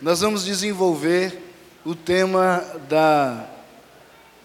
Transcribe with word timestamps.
nós 0.00 0.22
vamos 0.22 0.46
desenvolver 0.46 1.38
o 1.84 1.94
tema 1.94 2.64
da, 2.88 3.46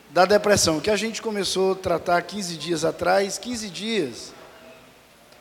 da 0.09 0.25
depressão, 0.25 0.81
que 0.81 0.89
a 0.89 0.97
gente 0.97 1.21
começou 1.21 1.71
a 1.71 1.75
tratar 1.75 2.21
15 2.23 2.57
dias 2.57 2.83
atrás. 2.83 3.37
15 3.37 3.69
dias 3.69 4.33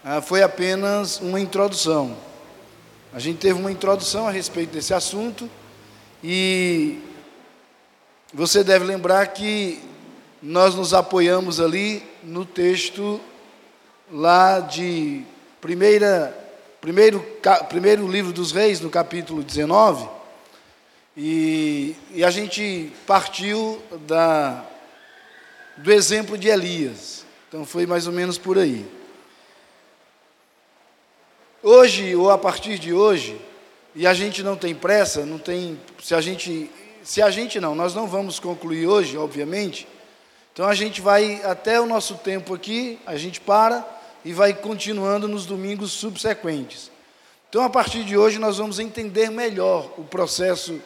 ah, 0.04 0.22
foi 0.22 0.44
apenas 0.44 1.18
uma 1.18 1.40
introdução. 1.40 2.16
A 3.12 3.18
gente 3.18 3.38
teve 3.38 3.58
uma 3.58 3.72
introdução 3.72 4.28
a 4.28 4.30
respeito 4.30 4.70
desse 4.70 4.94
assunto 4.94 5.50
e 6.22 7.00
você 8.32 8.62
deve 8.62 8.84
lembrar 8.84 9.26
que 9.28 9.82
nós 10.40 10.76
nos 10.76 10.94
apoiamos 10.94 11.58
ali 11.58 12.04
no 12.22 12.44
texto 12.44 13.20
lá 14.12 14.60
de 14.60 15.24
primeira 15.60 16.43
primeiro, 16.84 17.26
primeiro 17.70 18.06
livro 18.06 18.30
dos 18.30 18.52
reis, 18.52 18.78
no 18.78 18.90
capítulo 18.90 19.42
19, 19.42 20.06
e, 21.16 21.96
e 22.12 22.22
a 22.22 22.30
gente 22.30 22.92
partiu 23.06 23.80
da, 24.06 24.62
do 25.78 25.90
exemplo 25.90 26.36
de 26.36 26.48
Elias. 26.48 27.24
Então 27.48 27.64
foi 27.64 27.86
mais 27.86 28.06
ou 28.06 28.12
menos 28.12 28.36
por 28.36 28.58
aí. 28.58 28.84
Hoje, 31.62 32.14
ou 32.14 32.30
a 32.30 32.36
partir 32.36 32.78
de 32.78 32.92
hoje, 32.92 33.40
e 33.94 34.06
a 34.06 34.12
gente 34.12 34.42
não 34.42 34.54
tem 34.54 34.74
pressa, 34.74 35.24
não 35.24 35.38
tem. 35.38 35.80
Se 36.02 36.14
a 36.14 36.20
gente. 36.20 36.70
Se 37.02 37.22
a 37.22 37.30
gente 37.30 37.58
não, 37.60 37.74
nós 37.74 37.94
não 37.94 38.06
vamos 38.06 38.38
concluir 38.38 38.86
hoje, 38.86 39.16
obviamente. 39.16 39.88
Então 40.52 40.66
a 40.66 40.74
gente 40.74 41.00
vai 41.00 41.42
até 41.44 41.80
o 41.80 41.86
nosso 41.86 42.16
tempo 42.16 42.52
aqui, 42.52 42.98
a 43.06 43.16
gente 43.16 43.40
para 43.40 44.03
e 44.24 44.32
vai 44.32 44.54
continuando 44.54 45.28
nos 45.28 45.44
domingos 45.44 45.92
subsequentes. 45.92 46.90
Então, 47.48 47.62
a 47.62 47.70
partir 47.70 48.04
de 48.04 48.16
hoje, 48.16 48.38
nós 48.38 48.58
vamos 48.58 48.78
entender 48.78 49.30
melhor 49.30 49.92
o 49.98 50.04
processo 50.04 50.80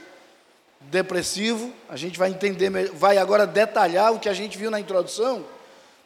depressivo, 0.80 1.73
a 1.88 1.96
gente 1.96 2.19
vai 2.19 2.30
entender, 2.30 2.90
vai 2.93 3.18
agora 3.18 3.46
detalhar 3.46 4.13
o 4.13 4.18
que 4.18 4.29
a 4.29 4.35
gente 4.35 4.59
viu 4.59 4.71
na 4.71 4.80
introdução, 4.80 5.45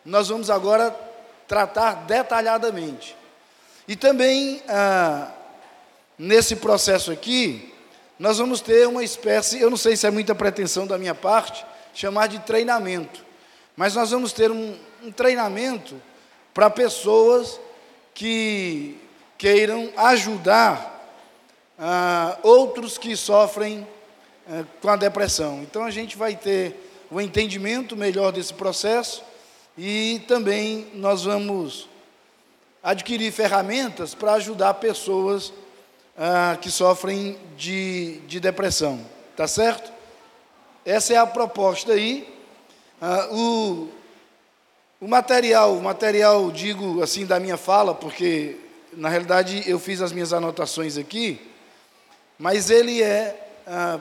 nós 0.04 0.28
vamos 0.28 0.50
agora 0.50 0.94
tratar 1.48 2.04
detalhadamente. 2.06 3.16
E 3.88 3.96
também, 3.96 4.62
ah, 4.68 5.32
nesse 6.18 6.56
processo 6.56 7.10
aqui, 7.10 7.72
nós 8.18 8.38
vamos 8.38 8.60
ter 8.60 8.86
uma 8.86 9.02
espécie, 9.02 9.60
eu 9.60 9.68
não 9.68 9.76
sei 9.76 9.96
se 9.96 10.06
é 10.06 10.10
muita 10.10 10.34
pretensão 10.34 10.86
da 10.86 10.96
minha 10.96 11.14
parte, 11.14 11.64
chamar 11.92 12.28
de 12.28 12.38
treinamento, 12.40 13.24
mas 13.76 13.94
nós 13.94 14.10
vamos 14.10 14.32
ter 14.32 14.50
um, 14.50 14.76
um 15.02 15.10
treinamento 15.10 16.00
para 16.54 16.68
pessoas 16.70 17.60
que 18.14 18.98
queiram 19.38 19.90
ajudar 19.96 20.92
ah, 21.78 22.38
outros 22.42 22.98
que 22.98 23.16
sofrem 23.16 23.86
ah, 24.48 24.64
com 24.80 24.88
a 24.88 24.96
depressão. 24.96 25.62
Então 25.62 25.84
a 25.84 25.90
gente 25.90 26.16
vai 26.16 26.36
ter 26.36 26.76
o 27.10 27.16
um 27.16 27.20
entendimento 27.20 27.96
melhor 27.96 28.32
desse 28.32 28.54
processo 28.54 29.22
e 29.76 30.22
também 30.28 30.88
nós 30.94 31.24
vamos 31.24 31.88
adquirir 32.82 33.32
ferramentas 33.32 34.14
para 34.14 34.34
ajudar 34.34 34.74
pessoas 34.74 35.52
ah, 36.16 36.58
que 36.60 36.70
sofrem 36.70 37.38
de, 37.56 38.18
de 38.26 38.38
depressão. 38.38 39.04
Tá 39.36 39.46
certo? 39.46 39.90
Essa 40.84 41.14
é 41.14 41.16
a 41.16 41.26
proposta 41.26 41.92
aí. 41.92 42.28
Ah, 43.00 43.28
o, 43.32 43.88
o 45.02 45.08
material, 45.08 45.74
o 45.74 45.82
material, 45.82 46.48
digo 46.52 47.02
assim, 47.02 47.26
da 47.26 47.40
minha 47.40 47.56
fala, 47.56 47.92
porque 47.92 48.56
na 48.92 49.08
realidade 49.08 49.68
eu 49.68 49.80
fiz 49.80 50.00
as 50.00 50.12
minhas 50.12 50.32
anotações 50.32 50.96
aqui, 50.96 51.44
mas 52.38 52.70
ele 52.70 53.02
é 53.02 53.48
ah, 53.66 53.98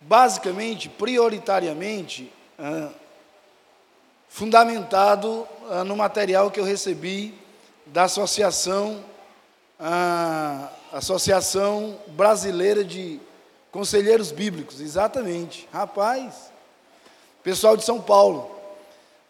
basicamente, 0.00 0.88
prioritariamente, 0.88 2.32
ah, 2.58 2.90
fundamentado 4.28 5.46
ah, 5.70 5.84
no 5.84 5.94
material 5.94 6.50
que 6.50 6.58
eu 6.58 6.64
recebi 6.64 7.32
da 7.86 8.02
Associação, 8.02 9.04
ah, 9.78 10.70
Associação 10.92 12.00
Brasileira 12.08 12.82
de 12.82 13.20
Conselheiros 13.70 14.32
Bíblicos, 14.32 14.80
exatamente, 14.80 15.68
rapaz, 15.72 16.50
pessoal 17.44 17.76
de 17.76 17.84
São 17.84 18.00
Paulo. 18.00 18.61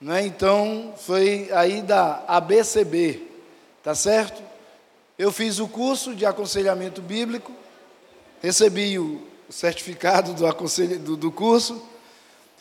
Né? 0.03 0.27
Então, 0.27 0.93
foi 0.97 1.49
aí 1.53 1.81
da 1.81 2.25
ABCB, 2.27 3.23
tá 3.85 3.95
certo? 3.95 4.43
Eu 5.17 5.31
fiz 5.31 5.61
o 5.61 5.69
curso 5.69 6.13
de 6.13 6.27
aconselhamento 6.27 7.01
bíblico, 7.01 7.53
recebi 8.43 8.99
o 8.99 9.23
certificado 9.49 10.35
do, 10.35 10.45
aconselho, 10.45 10.99
do, 10.99 11.17
do 11.17 11.31
curso, 11.31 11.81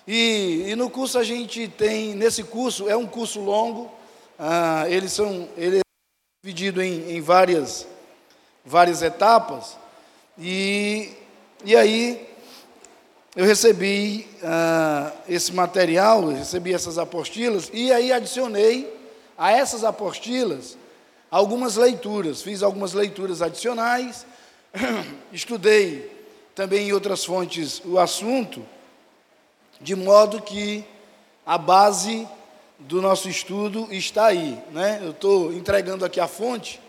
e, 0.08 0.66
e, 0.68 0.76
no 0.76 0.88
curso 0.88 1.18
a 1.18 1.24
gente 1.24 1.68
tem, 1.68 2.14
nesse 2.14 2.44
curso, 2.44 2.88
é 2.88 2.96
um 2.96 3.08
curso 3.08 3.40
longo, 3.40 3.92
ah, 4.38 4.86
eles 4.88 5.12
são, 5.12 5.50
ele 5.58 5.80
é 5.80 5.82
dividido 6.44 6.80
em, 6.80 7.16
em 7.16 7.22
várias, 7.22 7.88
várias 8.64 9.02
etapas, 9.02 9.78
e, 10.38 11.12
e 11.66 11.76
aí 11.76 12.31
eu 13.36 13.46
recebi 13.46 14.28
ah, 14.44 15.14
esse 15.28 15.54
material, 15.54 16.28
recebi 16.28 16.74
essas 16.74 16.98
apostilas, 16.98 17.70
e 17.74 17.92
aí 17.92 18.12
adicionei 18.12 18.94
a 19.38 19.52
essas 19.52 19.86
apostilas 19.86 20.78
algumas 21.30 21.78
leituras. 21.78 22.42
Fiz 22.42 22.62
algumas 22.62 22.92
leituras 22.92 23.42
adicionais, 23.42 24.26
estudei 25.32 26.12
também 26.54 26.90
em 26.90 26.94
outras 26.94 27.24
fontes 27.24 27.82
o 27.86 27.98
assunto, 27.98 28.66
de 29.80 29.96
modo 29.96 30.42
que 30.42 30.84
a 31.46 31.58
base 31.58 32.28
do 32.78 33.02
nosso 33.02 33.30
estudo 33.30 33.88
está 33.92 34.26
aí. 34.26 34.62
Né? 34.72 35.00
Eu 35.02 35.12
estou 35.12 35.54
entregando 35.54 36.04
aqui 36.04 36.20
a 36.20 36.28
fonte, 36.28 36.82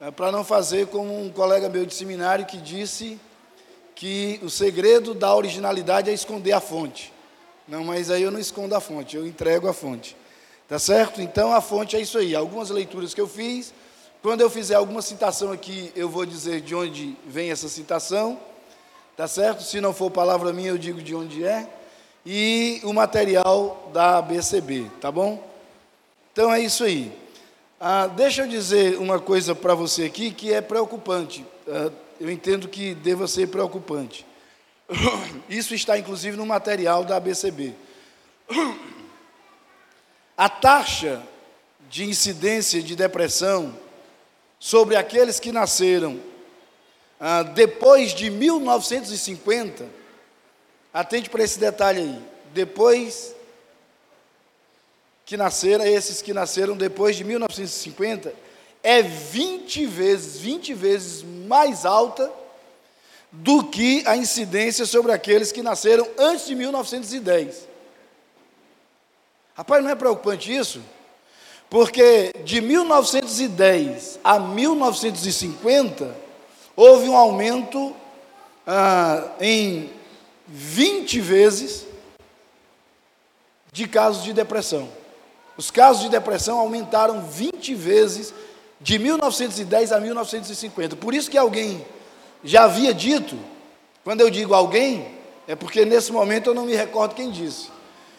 é, 0.00 0.12
para 0.12 0.30
não 0.30 0.44
fazer 0.44 0.86
como 0.86 1.20
um 1.20 1.28
colega 1.28 1.68
meu 1.68 1.84
de 1.84 1.92
seminário 1.92 2.46
que 2.46 2.58
disse 2.58 3.18
que 3.98 4.38
o 4.44 4.48
segredo 4.48 5.12
da 5.12 5.34
originalidade 5.34 6.08
é 6.08 6.12
esconder 6.14 6.52
a 6.52 6.60
fonte. 6.60 7.12
Não, 7.66 7.82
mas 7.82 8.12
aí 8.12 8.22
eu 8.22 8.30
não 8.30 8.38
escondo 8.38 8.72
a 8.76 8.80
fonte, 8.80 9.16
eu 9.16 9.26
entrego 9.26 9.66
a 9.66 9.72
fonte. 9.72 10.16
Tá 10.68 10.78
certo? 10.78 11.20
Então 11.20 11.52
a 11.52 11.60
fonte 11.60 11.96
é 11.96 12.00
isso 12.00 12.16
aí. 12.16 12.32
Algumas 12.36 12.70
leituras 12.70 13.12
que 13.12 13.20
eu 13.20 13.26
fiz. 13.26 13.74
Quando 14.22 14.40
eu 14.40 14.48
fizer 14.48 14.76
alguma 14.76 15.02
citação 15.02 15.50
aqui, 15.50 15.90
eu 15.96 16.08
vou 16.08 16.24
dizer 16.24 16.60
de 16.60 16.76
onde 16.76 17.16
vem 17.26 17.50
essa 17.50 17.68
citação. 17.68 18.38
Tá 19.16 19.26
certo? 19.26 19.64
Se 19.64 19.80
não 19.80 19.92
for 19.92 20.12
palavra 20.12 20.52
minha, 20.52 20.68
eu 20.68 20.78
digo 20.78 21.02
de 21.02 21.12
onde 21.12 21.44
é. 21.44 21.68
E 22.24 22.80
o 22.84 22.92
material 22.92 23.90
da 23.92 24.22
BCB, 24.22 24.92
tá 25.00 25.10
bom? 25.10 25.42
Então 26.32 26.54
é 26.54 26.60
isso 26.60 26.84
aí. 26.84 27.12
Ah, 27.80 28.06
deixa 28.06 28.42
eu 28.42 28.46
dizer 28.46 28.96
uma 28.96 29.18
coisa 29.18 29.56
para 29.56 29.74
você 29.74 30.04
aqui 30.04 30.30
que 30.30 30.52
é 30.52 30.60
preocupante. 30.60 31.44
Ah, 31.66 31.90
eu 32.20 32.30
entendo 32.30 32.68
que 32.68 32.94
deva 32.94 33.26
ser 33.26 33.48
preocupante. 33.48 34.26
Isso 35.48 35.74
está 35.74 35.98
inclusive 35.98 36.36
no 36.36 36.46
material 36.46 37.04
da 37.04 37.16
ABCB. 37.16 37.74
A 40.36 40.48
taxa 40.48 41.22
de 41.88 42.04
incidência 42.04 42.82
de 42.82 42.94
depressão 42.94 43.74
sobre 44.58 44.96
aqueles 44.96 45.40
que 45.40 45.52
nasceram 45.52 46.20
ah, 47.20 47.42
depois 47.42 48.12
de 48.12 48.30
1950, 48.30 49.86
atente 50.92 51.28
para 51.28 51.42
esse 51.42 51.58
detalhe 51.58 52.00
aí, 52.00 52.22
depois 52.52 53.34
que 55.26 55.36
nasceram, 55.36 55.84
esses 55.84 56.22
que 56.22 56.32
nasceram 56.32 56.76
depois 56.76 57.16
de 57.16 57.24
1950, 57.24 58.32
é 58.88 59.02
20 59.02 59.84
vezes, 59.84 60.40
20 60.40 60.72
vezes 60.72 61.22
mais 61.22 61.84
alta 61.84 62.32
do 63.30 63.64
que 63.64 64.02
a 64.06 64.16
incidência 64.16 64.86
sobre 64.86 65.12
aqueles 65.12 65.52
que 65.52 65.62
nasceram 65.62 66.08
antes 66.16 66.46
de 66.46 66.54
1910. 66.54 67.68
Rapaz, 69.54 69.84
não 69.84 69.90
é 69.90 69.94
preocupante 69.94 70.50
isso? 70.56 70.80
Porque 71.68 72.32
de 72.42 72.62
1910 72.62 74.20
a 74.24 74.38
1950, 74.38 76.16
houve 76.74 77.10
um 77.10 77.16
aumento 77.18 77.94
ah, 78.66 79.32
em 79.38 79.90
20 80.46 81.20
vezes 81.20 81.84
de 83.70 83.86
casos 83.86 84.24
de 84.24 84.32
depressão. 84.32 84.88
Os 85.58 85.70
casos 85.70 86.04
de 86.04 86.08
depressão 86.08 86.58
aumentaram 86.58 87.20
20 87.20 87.74
vezes 87.74 88.32
de 88.80 88.98
1910 88.98 89.92
a 89.92 90.00
1950. 90.00 90.96
Por 90.96 91.14
isso 91.14 91.30
que 91.30 91.38
alguém 91.38 91.84
já 92.44 92.64
havia 92.64 92.94
dito, 92.94 93.38
quando 94.04 94.20
eu 94.20 94.30
digo 94.30 94.54
alguém, 94.54 95.18
é 95.46 95.56
porque 95.56 95.84
nesse 95.84 96.12
momento 96.12 96.50
eu 96.50 96.54
não 96.54 96.64
me 96.64 96.74
recordo 96.74 97.14
quem 97.14 97.30
disse. 97.30 97.68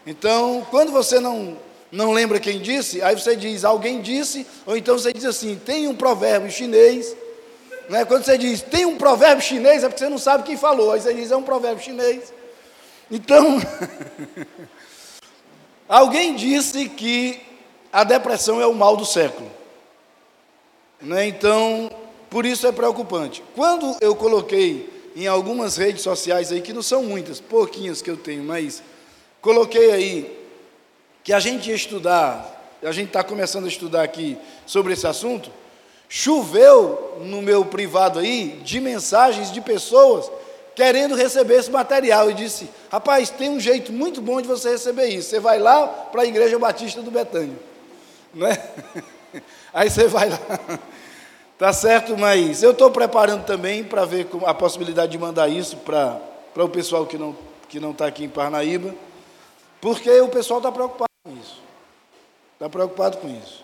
Então, 0.06 0.65
quando 0.69 0.91
você 0.91 1.19
não, 1.19 1.57
não 1.91 2.11
lembra 2.11 2.39
quem 2.39 2.59
disse, 2.59 3.01
aí 3.01 3.15
você 3.15 3.35
diz 3.35 3.63
alguém 3.63 4.01
disse, 4.01 4.45
ou 4.65 4.75
então 4.75 4.97
você 4.97 5.13
diz 5.13 5.25
assim: 5.25 5.56
tem 5.56 5.88
um 5.88 5.95
provérbio 5.95 6.51
chinês 6.51 7.15
Né? 7.89 8.06
Quando 8.06 8.23
você 8.23 8.38
diz, 8.38 8.61
tem 8.61 8.85
um 8.85 8.97
provérbio 8.97 9.44
chinês, 9.44 9.83
é 9.83 9.88
porque 9.88 10.03
você 10.03 10.09
não 10.09 10.17
sabe 10.17 10.44
quem 10.44 10.57
falou. 10.57 10.91
Aí 10.91 11.01
você 11.01 11.13
diz, 11.13 11.31
é 11.31 11.35
um 11.35 11.44
provérbio 11.44 11.83
chinês. 11.83 12.33
Então, 13.09 13.59
alguém 15.89 16.35
disse 16.35 16.88
que 16.88 17.41
a 17.91 18.03
depressão 18.03 18.61
é 18.61 18.67
o 18.67 18.73
mal 18.75 18.95
do 18.95 19.06
século. 19.06 19.58
Né? 21.01 21.28
Então, 21.28 21.90
por 22.30 22.46
isso 22.46 22.68
é 22.68 22.72
preocupante. 22.72 23.44
Quando 23.56 23.96
eu 24.01 24.16
coloquei 24.16 24.90
em 25.16 25.28
algumas 25.28 25.78
redes 25.78 26.01
sociais 26.01 26.51
aí, 26.51 26.62
que 26.62 26.74
não 26.74 26.81
são 26.81 27.04
muitas, 27.04 27.40
pouquinhas 27.40 28.01
que 28.01 28.10
eu 28.10 28.18
tenho, 28.18 28.44
mas 28.44 28.84
coloquei 29.42 29.92
aí 29.92 30.40
que 31.24 31.34
a 31.34 31.40
gente 31.40 31.69
ia 31.69 31.75
estudar, 31.75 32.78
a 32.84 32.92
gente 32.92 33.07
está 33.07 33.24
começando 33.24 33.66
a 33.66 33.69
estudar 33.69 34.04
aqui 34.04 34.38
sobre 34.66 34.94
esse 34.94 35.07
assunto, 35.07 35.51
choveu 36.07 37.18
no 37.22 37.42
meu 37.42 37.66
privado 37.66 38.19
aí 38.19 38.60
de 38.63 38.80
mensagens 38.80 39.52
de 39.52 39.62
pessoas 39.62 40.30
querendo 40.75 41.13
receber 41.13 41.56
esse 41.56 41.69
material 41.69 42.31
e 42.31 42.34
disse: 42.34 42.69
Rapaz, 42.90 43.30
tem 43.30 43.50
um 43.50 43.60
jeito 43.60 43.92
muito 43.92 44.22
bom 44.22 44.42
de 44.42 44.48
você 44.48 44.69
receber 44.69 45.07
isso. 45.07 45.30
Você 45.30 45.40
vai 45.40 45.60
lá 45.60 45.86
para 45.88 46.22
a 46.22 46.25
Igreja 46.25 46.57
Batista 46.57 47.02
do 47.02 47.12
Betânia. 47.12 47.57
Não 48.34 48.48
é? 48.48 48.72
Aí 49.74 49.90
você 49.90 50.08
vai 50.08 50.30
lá. 50.30 50.40
Tá 51.58 51.74
certo, 51.74 52.18
mas 52.18 52.64
eu 52.64 52.72
estou 52.72 52.90
preparando 52.90 53.46
também 53.46 53.84
para 53.84 54.06
ver 54.06 54.28
a 54.46 54.54
possibilidade 54.54 55.12
de 55.12 55.18
mandar 55.18 55.50
isso 55.50 55.76
para 55.78 56.22
o 56.56 56.70
pessoal 56.70 57.06
que 57.06 57.18
não 57.18 57.36
que 57.70 57.80
não 57.80 57.92
está 57.92 58.08
aqui 58.08 58.24
em 58.24 58.30
Parnaíba, 58.30 58.96
porque 59.80 60.10
o 60.22 60.28
pessoal 60.28 60.60
está 60.60 60.72
preocupado 60.72 61.12
com 61.24 61.38
isso. 61.38 61.62
Está 62.56 62.68
preocupado 62.68 63.18
com 63.18 63.30
isso. 63.30 63.64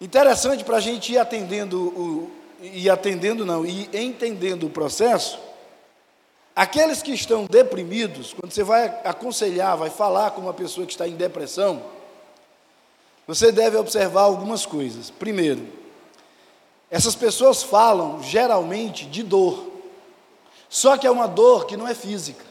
Interessante 0.00 0.64
para 0.64 0.78
a 0.78 0.80
gente 0.80 1.12
ir 1.12 1.18
atendendo 1.18 1.78
o, 1.78 2.30
e 2.62 2.88
atendendo 2.88 3.44
não, 3.44 3.66
e 3.66 3.90
entendendo 3.92 4.66
o 4.66 4.70
processo, 4.70 5.38
aqueles 6.54 7.02
que 7.02 7.12
estão 7.12 7.44
deprimidos, 7.44 8.32
quando 8.32 8.52
você 8.52 8.62
vai 8.62 8.86
aconselhar, 9.04 9.76
vai 9.76 9.90
falar 9.90 10.30
com 10.30 10.42
uma 10.42 10.54
pessoa 10.54 10.86
que 10.86 10.92
está 10.92 11.06
em 11.06 11.16
depressão, 11.16 11.82
você 13.30 13.52
deve 13.52 13.76
observar 13.76 14.22
algumas 14.22 14.66
coisas. 14.66 15.08
Primeiro, 15.08 15.64
essas 16.90 17.14
pessoas 17.14 17.62
falam 17.62 18.20
geralmente 18.24 19.06
de 19.06 19.22
dor, 19.22 19.70
só 20.68 20.96
que 20.96 21.06
é 21.06 21.10
uma 21.12 21.28
dor 21.28 21.64
que 21.66 21.76
não 21.76 21.86
é 21.86 21.94
física. 21.94 22.44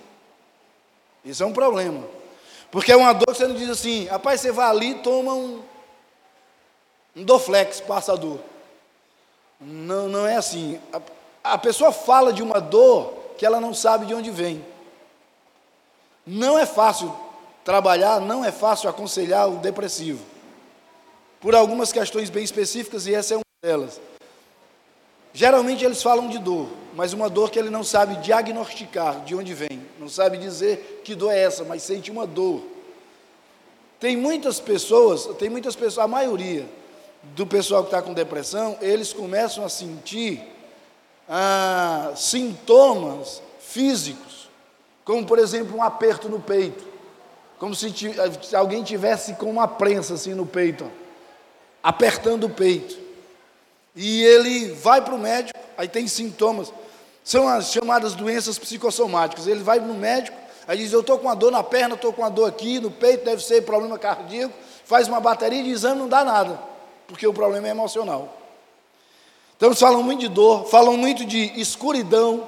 Isso 1.25 1.43
é 1.43 1.45
um 1.45 1.51
problema, 1.51 2.01
porque 2.71 2.93
é 2.93 2.95
uma 2.95 3.11
dor 3.11 3.25
que 3.25 3.33
você 3.33 3.45
não 3.45 3.55
diz 3.55 3.69
assim, 3.69 4.05
rapaz, 4.05 4.39
você 4.39 4.53
vai 4.53 4.69
ali 4.69 4.91
e 4.91 4.95
toma 4.99 5.33
um, 5.33 5.61
um 7.13 7.25
Doflex, 7.25 7.81
passa 7.81 8.13
a 8.13 8.15
dor. 8.15 8.39
Não, 9.59 10.07
não 10.07 10.25
é 10.25 10.37
assim. 10.37 10.79
A, 10.93 11.55
a 11.55 11.57
pessoa 11.57 11.91
fala 11.91 12.31
de 12.31 12.41
uma 12.41 12.61
dor 12.61 13.15
que 13.37 13.45
ela 13.45 13.59
não 13.59 13.73
sabe 13.73 14.05
de 14.05 14.13
onde 14.13 14.31
vem. 14.31 14.65
Não 16.25 16.57
é 16.57 16.65
fácil 16.65 17.13
trabalhar, 17.65 18.21
não 18.21 18.45
é 18.45 18.51
fácil 18.53 18.89
aconselhar 18.89 19.49
o 19.49 19.57
depressivo. 19.57 20.38
Por 21.39 21.55
algumas 21.55 21.91
questões 21.91 22.29
bem 22.29 22.43
específicas, 22.43 23.07
e 23.07 23.13
essa 23.13 23.33
é 23.33 23.37
uma 23.37 23.43
delas. 23.61 23.99
Geralmente 25.33 25.85
eles 25.85 26.01
falam 26.01 26.27
de 26.27 26.39
dor, 26.39 26.67
mas 26.95 27.13
uma 27.13 27.29
dor 27.29 27.51
que 27.51 27.59
ele 27.59 27.69
não 27.69 27.83
sabe 27.83 28.15
diagnosticar 28.17 29.23
de 29.23 29.35
onde 29.35 29.53
vem, 29.53 29.81
não 29.99 30.09
sabe 30.09 30.37
dizer 30.37 31.01
que 31.03 31.15
dor 31.15 31.31
é 31.31 31.39
essa, 31.39 31.63
mas 31.63 31.83
sente 31.83 32.09
uma 32.09 32.25
dor. 32.25 32.63
Tem 33.99 34.17
muitas 34.17 34.59
pessoas, 34.59 35.25
tem 35.37 35.49
muitas 35.49 35.75
pessoas, 35.75 36.05
a 36.05 36.07
maioria, 36.07 36.67
do 37.35 37.45
pessoal 37.45 37.83
que 37.83 37.87
está 37.87 38.01
com 38.01 38.13
depressão, 38.13 38.77
eles 38.81 39.13
começam 39.13 39.63
a 39.63 39.69
sentir 39.69 40.41
ah, 41.27 42.11
sintomas 42.15 43.41
físicos, 43.59 44.49
como 45.03 45.25
por 45.25 45.37
exemplo 45.37 45.77
um 45.77 45.83
aperto 45.83 46.29
no 46.29 46.39
peito, 46.39 46.83
como 47.59 47.75
se, 47.75 47.93
alguém 48.55 48.83
tivesse 48.83 49.33
com 49.33 49.49
uma 49.49 49.67
prensa 49.67 50.13
assim 50.13 50.33
no 50.33 50.45
peito, 50.45 50.89
apertando 51.83 52.45
o 52.45 52.49
peito. 52.49 52.97
E 53.95 54.23
ele 54.23 54.71
vai 54.73 55.01
para 55.01 55.15
o 55.15 55.19
médico, 55.19 55.59
aí 55.77 55.87
tem 55.87 56.07
sintomas, 56.07 56.71
são 57.23 57.47
as 57.47 57.71
chamadas 57.71 58.13
doenças 58.13 58.57
psicossomáticas. 58.57 59.47
Ele 59.47 59.61
vai 59.61 59.79
no 59.79 59.93
médico, 59.93 60.37
aí 60.67 60.77
diz: 60.77 60.93
Eu 60.93 61.01
estou 61.01 61.17
com 61.17 61.25
uma 61.25 61.35
dor 61.35 61.51
na 61.51 61.63
perna, 61.63 61.95
estou 61.95 62.13
com 62.13 62.21
uma 62.21 62.29
dor 62.29 62.47
aqui, 62.47 62.79
no 62.79 62.91
peito, 62.91 63.25
deve 63.25 63.43
ser 63.43 63.61
problema 63.63 63.97
cardíaco. 63.97 64.53
Faz 64.85 65.07
uma 65.07 65.19
bateria 65.19 65.63
de 65.63 65.69
exame, 65.69 65.99
não 65.99 66.07
dá 66.07 66.23
nada 66.23 66.69
porque 67.09 67.25
o 67.25 67.33
problema 67.33 67.67
é 67.67 67.71
emocional. 67.71 68.37
Então 69.57 69.69
eles 69.69 69.79
falam 69.79 70.03
muito 70.03 70.21
de 70.21 70.29
dor, 70.29 70.67
falam 70.67 70.95
muito 70.95 71.25
de 71.25 71.59
escuridão, 71.59 72.47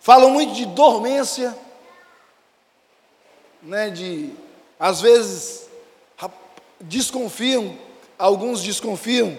falam 0.00 0.30
muito 0.30 0.52
de 0.52 0.66
dormência, 0.66 1.56
né, 3.62 3.90
de 3.90 4.34
às 4.78 5.00
vezes 5.00 5.69
desconfiam, 6.80 7.76
alguns 8.18 8.62
desconfiam 8.62 9.36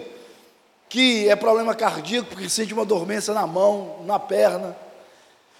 que 0.88 1.28
é 1.28 1.34
problema 1.34 1.74
cardíaco 1.74 2.28
porque 2.28 2.48
sente 2.48 2.74
uma 2.74 2.84
dormência 2.84 3.32
na 3.32 3.46
mão, 3.46 4.00
na 4.04 4.18
perna. 4.18 4.76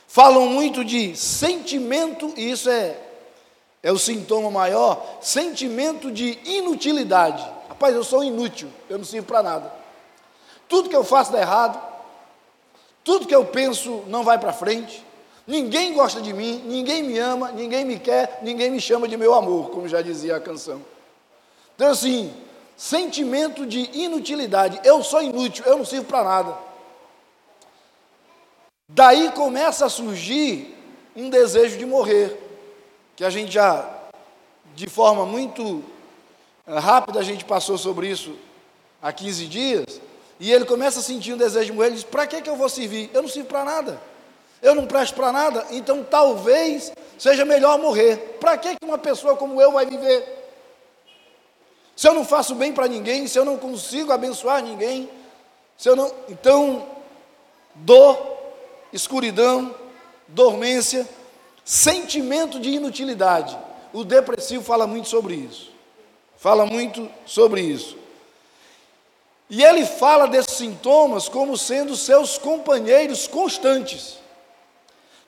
Falam 0.06 0.46
muito 0.46 0.84
de 0.84 1.16
sentimento, 1.16 2.34
e 2.36 2.50
isso 2.50 2.68
é 2.68 2.96
é 3.82 3.90
o 3.90 3.98
sintoma 3.98 4.50
maior, 4.50 5.18
sentimento 5.20 6.10
de 6.10 6.38
inutilidade. 6.44 7.44
Rapaz, 7.68 7.94
eu 7.94 8.04
sou 8.04 8.22
inútil, 8.22 8.68
eu 8.88 8.96
não 8.96 9.04
sirvo 9.04 9.26
para 9.26 9.42
nada. 9.42 9.72
Tudo 10.68 10.88
que 10.88 10.96
eu 10.96 11.02
faço 11.02 11.32
dá 11.32 11.40
errado, 11.40 11.82
tudo 13.02 13.26
que 13.26 13.34
eu 13.34 13.44
penso 13.44 14.04
não 14.06 14.22
vai 14.22 14.38
para 14.38 14.52
frente, 14.52 15.04
ninguém 15.46 15.92
gosta 15.92 16.20
de 16.20 16.32
mim, 16.32 16.62
ninguém 16.64 17.02
me 17.02 17.18
ama, 17.18 17.50
ninguém 17.50 17.84
me 17.84 17.98
quer, 17.98 18.38
ninguém 18.42 18.70
me 18.70 18.80
chama 18.80 19.08
de 19.08 19.16
meu 19.16 19.34
amor, 19.34 19.70
como 19.70 19.88
já 19.88 20.00
dizia 20.00 20.36
a 20.36 20.40
canção. 20.40 20.80
Então, 21.74 21.90
assim, 21.90 22.32
sentimento 22.76 23.66
de 23.66 23.90
inutilidade, 23.92 24.80
eu 24.84 25.02
sou 25.02 25.22
inútil, 25.22 25.64
eu 25.66 25.78
não 25.78 25.84
sirvo 25.84 26.06
para 26.06 26.24
nada. 26.24 26.58
Daí 28.88 29.30
começa 29.32 29.86
a 29.86 29.88
surgir 29.88 30.76
um 31.16 31.30
desejo 31.30 31.78
de 31.78 31.86
morrer 31.86 32.38
que 33.16 33.24
a 33.24 33.30
gente 33.30 33.52
já, 33.52 33.88
de 34.74 34.88
forma 34.88 35.24
muito 35.24 35.82
eh, 36.66 36.78
rápida, 36.78 37.20
a 37.20 37.22
gente 37.22 37.44
passou 37.44 37.78
sobre 37.78 38.08
isso 38.08 38.36
há 39.00 39.12
15 39.12 39.46
dias, 39.46 40.00
e 40.40 40.52
ele 40.52 40.64
começa 40.64 41.00
a 41.00 41.02
sentir 41.02 41.32
um 41.32 41.36
desejo 41.36 41.66
de 41.66 41.72
morrer, 41.72 41.88
ele 41.88 41.96
diz, 41.96 42.04
para 42.04 42.26
que, 42.26 42.42
que 42.42 42.50
eu 42.50 42.56
vou 42.56 42.68
servir? 42.68 43.10
Eu 43.14 43.22
não 43.22 43.28
sirvo 43.28 43.48
para 43.48 43.64
nada, 43.64 44.02
eu 44.60 44.74
não 44.74 44.86
presto 44.86 45.14
para 45.14 45.30
nada, 45.32 45.66
então 45.70 46.04
talvez 46.04 46.92
seja 47.18 47.44
melhor 47.44 47.78
morrer. 47.78 48.38
Para 48.40 48.58
que, 48.58 48.70
que 48.70 48.84
uma 48.84 48.98
pessoa 48.98 49.36
como 49.36 49.60
eu 49.60 49.72
vai 49.72 49.86
viver? 49.86 50.41
Se 52.02 52.08
eu 52.08 52.14
não 52.14 52.24
faço 52.24 52.56
bem 52.56 52.72
para 52.72 52.88
ninguém, 52.88 53.28
se 53.28 53.38
eu 53.38 53.44
não 53.44 53.56
consigo 53.56 54.10
abençoar 54.10 54.60
ninguém, 54.60 55.08
se 55.78 55.88
eu 55.88 55.94
não. 55.94 56.12
Então, 56.28 56.84
dor, 57.76 58.18
escuridão, 58.92 59.72
dormência, 60.26 61.08
Sentimento 61.64 62.58
de 62.58 62.70
inutilidade. 62.70 63.56
O 63.92 64.02
depressivo 64.02 64.64
fala 64.64 64.84
muito 64.84 65.08
sobre 65.08 65.36
isso. 65.36 65.70
Fala 66.36 66.66
muito 66.66 67.08
sobre 67.24 67.60
isso. 67.60 67.96
E 69.48 69.62
ele 69.62 69.86
fala 69.86 70.26
desses 70.26 70.56
sintomas 70.56 71.28
como 71.28 71.56
sendo 71.56 71.94
seus 71.94 72.36
companheiros 72.36 73.28
constantes. 73.28 74.18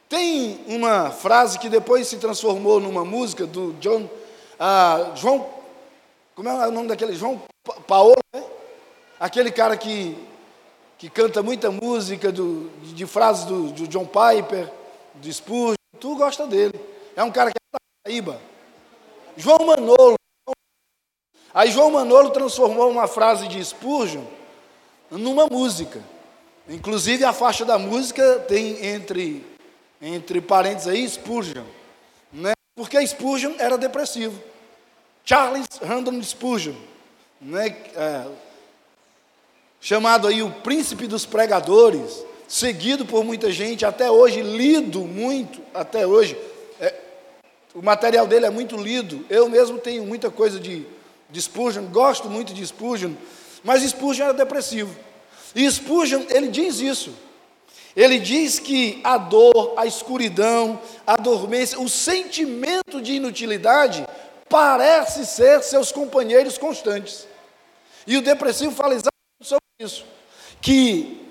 Tem 0.08 0.58
uma 0.66 1.12
frase 1.12 1.56
que 1.56 1.68
depois 1.68 2.08
se 2.08 2.16
transformou 2.16 2.80
numa 2.80 3.04
música 3.04 3.46
do 3.46 3.74
John, 3.74 4.10
ah, 4.58 5.12
João, 5.14 5.62
como 6.34 6.48
é 6.48 6.68
o 6.68 6.70
nome 6.70 6.88
daquele? 6.88 7.14
João 7.14 7.42
Paulo, 7.86 8.16
né? 8.32 8.44
Aquele 9.18 9.50
cara 9.50 9.76
que, 9.76 10.16
que 10.98 11.08
canta 11.08 11.42
muita 11.42 11.70
música 11.70 12.32
do, 12.32 12.70
de, 12.82 12.94
de 12.94 13.06
frases 13.06 13.44
do, 13.44 13.70
do 13.70 13.88
John 13.88 14.06
Piper, 14.06 14.70
de 15.16 15.32
Spurgeon, 15.32 15.76
Tu 16.00 16.14
gosta 16.16 16.46
dele. 16.46 16.78
É 17.16 17.22
um 17.22 17.30
cara 17.30 17.50
que 17.50 17.56
é 17.56 17.72
da 17.72 17.78
Paraíba. 18.04 18.40
João 19.36 19.64
Manolo. 19.64 20.16
Aí 21.54 21.70
João 21.70 21.90
Manolo 21.90 22.30
transformou 22.30 22.90
uma 22.90 23.06
frase 23.06 23.48
de 23.48 23.64
Spurgeon 23.64 24.24
numa 25.10 25.46
música. 25.46 26.02
Inclusive 26.68 27.24
a 27.24 27.32
faixa 27.32 27.64
da 27.64 27.78
música 27.78 28.40
tem 28.40 28.84
entre, 28.84 29.46
entre 30.00 30.40
parênteses 30.40 30.88
aí 30.88 31.08
Spurgeon. 31.08 31.64
Né? 32.32 32.52
Porque 32.74 33.06
Spurgeon 33.06 33.54
era 33.58 33.78
depressivo. 33.78 34.38
Charles 35.24 35.66
Random 35.82 36.22
Spurgeon. 36.22 36.74
Né? 37.40 37.76
É, 37.96 38.26
chamado 39.80 40.28
aí 40.28 40.42
o 40.42 40.50
príncipe 40.50 41.06
dos 41.06 41.26
pregadores 41.26 42.24
seguido 42.46 43.04
por 43.04 43.24
muita 43.24 43.50
gente, 43.50 43.84
até 43.84 44.10
hoje, 44.10 44.42
lido 44.42 45.00
muito, 45.00 45.60
até 45.72 46.06
hoje. 46.06 46.36
É, 46.80 46.94
o 47.74 47.82
material 47.82 48.26
dele 48.26 48.46
é 48.46 48.50
muito 48.50 48.76
lido. 48.76 49.24
Eu 49.28 49.48
mesmo 49.48 49.78
tenho 49.78 50.04
muita 50.04 50.30
coisa 50.30 50.60
de, 50.60 50.86
de 51.30 51.42
Spurgeon, 51.42 51.86
gosto 51.86 52.28
muito 52.28 52.52
de 52.52 52.64
Spurgeon. 52.64 53.12
Mas 53.62 53.82
Spurgeon 53.82 54.26
era 54.26 54.34
depressivo. 54.34 54.94
E 55.54 55.70
Spurgeon, 55.70 56.24
ele 56.28 56.48
diz 56.48 56.80
isso. 56.80 57.12
Ele 57.96 58.18
diz 58.18 58.58
que 58.58 59.00
a 59.04 59.16
dor, 59.16 59.74
a 59.76 59.86
escuridão, 59.86 60.80
a 61.06 61.16
dormência, 61.16 61.78
o 61.80 61.88
sentimento 61.88 63.00
de 63.00 63.14
inutilidade 63.14 64.04
parece 64.54 65.26
ser 65.26 65.64
seus 65.64 65.90
companheiros 65.90 66.56
constantes. 66.56 67.26
E 68.06 68.16
o 68.16 68.22
depressivo 68.22 68.70
fala 68.70 68.94
exatamente 68.94 69.42
sobre 69.42 69.64
isso, 69.80 70.04
que 70.62 71.28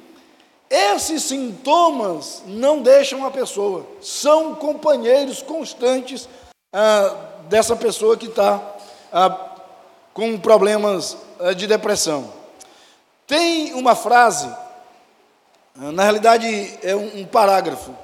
esses 0.70 1.24
sintomas 1.24 2.44
não 2.46 2.82
deixam 2.82 3.26
a 3.26 3.32
pessoa, 3.32 3.88
são 4.02 4.54
companheiros 4.56 5.42
constantes 5.42 6.28
ah, 6.74 7.16
dessa 7.48 7.78
pessoa 7.78 8.18
que 8.18 8.26
está 8.26 8.62
ah, 9.10 9.56
com 10.14 10.38
problemas 10.38 11.16
ah, 11.40 11.54
de 11.54 11.66
depressão. 11.66 12.30
Tem 13.26 13.74
uma 13.74 13.96
frase, 13.96 14.54
ah, 15.80 15.94
na 15.94 16.04
realidade 16.04 16.78
é 16.84 16.94
um, 16.94 17.22
um 17.22 17.26
parágrafo, 17.26 17.96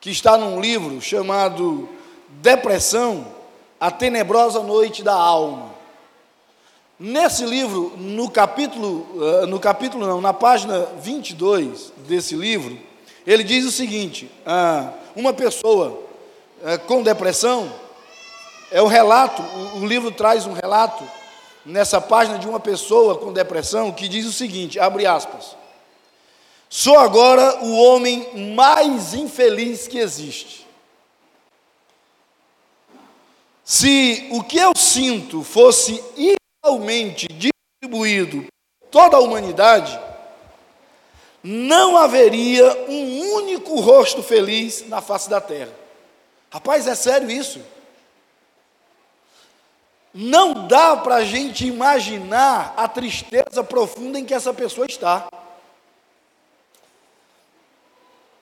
que 0.00 0.10
está 0.10 0.36
num 0.36 0.60
livro 0.60 1.00
chamado 1.00 1.88
Depressão, 2.28 3.35
a 3.86 3.90
Tenebrosa 3.92 4.64
Noite 4.64 5.00
da 5.04 5.14
Alma. 5.14 5.72
Nesse 6.98 7.44
livro, 7.44 7.92
no 7.96 8.28
capítulo, 8.28 9.06
ah, 9.22 9.46
no 9.46 9.60
capítulo 9.60 10.04
não, 10.04 10.20
na 10.20 10.32
página 10.32 10.88
22 10.98 11.92
desse 11.98 12.34
livro, 12.34 12.76
ele 13.24 13.44
diz 13.44 13.64
o 13.64 13.70
seguinte: 13.70 14.28
ah, 14.44 14.90
uma 15.14 15.32
pessoa 15.32 16.02
ah, 16.64 16.76
com 16.78 17.00
depressão, 17.00 17.72
é 18.72 18.82
o 18.82 18.88
relato, 18.88 19.40
o 19.76 19.86
livro 19.86 20.10
traz 20.10 20.46
um 20.46 20.52
relato 20.52 21.04
nessa 21.64 22.00
página 22.00 22.40
de 22.40 22.48
uma 22.48 22.58
pessoa 22.58 23.14
com 23.14 23.32
depressão 23.32 23.92
que 23.92 24.08
diz 24.08 24.26
o 24.26 24.32
seguinte: 24.32 24.80
abre 24.80 25.06
aspas. 25.06 25.56
Sou 26.68 26.98
agora 26.98 27.62
o 27.62 27.76
homem 27.76 28.52
mais 28.52 29.14
infeliz 29.14 29.86
que 29.86 29.98
existe. 29.98 30.65
Se 33.68 34.28
o 34.30 34.44
que 34.44 34.58
eu 34.58 34.70
sinto 34.76 35.42
fosse 35.42 36.00
igualmente 36.64 37.26
distribuído 37.26 38.46
toda 38.92 39.16
a 39.16 39.20
humanidade, 39.20 39.98
não 41.42 41.96
haveria 41.96 42.64
um 42.88 43.34
único 43.34 43.80
rosto 43.80 44.22
feliz 44.22 44.88
na 44.88 45.00
face 45.00 45.28
da 45.28 45.40
terra. 45.40 45.72
Rapaz, 46.48 46.86
é 46.86 46.94
sério 46.94 47.28
isso? 47.28 47.60
Não 50.14 50.68
dá 50.68 50.96
para 50.96 51.16
a 51.16 51.24
gente 51.24 51.66
imaginar 51.66 52.72
a 52.76 52.86
tristeza 52.86 53.64
profunda 53.64 54.16
em 54.16 54.24
que 54.24 54.32
essa 54.32 54.54
pessoa 54.54 54.86
está. 54.86 55.26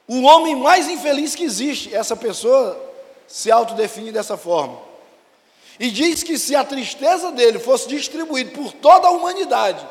O 0.07 0.21
homem 0.25 0.55
mais 0.55 0.87
infeliz 0.87 1.35
que 1.35 1.45
existe, 1.45 1.95
essa 1.95 2.15
pessoa 2.15 2.79
se 3.27 3.51
autodefine 3.51 4.13
dessa 4.13 4.37
forma. 4.37 4.93
E 5.79 5.91
diz 5.91 6.23
que 6.23 6.39
se 6.39 6.55
a 6.55 6.65
tristeza 6.65 7.33
dele 7.33 7.59
fosse 7.59 7.89
distribuída 7.89 8.53
por 8.53 8.73
toda 8.73 9.09
a 9.09 9.11
humanidade, 9.11 9.85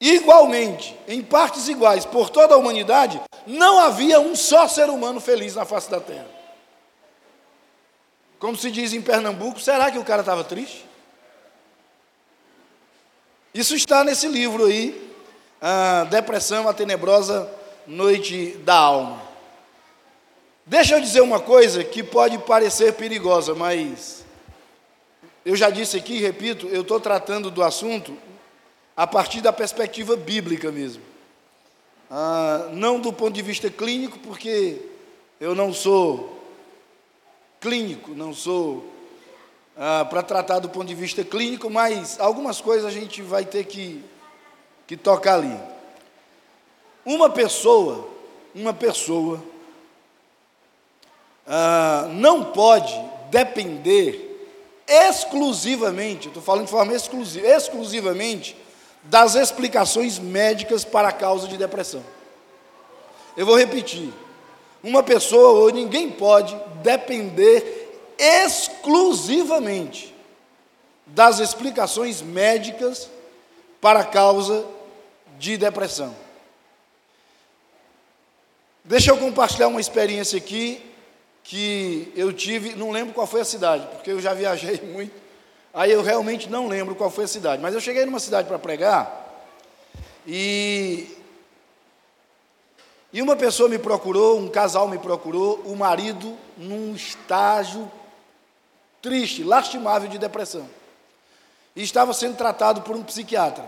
igualmente, 0.00 0.96
em 1.06 1.22
partes 1.22 1.68
iguais, 1.68 2.04
por 2.04 2.30
toda 2.30 2.54
a 2.54 2.58
humanidade, 2.58 3.20
não 3.46 3.78
havia 3.78 4.18
um 4.18 4.34
só 4.34 4.66
ser 4.66 4.90
humano 4.90 5.20
feliz 5.20 5.54
na 5.54 5.64
face 5.64 5.90
da 5.90 6.00
terra. 6.00 6.26
Como 8.38 8.56
se 8.56 8.70
diz 8.70 8.92
em 8.92 9.00
Pernambuco, 9.00 9.60
será 9.60 9.90
que 9.90 9.98
o 9.98 10.04
cara 10.04 10.20
estava 10.20 10.44
triste? 10.44 10.84
Isso 13.54 13.74
está 13.74 14.04
nesse 14.04 14.28
livro 14.28 14.66
aí, 14.66 15.10
a 15.62 16.04
Depressão, 16.10 16.68
a 16.68 16.74
Tenebrosa 16.74 17.50
Noite 17.86 18.58
da 18.64 18.74
Alma. 18.74 19.22
Deixa 20.66 20.96
eu 20.96 21.00
dizer 21.00 21.22
uma 21.22 21.40
coisa 21.40 21.82
que 21.82 22.02
pode 22.02 22.36
parecer 22.38 22.92
perigosa, 22.94 23.54
mas 23.54 24.25
eu 25.46 25.54
já 25.54 25.70
disse 25.70 25.96
aqui, 25.96 26.18
repito, 26.18 26.66
eu 26.66 26.82
estou 26.82 26.98
tratando 26.98 27.52
do 27.52 27.62
assunto 27.62 28.18
a 28.96 29.06
partir 29.06 29.40
da 29.40 29.52
perspectiva 29.52 30.16
bíblica 30.16 30.72
mesmo. 30.72 31.04
Ah, 32.10 32.68
não 32.72 32.98
do 32.98 33.12
ponto 33.12 33.32
de 33.32 33.42
vista 33.42 33.70
clínico, 33.70 34.18
porque 34.18 34.82
eu 35.40 35.54
não 35.54 35.72
sou 35.72 36.42
clínico, 37.60 38.10
não 38.10 38.34
sou 38.34 38.92
ah, 39.76 40.04
para 40.10 40.20
tratar 40.20 40.58
do 40.58 40.68
ponto 40.68 40.88
de 40.88 40.96
vista 40.96 41.22
clínico, 41.22 41.70
mas 41.70 42.18
algumas 42.18 42.60
coisas 42.60 42.84
a 42.84 42.90
gente 42.90 43.22
vai 43.22 43.44
ter 43.44 43.66
que, 43.66 44.04
que 44.84 44.96
tocar 44.96 45.34
ali. 45.34 45.56
Uma 47.04 47.30
pessoa, 47.30 48.08
uma 48.52 48.74
pessoa, 48.74 49.40
ah, 51.46 52.08
não 52.10 52.46
pode 52.46 52.92
depender 53.30 54.25
exclusivamente, 54.86 56.28
estou 56.28 56.42
falando 56.42 56.66
de 56.66 56.70
forma 56.70 56.94
exclusiva, 56.94 57.46
exclusivamente 57.46 58.56
das 59.02 59.34
explicações 59.34 60.18
médicas 60.18 60.84
para 60.84 61.08
a 61.08 61.12
causa 61.12 61.48
de 61.48 61.56
depressão. 61.56 62.04
Eu 63.36 63.46
vou 63.46 63.58
repetir. 63.58 64.12
Uma 64.82 65.02
pessoa 65.02 65.60
ou 65.60 65.70
ninguém 65.70 66.10
pode 66.10 66.56
depender 66.82 68.14
exclusivamente 68.18 70.14
das 71.06 71.38
explicações 71.38 72.22
médicas 72.22 73.10
para 73.80 74.00
a 74.00 74.04
causa 74.04 74.64
de 75.38 75.56
depressão. 75.56 76.14
Deixa 78.84 79.10
eu 79.10 79.18
compartilhar 79.18 79.68
uma 79.68 79.80
experiência 79.80 80.38
aqui 80.38 80.80
que 81.46 82.12
eu 82.16 82.32
tive, 82.32 82.74
não 82.74 82.90
lembro 82.90 83.14
qual 83.14 83.26
foi 83.26 83.40
a 83.40 83.44
cidade, 83.44 83.86
porque 83.92 84.10
eu 84.10 84.20
já 84.20 84.34
viajei 84.34 84.80
muito, 84.92 85.14
aí 85.72 85.92
eu 85.92 86.02
realmente 86.02 86.50
não 86.50 86.66
lembro 86.66 86.94
qual 86.96 87.08
foi 87.08 87.24
a 87.24 87.28
cidade, 87.28 87.62
mas 87.62 87.72
eu 87.72 87.80
cheguei 87.80 88.04
numa 88.04 88.18
cidade 88.18 88.48
para 88.48 88.58
pregar, 88.58 89.24
e, 90.26 91.06
e 93.12 93.22
uma 93.22 93.36
pessoa 93.36 93.68
me 93.68 93.78
procurou, 93.78 94.40
um 94.40 94.48
casal 94.48 94.88
me 94.88 94.98
procurou, 94.98 95.62
o 95.64 95.76
marido 95.76 96.36
num 96.56 96.96
estágio 96.96 97.90
triste, 99.00 99.44
lastimável 99.44 100.08
de 100.08 100.18
depressão, 100.18 100.68
e 101.76 101.82
estava 101.82 102.12
sendo 102.12 102.36
tratado 102.36 102.82
por 102.82 102.96
um 102.96 103.04
psiquiatra. 103.04 103.64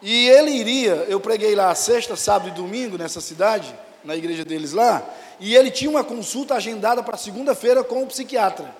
E 0.00 0.28
ele 0.30 0.52
iria, 0.52 0.94
eu 1.08 1.20
preguei 1.20 1.54
lá 1.54 1.74
sexta, 1.74 2.16
sábado 2.16 2.48
e 2.48 2.52
domingo 2.52 2.96
nessa 2.96 3.20
cidade, 3.20 3.74
na 4.02 4.16
igreja 4.16 4.44
deles 4.44 4.72
lá, 4.72 5.04
e 5.40 5.54
ele 5.54 5.70
tinha 5.70 5.90
uma 5.90 6.04
consulta 6.04 6.54
agendada 6.54 7.02
para 7.02 7.16
segunda-feira 7.16 7.84
com 7.84 8.02
o 8.02 8.06
psiquiatra. 8.06 8.74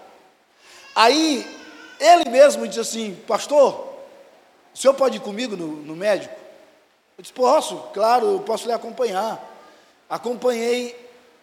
Aí, 0.94 1.46
ele 2.00 2.28
mesmo 2.28 2.66
disse 2.66 2.80
assim: 2.80 3.14
Pastor, 3.26 3.94
o 4.74 4.78
senhor 4.78 4.94
pode 4.94 5.18
ir 5.18 5.20
comigo 5.20 5.56
no, 5.56 5.68
no 5.68 5.94
médico? 5.96 6.34
Eu 7.16 7.22
disse: 7.22 7.32
Posso, 7.32 7.76
claro, 7.92 8.26
eu 8.26 8.40
posso 8.40 8.66
lhe 8.66 8.72
acompanhar. 8.72 9.44
Acompanhei 10.08 10.96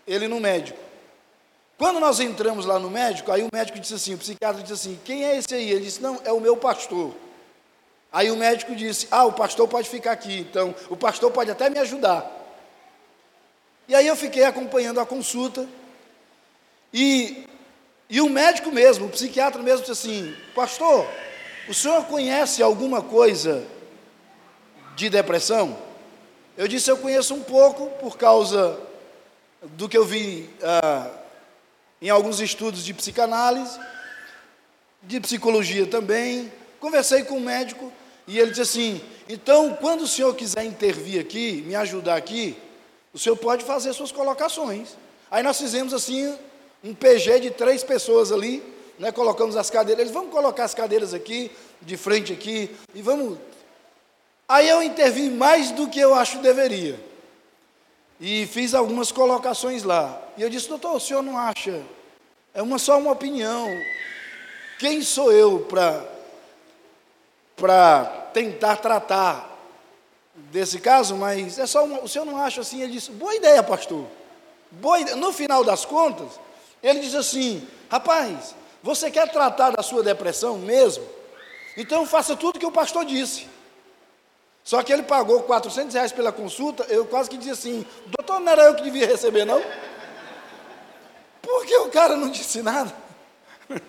ele 0.08 0.28
no 0.28 0.40
médico. 0.40 0.80
Quando 1.78 2.00
nós 2.00 2.20
entramos 2.20 2.66
lá 2.66 2.80
no 2.80 2.90
médico, 2.90 3.32
aí 3.32 3.44
o 3.44 3.50
médico 3.54 3.80
disse 3.80 3.94
assim: 3.94 4.14
o 4.14 4.18
psiquiatra 4.18 4.62
disse 4.62 4.74
assim: 4.74 5.00
Quem 5.04 5.26
é 5.26 5.38
esse 5.38 5.54
aí? 5.54 5.70
Ele 5.70 5.86
disse: 5.86 6.02
Não, 6.02 6.20
é 6.24 6.32
o 6.32 6.40
meu 6.40 6.56
pastor. 6.56 7.14
Aí 8.12 8.32
o 8.32 8.36
médico 8.36 8.76
disse: 8.76 9.08
Ah, 9.12 9.26
o 9.26 9.34
pastor 9.34 9.68
pode 9.68 9.90
ficar 9.90 10.14
aqui, 10.14 10.40
então 10.40 10.74
o 10.90 10.96
pastor 10.96 11.32
pode 11.32 11.52
até 11.52 11.70
me 11.70 11.80
ajudar. 11.80 12.35
E 13.88 13.94
aí 13.94 14.08
eu 14.08 14.16
fiquei 14.16 14.44
acompanhando 14.44 15.00
a 15.00 15.06
consulta. 15.06 15.68
E, 16.94 17.46
e 18.10 18.22
o 18.22 18.30
médico 18.30 18.72
mesmo, 18.72 19.06
o 19.06 19.10
psiquiatra 19.10 19.62
mesmo, 19.62 19.82
disse 19.86 19.92
assim: 19.92 20.36
Pastor, 20.56 21.08
o 21.68 21.74
senhor 21.74 22.06
conhece 22.06 22.64
alguma 22.64 23.02
coisa 23.02 23.66
de 24.96 25.10
depressão? 25.10 25.78
Eu 26.58 26.68
disse: 26.68 26.90
Eu 26.90 26.98
conheço 26.98 27.34
um 27.34 27.44
pouco 27.44 27.88
por 28.00 28.18
causa 28.18 28.80
do 29.62 29.90
que 29.90 29.98
eu 29.98 30.06
vi 30.06 30.50
ah, 30.64 31.12
em 32.02 32.10
alguns 32.10 32.40
estudos 32.40 32.84
de 32.84 32.94
psicanálise, 32.94 33.80
de 35.04 35.20
psicologia 35.20 35.86
também. 35.86 36.52
Conversei 36.80 37.24
com 37.24 37.38
o 37.38 37.42
médico 37.42 37.92
e 38.28 38.40
ele 38.40 38.50
disse 38.50 38.62
assim: 38.62 39.02
Então, 39.30 39.76
quando 39.76 40.02
o 40.02 40.08
senhor 40.08 40.34
quiser 40.36 40.64
intervir 40.64 41.20
aqui, 41.20 41.64
me 41.68 41.76
ajudar 41.76 42.16
aqui, 42.16 42.58
o 43.16 43.18
senhor 43.18 43.38
pode 43.38 43.64
fazer 43.64 43.94
suas 43.94 44.12
colocações. 44.12 44.90
Aí 45.32 45.42
nós 45.42 45.58
fizemos 45.58 45.94
assim 45.94 46.38
um 46.84 46.94
PG 46.94 47.40
de 47.40 47.50
três 47.50 47.82
pessoas 47.82 48.30
ali, 48.30 48.62
né, 49.00 49.10
colocamos 49.10 49.56
as 49.56 49.70
cadeiras. 49.70 50.02
Eles 50.02 50.14
vamos 50.14 50.32
colocar 50.32 50.66
as 50.66 50.74
cadeiras 50.74 51.14
aqui, 51.14 51.50
de 51.82 51.96
frente 51.96 52.34
aqui, 52.34 52.76
e 52.94 53.02
vamos. 53.02 53.38
Aí 54.50 54.68
eu 54.68 54.84
intervi 54.84 55.30
mais 55.30 55.72
do 55.72 55.88
que 55.88 55.98
eu 55.98 56.14
acho 56.14 56.40
deveria. 56.40 57.00
E 58.20 58.46
fiz 58.48 58.74
algumas 58.74 59.14
colocações 59.14 59.84
lá. 59.84 60.22
E 60.38 60.42
eu 60.42 60.50
disse, 60.50 60.68
doutor, 60.68 60.98
o 60.98 61.00
senhor 61.00 61.24
não 61.24 61.38
acha? 61.38 61.82
É 62.54 62.62
uma, 62.62 62.78
só 62.78 63.00
uma 63.00 63.12
opinião. 63.12 63.66
Quem 64.78 65.02
sou 65.02 65.32
eu 65.32 65.66
para 67.56 68.08
tentar 68.34 68.76
tratar 68.76 69.55
desse 70.36 70.80
caso, 70.80 71.16
mas 71.16 71.58
é 71.58 71.66
só 71.66 71.86
uma, 71.86 72.02
o 72.02 72.08
senhor 72.08 72.26
não 72.26 72.38
acha 72.38 72.62
assim? 72.62 72.82
Ele 72.82 72.94
disse: 72.94 73.12
boa 73.12 73.36
ideia, 73.36 73.64
pastor. 73.64 74.06
Boa 74.72 75.00
ideia. 75.00 75.16
No 75.16 75.32
final 75.32 75.64
das 75.64 75.86
contas, 75.86 76.40
ele 76.84 77.00
diz 77.00 77.16
assim: 77.16 77.66
rapaz, 77.90 78.56
você 78.84 79.10
quer 79.10 79.32
tratar 79.32 79.72
da 79.72 79.82
sua 79.82 80.04
depressão 80.04 80.58
mesmo? 80.58 81.06
Então 81.78 82.06
faça 82.06 82.36
tudo 82.36 82.60
que 82.60 82.66
o 82.66 82.72
pastor 82.72 83.06
disse. 83.06 83.48
Só 84.64 84.82
que 84.82 84.92
ele 84.92 85.04
pagou 85.04 85.44
400 85.44 85.94
reais 85.94 86.12
pela 86.12 86.32
consulta, 86.32 86.84
eu 86.90 87.06
quase 87.06 87.30
que 87.30 87.38
dizia 87.38 87.54
assim, 87.54 87.86
doutor, 88.08 88.40
não 88.40 88.52
era 88.52 88.64
eu 88.64 88.74
que 88.74 88.82
devia 88.82 89.06
receber, 89.06 89.46
não? 89.46 89.62
Porque 91.40 91.78
o 91.78 91.90
cara 91.90 92.18
não 92.18 92.32
disse 92.32 92.64
nada. 92.64 92.92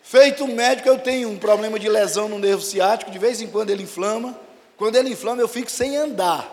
Feito 0.00 0.46
médico, 0.46 0.88
eu 0.88 0.96
tenho 0.96 1.28
um 1.28 1.36
problema 1.36 1.76
de 1.76 1.88
lesão 1.88 2.28
no 2.28 2.38
nervo 2.38 2.62
ciático, 2.62 3.10
de 3.10 3.18
vez 3.18 3.40
em 3.40 3.48
quando 3.48 3.70
ele 3.70 3.82
inflama. 3.82 4.38
Quando 4.76 4.96
ele 4.96 5.10
inflama, 5.10 5.40
eu 5.40 5.48
fico 5.48 5.70
sem 5.70 5.96
andar. 5.96 6.50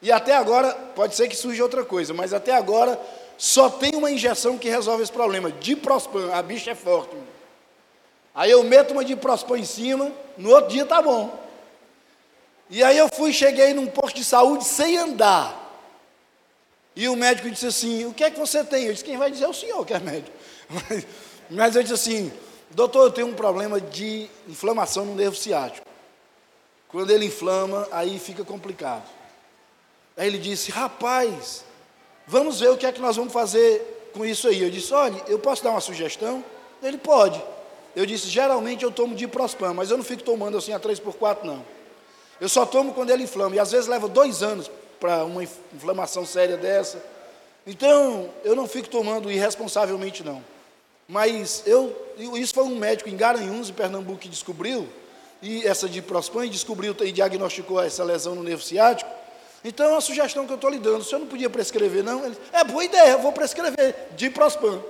E 0.00 0.12
até 0.12 0.34
agora, 0.34 0.72
pode 0.94 1.14
ser 1.14 1.28
que 1.28 1.36
surja 1.36 1.62
outra 1.62 1.84
coisa, 1.84 2.12
mas 2.12 2.32
até 2.32 2.52
agora 2.52 3.00
só 3.36 3.68
tem 3.68 3.94
uma 3.94 4.10
injeção 4.10 4.58
que 4.58 4.68
resolve 4.68 5.02
esse 5.02 5.12
problema, 5.12 5.50
diprospan, 5.50 6.32
a 6.32 6.42
bicha 6.42 6.70
é 6.70 6.74
forte. 6.74 7.16
Aí 8.34 8.50
eu 8.50 8.62
meto 8.62 8.92
uma 8.92 9.04
diprospan 9.04 9.58
em 9.58 9.64
cima, 9.64 10.12
no 10.36 10.50
outro 10.50 10.70
dia 10.70 10.84
tá 10.84 11.00
bom. 11.00 11.38
E 12.68 12.82
aí 12.82 12.98
eu 12.98 13.08
fui, 13.14 13.32
cheguei 13.32 13.72
num 13.74 13.86
posto 13.86 14.16
de 14.16 14.24
saúde 14.24 14.64
sem 14.64 14.96
andar. 14.96 15.60
E 16.96 17.08
o 17.08 17.16
médico 17.16 17.50
disse 17.50 17.66
assim: 17.66 18.04
O 18.06 18.12
que 18.12 18.24
é 18.24 18.30
que 18.30 18.38
você 18.38 18.64
tem? 18.64 18.84
Eu 18.84 18.92
disse: 18.92 19.04
Quem 19.04 19.16
vai 19.16 19.30
dizer 19.30 19.44
é 19.44 19.48
o 19.48 19.54
senhor 19.54 19.84
que 19.84 19.94
é 19.94 19.98
médico. 19.98 20.36
Mas, 20.68 21.06
mas 21.50 21.76
eu 21.76 21.82
disse 21.82 21.94
assim: 21.94 22.32
Doutor, 22.70 23.04
eu 23.04 23.10
tenho 23.10 23.26
um 23.26 23.34
problema 23.34 23.80
de 23.80 24.28
inflamação 24.48 25.04
no 25.04 25.14
nervo 25.14 25.36
ciático. 25.36 25.86
Quando 26.94 27.10
ele 27.10 27.24
inflama, 27.26 27.88
aí 27.90 28.20
fica 28.20 28.44
complicado. 28.44 29.02
Aí 30.16 30.28
ele 30.28 30.38
disse: 30.38 30.70
Rapaz, 30.70 31.64
vamos 32.24 32.60
ver 32.60 32.70
o 32.70 32.76
que 32.76 32.86
é 32.86 32.92
que 32.92 33.00
nós 33.00 33.16
vamos 33.16 33.32
fazer 33.32 34.12
com 34.14 34.24
isso 34.24 34.46
aí. 34.46 34.62
Eu 34.62 34.70
disse: 34.70 34.94
Olha, 34.94 35.20
eu 35.26 35.40
posso 35.40 35.64
dar 35.64 35.70
uma 35.70 35.80
sugestão? 35.80 36.44
Ele 36.80 36.96
pode. 36.96 37.42
Eu 37.96 38.06
disse: 38.06 38.28
Geralmente 38.28 38.84
eu 38.84 38.92
tomo 38.92 39.16
de 39.16 39.26
Prospan, 39.26 39.74
mas 39.74 39.90
eu 39.90 39.96
não 39.96 40.04
fico 40.04 40.22
tomando 40.22 40.56
assim 40.56 40.72
a 40.72 40.78
3x4, 40.78 41.42
não. 41.42 41.66
Eu 42.40 42.48
só 42.48 42.64
tomo 42.64 42.94
quando 42.94 43.10
ele 43.10 43.24
inflama, 43.24 43.56
e 43.56 43.58
às 43.58 43.72
vezes 43.72 43.88
leva 43.88 44.06
dois 44.06 44.40
anos 44.40 44.70
para 45.00 45.24
uma 45.24 45.42
inflamação 45.42 46.24
séria 46.24 46.56
dessa. 46.56 47.04
Então, 47.66 48.30
eu 48.44 48.54
não 48.54 48.68
fico 48.68 48.88
tomando 48.88 49.32
irresponsavelmente, 49.32 50.22
não. 50.22 50.44
Mas 51.08 51.64
eu, 51.66 51.92
isso 52.36 52.54
foi 52.54 52.62
um 52.62 52.76
médico 52.76 53.10
em 53.10 53.16
Garanhuns, 53.16 53.68
em 53.68 53.72
Pernambuco, 53.72 54.20
que 54.20 54.28
descobriu, 54.28 54.88
e 55.44 55.66
essa 55.66 55.86
de 55.86 56.00
Prospan, 56.00 56.46
e 56.46 56.48
descobriu 56.48 56.96
e 57.02 57.12
diagnosticou 57.12 57.82
essa 57.82 58.02
lesão 58.02 58.34
no 58.34 58.42
nervo 58.42 58.62
ciático. 58.62 59.10
Então, 59.62 59.86
é 59.86 59.90
uma 59.90 60.00
sugestão 60.00 60.46
que 60.46 60.52
eu 60.52 60.56
estou 60.56 60.70
lhe 60.70 60.78
dando, 60.78 61.02
o 61.02 61.04
senhor 61.04 61.20
não 61.20 61.26
podia 61.26 61.50
prescrever, 61.50 62.02
não? 62.02 62.24
Ele, 62.24 62.36
é 62.50 62.64
boa 62.64 62.82
ideia, 62.82 63.10
eu 63.12 63.18
vou 63.18 63.30
prescrever, 63.30 63.94
de 64.16 64.30
Prospan. 64.30 64.80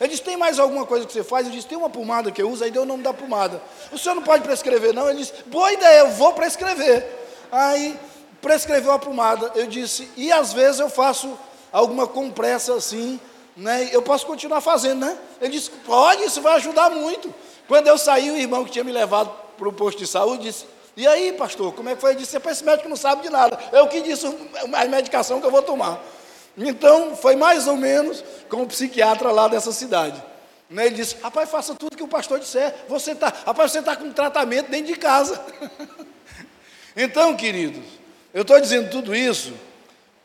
Ele 0.00 0.08
disse: 0.08 0.22
Tem 0.22 0.36
mais 0.36 0.58
alguma 0.58 0.84
coisa 0.84 1.06
que 1.06 1.12
você 1.12 1.22
faz? 1.22 1.46
Eu 1.46 1.52
disse: 1.52 1.66
Tem 1.66 1.78
uma 1.78 1.90
pomada 1.90 2.32
que 2.32 2.42
eu 2.42 2.50
uso, 2.50 2.64
aí 2.64 2.70
deu 2.72 2.82
o 2.82 2.86
nome 2.86 3.04
da 3.04 3.12
pomada. 3.12 3.62
O 3.92 3.98
senhor 3.98 4.14
não 4.16 4.22
pode 4.22 4.42
prescrever, 4.42 4.92
não? 4.92 5.08
Ele 5.08 5.18
disse: 5.18 5.32
Boa 5.46 5.72
ideia, 5.72 6.00
eu 6.00 6.10
vou 6.10 6.32
prescrever. 6.32 7.06
Aí 7.52 7.96
prescreveu 8.40 8.92
a 8.92 8.98
pomada. 8.98 9.52
Eu 9.54 9.66
disse: 9.66 10.08
E 10.16 10.32
às 10.32 10.52
vezes 10.52 10.80
eu 10.80 10.88
faço 10.88 11.38
alguma 11.70 12.06
compressa 12.06 12.74
assim, 12.74 13.20
né? 13.56 13.90
Eu 13.92 14.02
posso 14.02 14.26
continuar 14.26 14.60
fazendo, 14.60 15.06
né? 15.06 15.18
Ele 15.40 15.52
disse: 15.52 15.70
Pode, 15.70 16.24
isso 16.24 16.40
vai 16.40 16.54
ajudar 16.54 16.90
muito. 16.90 17.32
Quando 17.68 17.86
eu 17.86 17.98
saí, 17.98 18.30
o 18.30 18.36
irmão 18.36 18.64
que 18.64 18.70
tinha 18.70 18.84
me 18.84 18.92
levado 18.92 19.30
para 19.60 19.68
o 19.68 19.72
posto 19.72 19.98
de 19.98 20.06
saúde 20.06 20.44
disse: 20.44 20.64
E 20.96 21.06
aí, 21.06 21.32
pastor, 21.34 21.74
como 21.74 21.90
é 21.90 21.94
que 21.94 22.00
foi? 22.00 22.12
Ele 22.12 22.20
disse: 22.20 22.36
Esse 22.36 22.64
médico 22.64 22.88
não 22.88 22.96
sabe 22.96 23.22
de 23.22 23.30
nada. 23.30 23.58
Eu 23.70 23.86
que 23.86 24.00
disse 24.00 24.26
a 24.26 24.84
medicação 24.86 25.38
que 25.38 25.46
eu 25.46 25.50
vou 25.50 25.62
tomar. 25.62 26.02
Então, 26.56 27.14
foi 27.14 27.36
mais 27.36 27.68
ou 27.68 27.76
menos 27.76 28.24
com 28.48 28.62
o 28.62 28.66
psiquiatra 28.66 29.30
lá 29.30 29.46
dessa 29.46 29.70
cidade. 29.70 30.20
Né? 30.68 30.86
Ele 30.86 30.96
disse: 30.96 31.16
Rapaz, 31.22 31.50
faça 31.50 31.74
tudo 31.74 31.96
que 31.96 32.02
o 32.02 32.08
pastor 32.08 32.40
disser. 32.40 32.74
Você 32.88 33.14
tá, 33.14 33.32
rapaz, 33.46 33.70
você 33.70 33.80
está 33.80 33.94
com 33.94 34.10
tratamento 34.10 34.70
dentro 34.70 34.86
de 34.86 34.96
casa. 34.96 35.40
então, 36.96 37.36
queridos, 37.36 37.84
eu 38.32 38.42
estou 38.42 38.58
dizendo 38.58 38.90
tudo 38.90 39.14
isso 39.14 39.52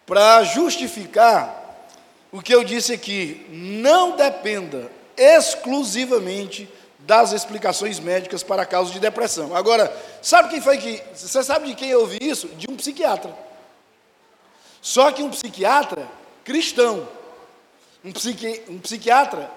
para 0.05 0.43
justificar 0.43 1.89
o 2.31 2.41
que 2.41 2.55
eu 2.55 2.63
disse 2.63 2.93
aqui. 2.93 3.45
Não 3.49 4.15
dependa 4.15 4.89
exclusivamente 5.17 6.69
das 7.05 7.31
explicações 7.31 7.99
médicas 7.99 8.43
para 8.43 8.63
a 8.63 8.65
causa 8.65 8.91
de 8.91 8.99
depressão. 8.99 9.55
Agora, 9.55 9.95
sabe 10.21 10.49
quem 10.49 10.61
foi 10.61 10.77
que. 10.77 11.01
Você 11.13 11.43
sabe 11.43 11.67
de 11.67 11.75
quem 11.75 11.89
eu 11.89 12.01
ouvi 12.01 12.17
isso? 12.19 12.47
De 12.49 12.69
um 12.69 12.75
psiquiatra. 12.75 13.33
Só 14.81 15.11
que 15.11 15.23
um 15.23 15.29
psiquiatra 15.29 16.07
cristão, 16.43 17.07
um, 18.03 18.11
psiqui, 18.11 18.63
um 18.69 18.79
psiquiatra 18.79 19.49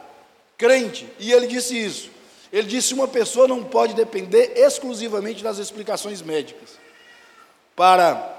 crente, 0.56 1.10
e 1.18 1.32
ele 1.32 1.46
disse 1.46 1.78
isso. 1.78 2.10
Ele 2.52 2.68
disse: 2.68 2.94
uma 2.94 3.08
pessoa 3.08 3.48
não 3.48 3.64
pode 3.64 3.94
depender 3.94 4.52
exclusivamente 4.56 5.42
das 5.42 5.58
explicações 5.58 6.20
médicas 6.20 6.78
para 7.74 8.36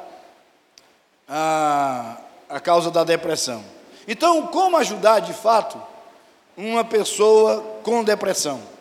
a, 1.27 2.17
a 2.47 2.59
causa 2.59 2.91
da 2.91 3.03
depressão. 3.03 3.63
Então, 4.07 4.47
como 4.47 4.77
ajudar 4.77 5.19
de 5.19 5.33
fato 5.33 5.81
uma 6.55 6.83
pessoa 6.83 7.79
com 7.83 8.03
depressão? 8.03 8.78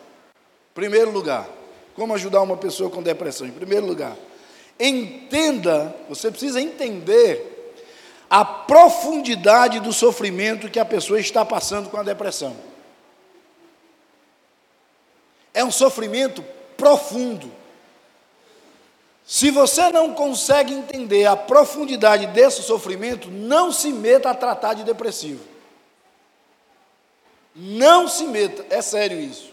Primeiro 0.73 1.11
lugar, 1.11 1.49
como 1.95 2.13
ajudar 2.13 2.41
uma 2.41 2.57
pessoa 2.57 2.89
com 2.89 3.03
depressão? 3.03 3.47
Em 3.47 3.51
primeiro 3.51 3.85
lugar, 3.85 4.15
entenda, 4.79 5.95
você 6.07 6.31
precisa 6.31 6.61
entender 6.61 7.75
a 8.29 8.45
profundidade 8.45 9.79
do 9.79 9.91
sofrimento 9.91 10.69
que 10.69 10.79
a 10.79 10.85
pessoa 10.85 11.19
está 11.19 11.43
passando 11.43 11.89
com 11.89 11.97
a 11.97 12.03
depressão. 12.03 12.55
É 15.53 15.63
um 15.63 15.71
sofrimento 15.71 16.45
profundo. 16.77 17.51
Se 19.25 19.51
você 19.51 19.91
não 19.91 20.13
consegue 20.13 20.73
entender 20.73 21.25
a 21.25 21.35
profundidade 21.35 22.27
desse 22.27 22.63
sofrimento, 22.63 23.29
não 23.29 23.71
se 23.71 23.91
meta 23.91 24.29
a 24.29 24.35
tratar 24.35 24.73
de 24.73 24.83
depressivo. 24.83 25.43
Não 27.55 28.07
se 28.07 28.25
meta, 28.25 28.65
é 28.69 28.81
sério 28.81 29.19
isso. 29.19 29.48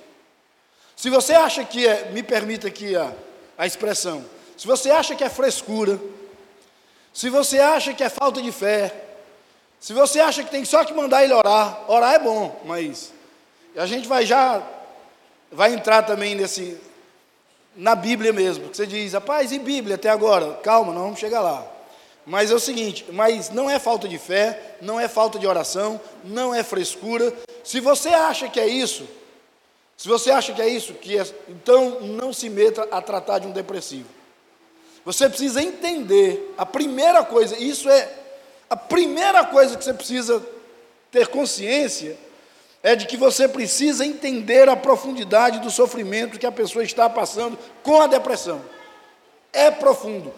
Se 0.96 1.10
você 1.10 1.34
acha 1.34 1.62
que 1.62 1.86
é, 1.86 2.10
me 2.10 2.22
permita 2.22 2.68
aqui 2.68 2.96
a, 2.96 3.12
a 3.58 3.66
expressão, 3.66 4.24
se 4.56 4.66
você 4.66 4.90
acha 4.90 5.14
que 5.14 5.22
é 5.22 5.28
frescura, 5.28 6.00
se 7.12 7.28
você 7.28 7.58
acha 7.58 7.92
que 7.92 8.02
é 8.02 8.08
falta 8.08 8.40
de 8.40 8.50
fé, 8.50 8.92
se 9.78 9.92
você 9.92 10.18
acha 10.20 10.42
que 10.42 10.50
tem 10.50 10.64
só 10.64 10.84
que 10.84 10.94
mandar 10.94 11.22
ele 11.22 11.34
orar, 11.34 11.84
orar 11.86 12.14
é 12.14 12.18
bom, 12.18 12.62
mas 12.64 13.12
a 13.76 13.84
gente 13.84 14.08
vai 14.08 14.24
já 14.24 14.66
vai 15.52 15.74
entrar 15.74 16.02
também 16.02 16.34
nesse 16.34 16.80
na 17.76 17.94
Bíblia 17.94 18.32
mesmo. 18.32 18.70
Que 18.70 18.76
você 18.76 18.86
diz, 18.86 19.12
rapaz, 19.12 19.52
e 19.52 19.58
Bíblia 19.58 19.96
até 19.96 20.08
agora? 20.08 20.54
Calma, 20.62 20.94
não 20.94 21.02
vamos 21.02 21.20
chegar 21.20 21.42
lá. 21.42 21.66
Mas 22.24 22.50
é 22.50 22.54
o 22.54 22.58
seguinte, 22.58 23.04
mas 23.12 23.50
não 23.50 23.68
é 23.70 23.78
falta 23.78 24.08
de 24.08 24.18
fé, 24.18 24.76
não 24.80 24.98
é 24.98 25.06
falta 25.06 25.38
de 25.38 25.46
oração, 25.46 26.00
não 26.24 26.54
é 26.54 26.62
frescura. 26.64 27.32
Se 27.62 27.80
você 27.80 28.08
acha 28.08 28.48
que 28.48 28.58
é 28.58 28.66
isso, 28.66 29.06
se 29.96 30.08
você 30.08 30.30
acha 30.30 30.52
que 30.52 30.60
é 30.60 30.68
isso, 30.68 30.94
que 30.94 31.18
é, 31.18 31.26
então 31.48 32.00
não 32.00 32.32
se 32.32 32.50
meta 32.50 32.86
a 32.90 33.00
tratar 33.00 33.38
de 33.38 33.46
um 33.46 33.52
depressivo. 33.52 34.08
Você 35.04 35.28
precisa 35.28 35.62
entender 35.62 36.54
a 36.58 36.66
primeira 36.66 37.24
coisa, 37.24 37.56
isso 37.56 37.88
é 37.88 38.12
a 38.68 38.76
primeira 38.76 39.44
coisa 39.44 39.76
que 39.76 39.84
você 39.84 39.94
precisa 39.94 40.44
ter 41.10 41.28
consciência 41.28 42.18
é 42.82 42.94
de 42.94 43.06
que 43.06 43.16
você 43.16 43.48
precisa 43.48 44.04
entender 44.04 44.68
a 44.68 44.76
profundidade 44.76 45.60
do 45.60 45.70
sofrimento 45.70 46.38
que 46.38 46.46
a 46.46 46.52
pessoa 46.52 46.84
está 46.84 47.08
passando 47.08 47.58
com 47.82 48.02
a 48.02 48.06
depressão. 48.06 48.60
É 49.52 49.70
profundo. 49.70 50.32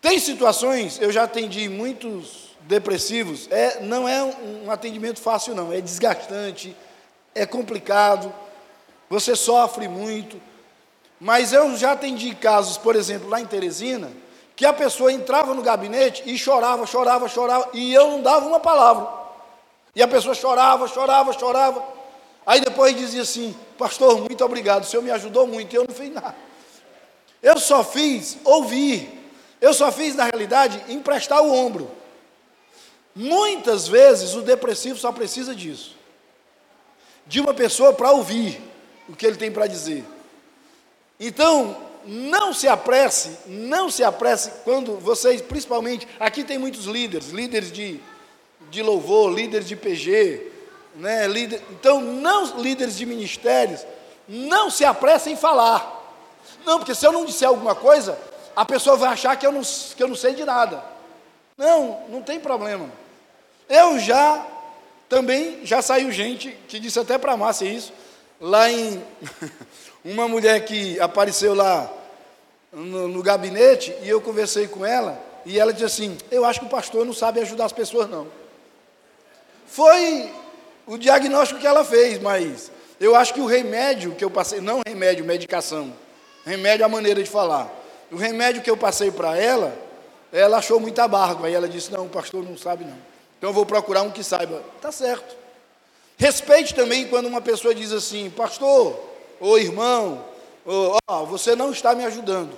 Tem 0.00 0.18
situações, 0.18 1.00
eu 1.00 1.12
já 1.12 1.24
atendi 1.24 1.68
muitos 1.68 2.56
depressivos, 2.62 3.48
é, 3.50 3.80
não 3.80 4.08
é 4.08 4.22
um 4.22 4.70
atendimento 4.70 5.20
fácil, 5.20 5.54
não, 5.54 5.72
é 5.72 5.80
desgastante, 5.80 6.76
é 7.34 7.44
complicado, 7.44 8.32
você 9.12 9.36
sofre 9.36 9.88
muito. 9.88 10.40
Mas 11.20 11.52
eu 11.52 11.76
já 11.76 11.92
atendi 11.92 12.34
casos, 12.34 12.78
por 12.78 12.96
exemplo, 12.96 13.28
lá 13.28 13.42
em 13.42 13.44
Teresina, 13.44 14.10
que 14.56 14.64
a 14.64 14.72
pessoa 14.72 15.12
entrava 15.12 15.52
no 15.52 15.60
gabinete 15.60 16.22
e 16.24 16.38
chorava, 16.38 16.86
chorava, 16.86 17.28
chorava, 17.28 17.68
e 17.74 17.92
eu 17.92 18.08
não 18.08 18.22
dava 18.22 18.46
uma 18.46 18.58
palavra. 18.58 19.06
E 19.94 20.02
a 20.02 20.08
pessoa 20.08 20.34
chorava, 20.34 20.88
chorava, 20.88 21.30
chorava. 21.34 21.84
Aí 22.46 22.62
depois 22.62 22.96
dizia 22.96 23.20
assim: 23.20 23.54
Pastor, 23.76 24.18
muito 24.18 24.42
obrigado, 24.42 24.84
o 24.84 24.86
senhor 24.86 25.02
me 25.02 25.10
ajudou 25.10 25.46
muito, 25.46 25.74
e 25.74 25.76
eu 25.76 25.84
não 25.86 25.94
fiz 25.94 26.10
nada. 26.10 26.34
Eu 27.42 27.58
só 27.58 27.84
fiz 27.84 28.38
ouvir, 28.44 29.30
eu 29.60 29.74
só 29.74 29.92
fiz, 29.92 30.16
na 30.16 30.24
realidade, 30.24 30.82
emprestar 30.88 31.42
o 31.42 31.52
ombro. 31.52 31.90
Muitas 33.14 33.86
vezes 33.86 34.34
o 34.34 34.40
depressivo 34.40 34.98
só 34.98 35.12
precisa 35.12 35.54
disso 35.54 36.00
de 37.26 37.40
uma 37.40 37.54
pessoa 37.54 37.92
para 37.92 38.10
ouvir 38.10 38.71
o 39.08 39.16
que 39.16 39.26
ele 39.26 39.36
tem 39.36 39.50
para 39.50 39.66
dizer. 39.66 40.04
Então, 41.18 41.76
não 42.04 42.52
se 42.52 42.66
apresse, 42.66 43.38
não 43.46 43.90
se 43.90 44.02
apresse 44.02 44.50
quando 44.64 44.96
vocês, 44.98 45.40
principalmente, 45.40 46.06
aqui 46.18 46.42
tem 46.42 46.58
muitos 46.58 46.86
líderes, 46.86 47.30
líderes 47.30 47.70
de, 47.70 48.00
de 48.70 48.82
louvor, 48.82 49.32
líderes 49.32 49.68
de 49.68 49.76
PG, 49.76 50.50
né, 50.96 51.26
líder, 51.26 51.62
então 51.70 52.00
não 52.00 52.60
líderes 52.60 52.96
de 52.96 53.06
ministérios, 53.06 53.86
não 54.28 54.70
se 54.70 54.84
apressem 54.84 55.34
em 55.34 55.36
falar. 55.36 56.00
Não, 56.64 56.78
porque 56.78 56.94
se 56.94 57.06
eu 57.06 57.12
não 57.12 57.24
disser 57.24 57.48
alguma 57.48 57.74
coisa, 57.74 58.18
a 58.54 58.64
pessoa 58.64 58.96
vai 58.96 59.10
achar 59.10 59.36
que 59.36 59.46
eu 59.46 59.52
não, 59.52 59.62
que 59.62 60.02
eu 60.02 60.08
não 60.08 60.16
sei 60.16 60.34
de 60.34 60.44
nada. 60.44 60.82
Não, 61.56 62.02
não 62.08 62.22
tem 62.22 62.40
problema. 62.40 62.90
Eu 63.68 63.98
já, 63.98 64.44
também, 65.08 65.64
já 65.64 65.80
saiu 65.80 66.10
gente 66.10 66.56
que 66.68 66.78
disse 66.78 66.98
até 66.98 67.16
para 67.16 67.32
a 67.32 67.36
Márcia 67.36 67.66
isso, 67.66 67.92
lá 68.42 68.68
em, 68.68 69.00
uma 70.04 70.26
mulher 70.26 70.64
que 70.64 70.98
apareceu 70.98 71.54
lá 71.54 71.90
no, 72.72 73.06
no 73.06 73.22
gabinete, 73.22 73.94
e 74.02 74.08
eu 74.08 74.20
conversei 74.20 74.66
com 74.66 74.84
ela, 74.84 75.18
e 75.46 75.58
ela 75.58 75.72
disse 75.72 75.84
assim, 75.84 76.18
eu 76.30 76.44
acho 76.44 76.58
que 76.58 76.66
o 76.66 76.70
pastor 76.70 77.06
não 77.06 77.12
sabe 77.12 77.40
ajudar 77.40 77.66
as 77.66 77.72
pessoas 77.72 78.10
não. 78.10 78.26
Foi 79.66 80.30
o 80.86 80.98
diagnóstico 80.98 81.60
que 81.60 81.66
ela 81.66 81.84
fez, 81.84 82.20
mas 82.20 82.70
eu 83.00 83.14
acho 83.14 83.32
que 83.32 83.40
o 83.40 83.46
remédio 83.46 84.14
que 84.16 84.24
eu 84.24 84.30
passei, 84.30 84.60
não 84.60 84.82
remédio, 84.84 85.24
medicação, 85.24 85.92
remédio 86.44 86.82
é 86.82 86.86
a 86.86 86.88
maneira 86.88 87.22
de 87.22 87.30
falar. 87.30 87.70
O 88.10 88.16
remédio 88.16 88.60
que 88.60 88.70
eu 88.70 88.76
passei 88.76 89.10
para 89.10 89.36
ela, 89.38 89.72
ela 90.32 90.58
achou 90.58 90.78
muito 90.78 90.98
amargo. 91.00 91.46
Aí 91.46 91.54
ela 91.54 91.68
disse: 91.68 91.90
Não, 91.90 92.04
o 92.04 92.08
pastor 92.08 92.44
não 92.44 92.58
sabe, 92.58 92.84
não. 92.84 92.96
Então 93.38 93.50
eu 93.50 93.54
vou 93.54 93.64
procurar 93.64 94.02
um 94.02 94.10
que 94.10 94.22
saiba. 94.22 94.62
Tá 94.80 94.92
certo. 94.92 95.41
Respeite 96.22 96.72
também 96.72 97.08
quando 97.08 97.26
uma 97.26 97.40
pessoa 97.40 97.74
diz 97.74 97.90
assim: 97.90 98.30
Pastor, 98.30 98.96
ou 99.40 99.58
irmão, 99.58 100.24
ó, 101.10 101.24
você 101.24 101.56
não 101.56 101.72
está 101.72 101.96
me 101.96 102.04
ajudando. 102.04 102.56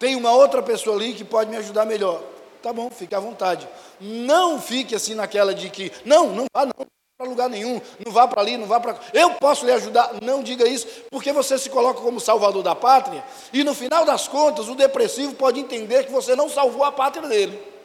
Tem 0.00 0.16
uma 0.16 0.32
outra 0.32 0.60
pessoa 0.60 0.96
ali 0.96 1.14
que 1.14 1.22
pode 1.22 1.48
me 1.48 1.56
ajudar 1.58 1.86
melhor. 1.86 2.20
Tá 2.60 2.72
bom, 2.72 2.90
fique 2.90 3.14
à 3.14 3.20
vontade. 3.20 3.68
Não 4.00 4.60
fique 4.60 4.96
assim 4.96 5.14
naquela 5.14 5.54
de 5.54 5.70
que, 5.70 5.92
não, 6.04 6.30
não 6.30 6.46
vá 6.52 6.66
não 6.66 6.72
para 7.16 7.28
lugar 7.28 7.48
nenhum, 7.48 7.80
não 8.04 8.10
vá 8.10 8.26
para 8.26 8.40
ali, 8.40 8.56
não 8.56 8.66
vá 8.66 8.80
para. 8.80 8.98
Eu 9.14 9.34
posso 9.34 9.64
lhe 9.64 9.70
ajudar. 9.70 10.14
Não 10.20 10.42
diga 10.42 10.66
isso, 10.66 10.88
porque 11.08 11.32
você 11.32 11.56
se 11.58 11.70
coloca 11.70 12.00
como 12.00 12.18
salvador 12.18 12.64
da 12.64 12.74
pátria, 12.74 13.22
e 13.52 13.62
no 13.62 13.76
final 13.76 14.04
das 14.04 14.26
contas, 14.26 14.68
o 14.68 14.74
depressivo 14.74 15.36
pode 15.36 15.60
entender 15.60 16.04
que 16.04 16.10
você 16.10 16.34
não 16.34 16.48
salvou 16.48 16.82
a 16.82 16.90
pátria 16.90 17.28
dele. 17.28 17.75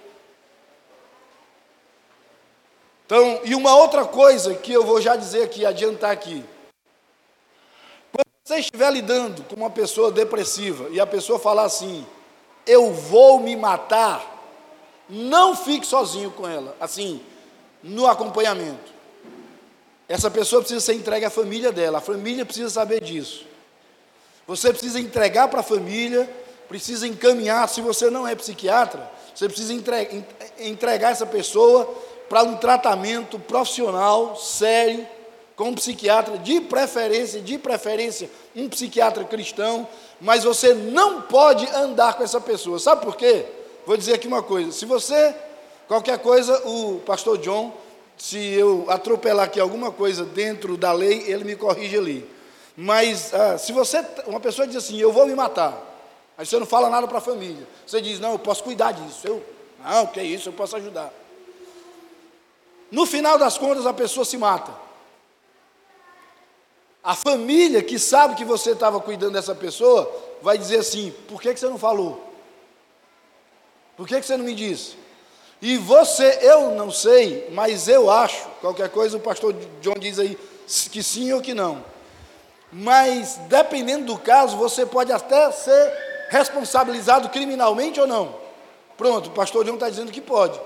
Então, 3.13 3.41
e 3.43 3.53
uma 3.53 3.75
outra 3.75 4.05
coisa 4.05 4.55
que 4.55 4.71
eu 4.71 4.85
vou 4.85 5.01
já 5.01 5.17
dizer 5.17 5.43
aqui, 5.43 5.65
adiantar 5.65 6.11
aqui. 6.11 6.45
Quando 8.09 8.25
você 8.41 8.59
estiver 8.59 8.89
lidando 8.89 9.43
com 9.43 9.55
uma 9.57 9.69
pessoa 9.69 10.09
depressiva 10.09 10.87
e 10.91 10.97
a 10.97 11.05
pessoa 11.05 11.37
falar 11.37 11.63
assim, 11.63 12.07
eu 12.65 12.93
vou 12.93 13.41
me 13.41 13.53
matar, 13.53 14.25
não 15.09 15.53
fique 15.53 15.85
sozinho 15.85 16.31
com 16.31 16.47
ela, 16.47 16.73
assim, 16.79 17.21
no 17.83 18.07
acompanhamento. 18.07 18.93
Essa 20.07 20.31
pessoa 20.31 20.61
precisa 20.61 20.79
ser 20.79 20.93
entregue 20.93 21.25
à 21.25 21.29
família 21.29 21.73
dela, 21.73 21.97
a 21.97 22.01
família 22.01 22.45
precisa 22.45 22.69
saber 22.69 23.01
disso. 23.01 23.45
Você 24.47 24.71
precisa 24.71 25.01
entregar 25.01 25.49
para 25.49 25.59
a 25.59 25.63
família, 25.63 26.33
precisa 26.69 27.05
encaminhar. 27.05 27.67
Se 27.67 27.81
você 27.81 28.09
não 28.09 28.25
é 28.25 28.35
psiquiatra, 28.35 29.11
você 29.35 29.49
precisa 29.49 29.73
entregar 30.57 31.11
essa 31.11 31.25
pessoa 31.25 31.93
para 32.31 32.43
um 32.43 32.55
tratamento 32.55 33.37
profissional, 33.37 34.37
sério, 34.37 35.05
com 35.53 35.65
um 35.65 35.73
psiquiatra, 35.73 36.37
de 36.37 36.61
preferência, 36.61 37.41
de 37.41 37.57
preferência, 37.57 38.29
um 38.55 38.69
psiquiatra 38.69 39.25
cristão, 39.25 39.85
mas 40.21 40.45
você 40.45 40.73
não 40.73 41.23
pode 41.23 41.67
andar 41.71 42.13
com 42.13 42.23
essa 42.23 42.39
pessoa. 42.39 42.79
Sabe 42.79 43.01
por 43.03 43.17
quê? 43.17 43.45
Vou 43.85 43.97
dizer 43.97 44.13
aqui 44.13 44.29
uma 44.29 44.41
coisa: 44.41 44.71
se 44.71 44.85
você, 44.85 45.35
qualquer 45.89 46.19
coisa, 46.19 46.57
o 46.65 47.01
pastor 47.01 47.37
John 47.37 47.73
se 48.15 48.37
eu 48.37 48.85
atropelar 48.87 49.47
aqui 49.47 49.59
alguma 49.59 49.91
coisa 49.91 50.23
dentro 50.23 50.77
da 50.77 50.93
lei, 50.93 51.29
ele 51.29 51.43
me 51.43 51.57
corrige 51.57 51.97
ali. 51.97 52.29
Mas 52.77 53.33
ah, 53.33 53.57
se 53.57 53.73
você, 53.73 54.05
uma 54.25 54.39
pessoa 54.39 54.65
diz 54.65 54.77
assim, 54.77 54.97
eu 54.97 55.11
vou 55.11 55.27
me 55.27 55.35
matar, 55.35 55.77
aí 56.37 56.45
você 56.45 56.57
não 56.57 56.65
fala 56.65 56.89
nada 56.89 57.09
para 57.09 57.17
a 57.17 57.21
família, 57.21 57.67
você 57.85 57.99
diz, 57.99 58.21
não, 58.21 58.31
eu 58.31 58.39
posso 58.39 58.63
cuidar 58.63 58.93
disso, 58.93 59.27
eu, 59.27 59.43
não, 59.83 60.07
que 60.07 60.21
isso, 60.21 60.47
eu 60.47 60.53
posso 60.53 60.77
ajudar. 60.77 61.20
No 62.91 63.05
final 63.05 63.37
das 63.37 63.57
contas, 63.57 63.85
a 63.85 63.93
pessoa 63.93 64.25
se 64.25 64.37
mata. 64.37 64.71
A 67.03 67.15
família 67.15 67.81
que 67.81 67.97
sabe 67.97 68.35
que 68.35 68.45
você 68.45 68.71
estava 68.71 68.99
cuidando 68.99 69.33
dessa 69.33 69.55
pessoa, 69.55 70.11
vai 70.41 70.57
dizer 70.57 70.79
assim: 70.79 71.11
por 71.27 71.41
que, 71.41 71.53
que 71.53 71.59
você 71.59 71.67
não 71.67 71.77
falou? 71.77 72.31
Por 73.95 74.07
que, 74.07 74.19
que 74.19 74.25
você 74.25 74.35
não 74.35 74.45
me 74.45 74.53
disse? 74.53 74.95
E 75.61 75.77
você, 75.77 76.39
eu 76.41 76.71
não 76.71 76.89
sei, 76.91 77.47
mas 77.51 77.87
eu 77.87 78.09
acho, 78.09 78.47
qualquer 78.59 78.89
coisa 78.89 79.17
o 79.17 79.19
pastor 79.19 79.53
John 79.79 79.93
diz 79.93 80.17
aí 80.17 80.37
que 80.91 81.03
sim 81.03 81.31
ou 81.33 81.41
que 81.41 81.53
não. 81.53 81.85
Mas 82.71 83.37
dependendo 83.47 84.05
do 84.05 84.17
caso, 84.17 84.57
você 84.57 84.85
pode 84.85 85.11
até 85.11 85.51
ser 85.51 86.27
responsabilizado 86.29 87.29
criminalmente 87.29 87.99
ou 87.99 88.07
não. 88.07 88.35
Pronto, 88.97 89.27
o 89.27 89.33
pastor 89.33 89.65
John 89.65 89.75
está 89.75 89.89
dizendo 89.89 90.11
que 90.11 90.21
pode. 90.21 90.59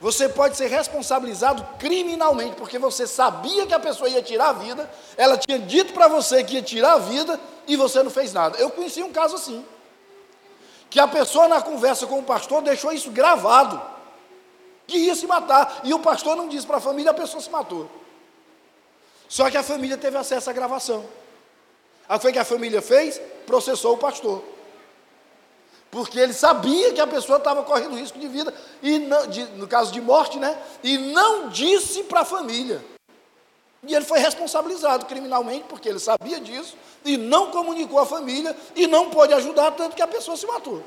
Você 0.00 0.28
pode 0.28 0.56
ser 0.56 0.66
responsabilizado 0.66 1.66
criminalmente, 1.78 2.56
porque 2.56 2.78
você 2.78 3.06
sabia 3.06 3.66
que 3.66 3.74
a 3.74 3.80
pessoa 3.80 4.08
ia 4.08 4.22
tirar 4.22 4.50
a 4.50 4.52
vida, 4.52 4.90
ela 5.16 5.36
tinha 5.36 5.58
dito 5.58 5.92
para 5.92 6.08
você 6.08 6.42
que 6.44 6.54
ia 6.54 6.62
tirar 6.62 6.94
a 6.94 6.98
vida 6.98 7.40
e 7.66 7.76
você 7.76 8.02
não 8.02 8.10
fez 8.10 8.32
nada. 8.32 8.58
Eu 8.58 8.70
conheci 8.70 9.02
um 9.02 9.12
caso 9.12 9.36
assim. 9.36 9.64
Que 10.90 11.00
a 11.00 11.08
pessoa 11.08 11.48
na 11.48 11.62
conversa 11.62 12.06
com 12.06 12.18
o 12.18 12.22
pastor 12.22 12.62
deixou 12.62 12.92
isso 12.92 13.10
gravado 13.10 13.80
que 14.86 14.98
ia 14.98 15.14
se 15.14 15.26
matar. 15.26 15.80
E 15.84 15.94
o 15.94 15.98
pastor 15.98 16.36
não 16.36 16.48
disse 16.48 16.66
para 16.66 16.76
a 16.76 16.80
família, 16.80 17.10
a 17.10 17.14
pessoa 17.14 17.42
se 17.42 17.50
matou. 17.50 17.90
Só 19.28 19.50
que 19.50 19.56
a 19.56 19.62
família 19.62 19.96
teve 19.96 20.16
acesso 20.16 20.50
à 20.50 20.52
gravação. 20.52 21.04
Aí 22.08 22.18
foi 22.20 22.32
que 22.32 22.38
a 22.38 22.44
família 22.44 22.82
fez? 22.82 23.20
Processou 23.46 23.94
o 23.94 23.98
pastor. 23.98 24.53
Porque 25.94 26.18
ele 26.18 26.32
sabia 26.32 26.92
que 26.92 27.00
a 27.00 27.06
pessoa 27.06 27.38
estava 27.38 27.62
correndo 27.62 27.94
risco 27.94 28.18
de 28.18 28.26
vida, 28.26 28.52
e 28.82 28.98
não, 28.98 29.28
de, 29.28 29.44
no 29.52 29.68
caso 29.68 29.92
de 29.92 30.00
morte, 30.00 30.40
né? 30.40 30.60
E 30.82 30.98
não 30.98 31.48
disse 31.50 32.02
para 32.02 32.22
a 32.22 32.24
família. 32.24 32.84
E 33.86 33.94
ele 33.94 34.04
foi 34.04 34.18
responsabilizado 34.18 35.06
criminalmente, 35.06 35.66
porque 35.68 35.88
ele 35.88 36.00
sabia 36.00 36.40
disso, 36.40 36.76
e 37.04 37.16
não 37.16 37.52
comunicou 37.52 38.00
à 38.00 38.04
família, 38.04 38.56
e 38.74 38.88
não 38.88 39.08
pôde 39.08 39.34
ajudar, 39.34 39.70
tanto 39.70 39.94
que 39.94 40.02
a 40.02 40.08
pessoa 40.08 40.36
se 40.36 40.44
matou. 40.48 40.82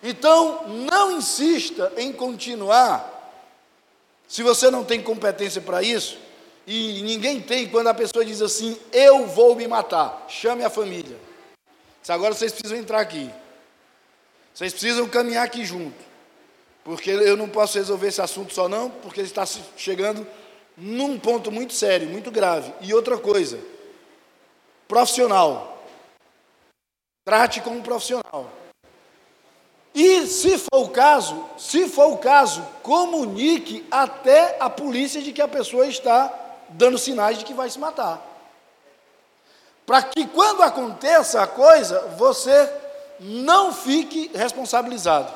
Então, 0.00 0.60
não 0.88 1.10
insista 1.10 1.92
em 1.96 2.12
continuar, 2.12 3.42
se 4.28 4.44
você 4.44 4.70
não 4.70 4.84
tem 4.84 5.02
competência 5.02 5.60
para 5.60 5.82
isso, 5.82 6.16
e 6.64 7.02
ninguém 7.02 7.40
tem, 7.40 7.68
quando 7.68 7.88
a 7.88 7.94
pessoa 7.94 8.24
diz 8.24 8.40
assim, 8.40 8.78
eu 8.92 9.26
vou 9.26 9.56
me 9.56 9.66
matar, 9.66 10.26
chame 10.28 10.64
a 10.64 10.70
família. 10.70 11.31
Agora 12.08 12.34
vocês 12.34 12.52
precisam 12.52 12.78
entrar 12.78 13.00
aqui. 13.00 13.30
Vocês 14.54 14.72
precisam 14.72 15.08
caminhar 15.08 15.44
aqui 15.44 15.64
junto. 15.64 16.12
Porque 16.84 17.10
eu 17.10 17.36
não 17.36 17.48
posso 17.48 17.78
resolver 17.78 18.08
esse 18.08 18.20
assunto 18.20 18.52
só 18.52 18.68
não, 18.68 18.90
porque 18.90 19.20
ele 19.20 19.28
está 19.28 19.46
chegando 19.76 20.26
num 20.76 21.18
ponto 21.18 21.50
muito 21.50 21.72
sério, 21.72 22.08
muito 22.08 22.30
grave. 22.30 22.72
E 22.80 22.92
outra 22.92 23.16
coisa, 23.16 23.58
profissional. 24.88 25.84
Trate 27.24 27.60
como 27.60 27.82
profissional. 27.82 28.50
E 29.94 30.26
se 30.26 30.58
for 30.58 30.80
o 30.80 30.88
caso, 30.88 31.48
se 31.58 31.86
for 31.86 32.12
o 32.12 32.18
caso, 32.18 32.66
comunique 32.82 33.86
até 33.90 34.56
a 34.58 34.68
polícia 34.68 35.20
de 35.20 35.32
que 35.32 35.42
a 35.42 35.46
pessoa 35.46 35.86
está 35.86 36.32
dando 36.70 36.98
sinais 36.98 37.38
de 37.38 37.44
que 37.44 37.54
vai 37.54 37.68
se 37.68 37.78
matar. 37.78 38.31
Para 39.86 40.02
que 40.02 40.26
quando 40.26 40.62
aconteça 40.62 41.42
a 41.42 41.46
coisa, 41.46 42.00
você 42.16 42.72
não 43.18 43.72
fique 43.72 44.30
responsabilizado. 44.34 45.32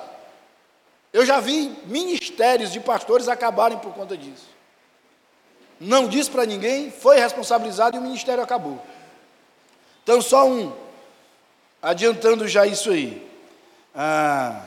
Eu 1.12 1.24
já 1.24 1.40
vi 1.40 1.76
ministérios 1.86 2.72
de 2.72 2.80
pastores 2.80 3.28
acabarem 3.28 3.78
por 3.78 3.92
conta 3.94 4.16
disso. 4.16 4.46
Não 5.80 6.08
disse 6.08 6.30
para 6.30 6.46
ninguém, 6.46 6.90
foi 6.90 7.18
responsabilizado 7.18 7.96
e 7.96 8.00
o 8.00 8.02
ministério 8.02 8.42
acabou. 8.42 8.82
Então, 10.02 10.20
só 10.22 10.46
um, 10.46 10.72
adiantando 11.82 12.46
já 12.48 12.66
isso 12.66 12.90
aí. 12.90 13.26
Ah. 13.94 14.62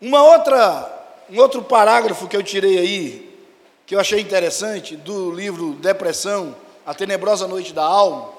Uma 0.00 0.22
outra, 0.24 1.04
um 1.30 1.38
outro 1.38 1.62
parágrafo 1.62 2.26
que 2.26 2.36
eu 2.36 2.42
tirei 2.42 2.78
aí, 2.78 3.38
que 3.86 3.94
eu 3.94 4.00
achei 4.00 4.20
interessante, 4.20 4.96
do 4.96 5.30
livro 5.30 5.74
Depressão, 5.74 6.56
A 6.84 6.94
Tenebrosa 6.94 7.46
Noite 7.46 7.72
da 7.72 7.84
Alma, 7.84 8.30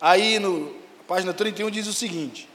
aí 0.00 0.38
no 0.38 0.74
página 1.08 1.32
31 1.32 1.70
diz 1.70 1.86
o 1.86 1.92
seguinte: 1.92 2.48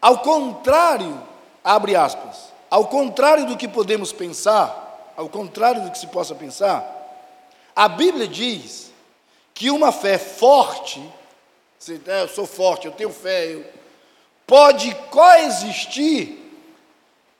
Ao 0.00 0.18
contrário, 0.18 1.20
abre 1.62 1.94
aspas, 1.94 2.52
ao 2.70 2.86
contrário 2.86 3.46
do 3.46 3.56
que 3.56 3.68
podemos 3.68 4.12
pensar, 4.12 5.12
ao 5.16 5.28
contrário 5.28 5.82
do 5.82 5.90
que 5.90 5.98
se 5.98 6.06
possa 6.08 6.34
pensar, 6.34 6.84
a 7.74 7.88
Bíblia 7.88 8.26
diz 8.26 8.90
que 9.54 9.70
uma 9.70 9.92
fé 9.92 10.18
forte, 10.18 11.00
né, 12.06 12.22
eu 12.22 12.28
sou 12.28 12.46
forte, 12.46 12.86
eu 12.86 12.92
tenho 12.92 13.10
fé, 13.10 13.52
eu, 13.52 13.64
pode 14.46 14.94
coexistir 15.10 16.38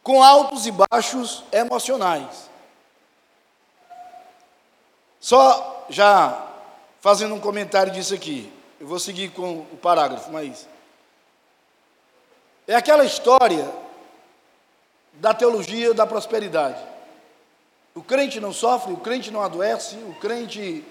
com 0.03 0.23
altos 0.23 0.67
e 0.67 0.73
baixos 0.73 1.43
emocionais. 1.53 2.52
Só 5.23 5.87
já 5.89 6.49
fazendo 7.01 7.33
um 7.37 7.41
comentário 7.41 7.93
disso 7.93 8.13
aqui, 8.13 8.53
eu 8.81 8.89
vou 8.89 8.99
seguir 8.99 9.31
com 9.31 9.61
o 9.73 9.79
parágrafo, 9.81 10.33
mas 10.33 10.67
é 12.67 12.75
aquela 12.75 13.05
história 13.05 13.73
da 15.13 15.33
teologia 15.33 15.95
da 15.95 16.05
prosperidade. 16.05 16.83
O 17.95 18.03
crente 18.03 18.41
não 18.41 18.53
sofre, 18.53 18.93
o 18.93 18.97
crente 18.97 19.31
não 19.31 19.43
adoece, 19.43 19.95
o 20.09 20.15
crente 20.15 20.85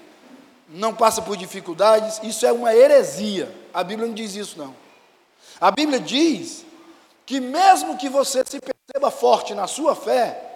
não 0.66 0.94
passa 0.94 1.20
por 1.20 1.36
dificuldades, 1.36 2.18
isso 2.22 2.46
é 2.46 2.52
uma 2.52 2.74
heresia. 2.74 3.54
A 3.74 3.84
Bíblia 3.84 4.08
não 4.08 4.14
diz 4.14 4.34
isso, 4.34 4.58
não. 4.58 4.74
A 5.60 5.70
Bíblia 5.70 6.00
diz 6.00 6.64
que 7.26 7.38
mesmo 7.38 7.98
que 7.98 8.08
você 8.08 8.42
se 8.46 8.58
perceba 8.58 9.10
forte 9.10 9.54
na 9.54 9.66
sua 9.66 9.94
fé, 9.94 10.51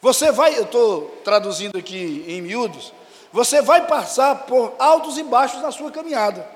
você 0.00 0.30
vai, 0.30 0.56
eu 0.56 0.62
estou 0.62 1.20
traduzindo 1.24 1.76
aqui 1.76 2.24
em 2.26 2.40
miúdos, 2.40 2.92
você 3.32 3.60
vai 3.60 3.86
passar 3.86 4.46
por 4.46 4.74
altos 4.78 5.18
e 5.18 5.22
baixos 5.22 5.60
na 5.60 5.70
sua 5.70 5.90
caminhada. 5.90 6.48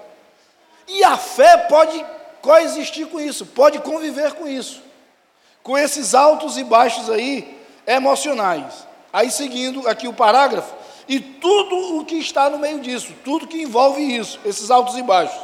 E 0.86 1.02
a 1.04 1.16
fé 1.16 1.56
pode 1.56 2.04
coexistir 2.40 3.06
com 3.06 3.20
isso, 3.20 3.46
pode 3.46 3.78
conviver 3.80 4.32
com 4.34 4.48
isso, 4.48 4.82
com 5.62 5.76
esses 5.76 6.14
altos 6.14 6.56
e 6.56 6.64
baixos 6.64 7.10
aí 7.10 7.60
emocionais. 7.86 8.86
Aí 9.12 9.30
seguindo 9.30 9.86
aqui 9.88 10.08
o 10.08 10.12
parágrafo, 10.12 10.74
e 11.08 11.20
tudo 11.20 11.98
o 11.98 12.04
que 12.04 12.16
está 12.16 12.48
no 12.48 12.58
meio 12.58 12.80
disso, 12.80 13.12
tudo 13.24 13.46
que 13.46 13.60
envolve 13.60 14.00
isso, 14.00 14.38
esses 14.44 14.70
altos 14.70 14.96
e 14.96 15.02
baixos. 15.02 15.40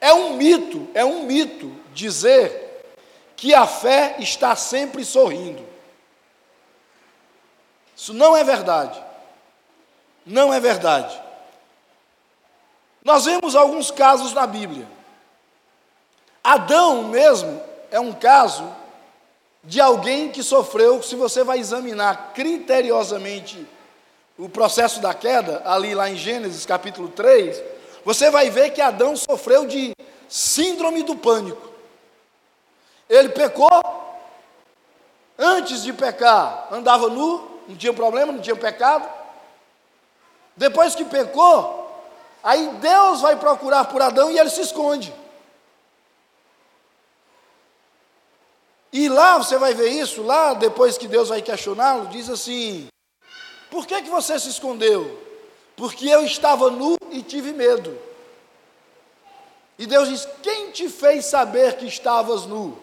É 0.00 0.12
um 0.12 0.34
mito, 0.34 0.86
é 0.94 1.04
um 1.04 1.22
mito 1.22 1.72
dizer 1.92 2.84
que 3.36 3.54
a 3.54 3.66
fé 3.66 4.16
está 4.18 4.54
sempre 4.54 5.04
sorrindo. 5.04 5.73
Isso 7.96 8.12
não 8.12 8.36
é 8.36 8.42
verdade. 8.42 9.02
Não 10.26 10.52
é 10.52 10.60
verdade. 10.60 11.20
Nós 13.04 13.26
vemos 13.26 13.54
alguns 13.54 13.90
casos 13.90 14.32
na 14.32 14.46
Bíblia. 14.46 14.88
Adão 16.42 17.04
mesmo 17.04 17.62
é 17.90 18.00
um 18.00 18.12
caso 18.12 18.70
de 19.62 19.80
alguém 19.80 20.30
que 20.30 20.42
sofreu, 20.42 21.02
se 21.02 21.16
você 21.16 21.42
vai 21.42 21.58
examinar 21.58 22.32
criteriosamente 22.34 23.66
o 24.36 24.48
processo 24.48 25.00
da 25.00 25.14
queda, 25.14 25.62
ali 25.64 25.94
lá 25.94 26.10
em 26.10 26.16
Gênesis 26.16 26.66
capítulo 26.66 27.08
3, 27.08 27.62
você 28.04 28.30
vai 28.30 28.50
ver 28.50 28.70
que 28.70 28.80
Adão 28.80 29.16
sofreu 29.16 29.66
de 29.66 29.94
síndrome 30.28 31.02
do 31.02 31.16
pânico. 31.16 31.70
Ele 33.08 33.28
pecou, 33.30 33.70
antes 35.38 35.82
de 35.82 35.92
pecar, 35.92 36.68
andava 36.70 37.08
nu, 37.08 37.53
não 37.68 37.76
tinha 37.76 37.92
problema, 37.92 38.32
não 38.32 38.40
tinha 38.40 38.56
pecado. 38.56 39.08
Depois 40.56 40.94
que 40.94 41.04
pecou, 41.04 41.90
aí 42.42 42.68
Deus 42.80 43.20
vai 43.20 43.36
procurar 43.36 43.86
por 43.86 44.00
Adão 44.00 44.30
e 44.30 44.38
ele 44.38 44.50
se 44.50 44.60
esconde. 44.60 45.12
E 48.92 49.08
lá 49.08 49.38
você 49.38 49.58
vai 49.58 49.74
ver 49.74 49.88
isso, 49.88 50.22
lá 50.22 50.54
depois 50.54 50.96
que 50.96 51.08
Deus 51.08 51.28
vai 51.28 51.42
questioná-lo, 51.42 52.06
diz 52.06 52.30
assim: 52.30 52.86
Por 53.68 53.86
que, 53.86 54.02
que 54.02 54.08
você 54.08 54.38
se 54.38 54.48
escondeu? 54.48 55.20
Porque 55.76 56.08
eu 56.08 56.24
estava 56.24 56.70
nu 56.70 56.96
e 57.10 57.20
tive 57.20 57.52
medo. 57.52 57.98
E 59.76 59.84
Deus 59.84 60.08
diz: 60.08 60.28
Quem 60.40 60.70
te 60.70 60.88
fez 60.88 61.26
saber 61.26 61.76
que 61.76 61.86
estavas 61.86 62.46
nu? 62.46 62.78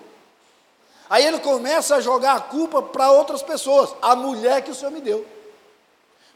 Aí 1.11 1.25
ele 1.25 1.39
começa 1.39 1.97
a 1.97 1.99
jogar 1.99 2.37
a 2.37 2.39
culpa 2.39 2.81
para 2.81 3.11
outras 3.11 3.43
pessoas, 3.43 3.93
a 4.01 4.15
mulher 4.15 4.61
que 4.61 4.71
o 4.71 4.73
Senhor 4.73 4.91
me 4.91 5.01
deu. 5.01 5.25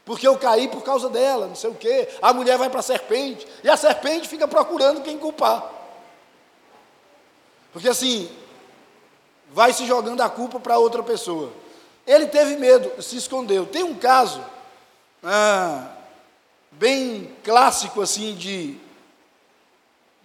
Porque 0.04 0.28
eu 0.28 0.36
caí 0.36 0.68
por 0.68 0.82
causa 0.82 1.08
dela, 1.08 1.46
não 1.46 1.54
sei 1.54 1.70
o 1.70 1.74
quê. 1.74 2.06
A 2.20 2.34
mulher 2.34 2.58
vai 2.58 2.68
para 2.68 2.80
a 2.80 2.82
serpente, 2.82 3.48
e 3.64 3.70
a 3.70 3.76
serpente 3.78 4.28
fica 4.28 4.46
procurando 4.46 5.00
quem 5.00 5.16
culpar. 5.16 5.64
Porque 7.72 7.88
assim, 7.88 8.30
vai 9.50 9.72
se 9.72 9.86
jogando 9.86 10.20
a 10.20 10.28
culpa 10.28 10.60
para 10.60 10.76
outra 10.76 11.02
pessoa. 11.02 11.50
Ele 12.06 12.26
teve 12.26 12.56
medo, 12.56 13.02
se 13.02 13.16
escondeu. 13.16 13.64
Tem 13.64 13.82
um 13.82 13.94
caso 13.94 14.44
ah, 15.24 15.90
bem 16.70 17.34
clássico 17.42 18.02
assim 18.02 18.34
de, 18.34 18.76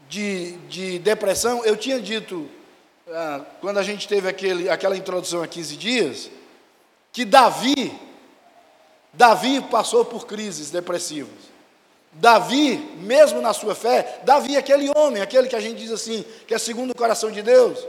de, 0.09 0.57
de, 0.67 0.99
depressão. 0.99 1.63
Eu 1.63 1.77
tinha 1.77 2.01
dito, 2.01 2.49
ah, 3.13 3.41
quando 3.59 3.77
a 3.77 3.83
gente 3.83 4.07
teve 4.07 4.27
aquele, 4.27 4.69
aquela 4.69 4.95
introdução 4.95 5.43
há 5.43 5.47
15 5.47 5.75
dias, 5.75 6.31
que 7.11 7.25
Davi, 7.25 7.93
Davi 9.13 9.61
passou 9.61 10.05
por 10.05 10.25
crises 10.25 10.71
depressivas. 10.71 11.51
Davi, 12.13 12.77
mesmo 12.99 13.41
na 13.41 13.53
sua 13.53 13.75
fé, 13.75 14.21
Davi, 14.23 14.57
aquele 14.57 14.89
homem, 14.95 15.21
aquele 15.21 15.47
que 15.47 15.55
a 15.55 15.59
gente 15.61 15.77
diz 15.77 15.91
assim, 15.91 16.25
que 16.47 16.53
é 16.53 16.57
segundo 16.57 16.91
o 16.91 16.95
coração 16.95 17.31
de 17.31 17.41
Deus, 17.41 17.79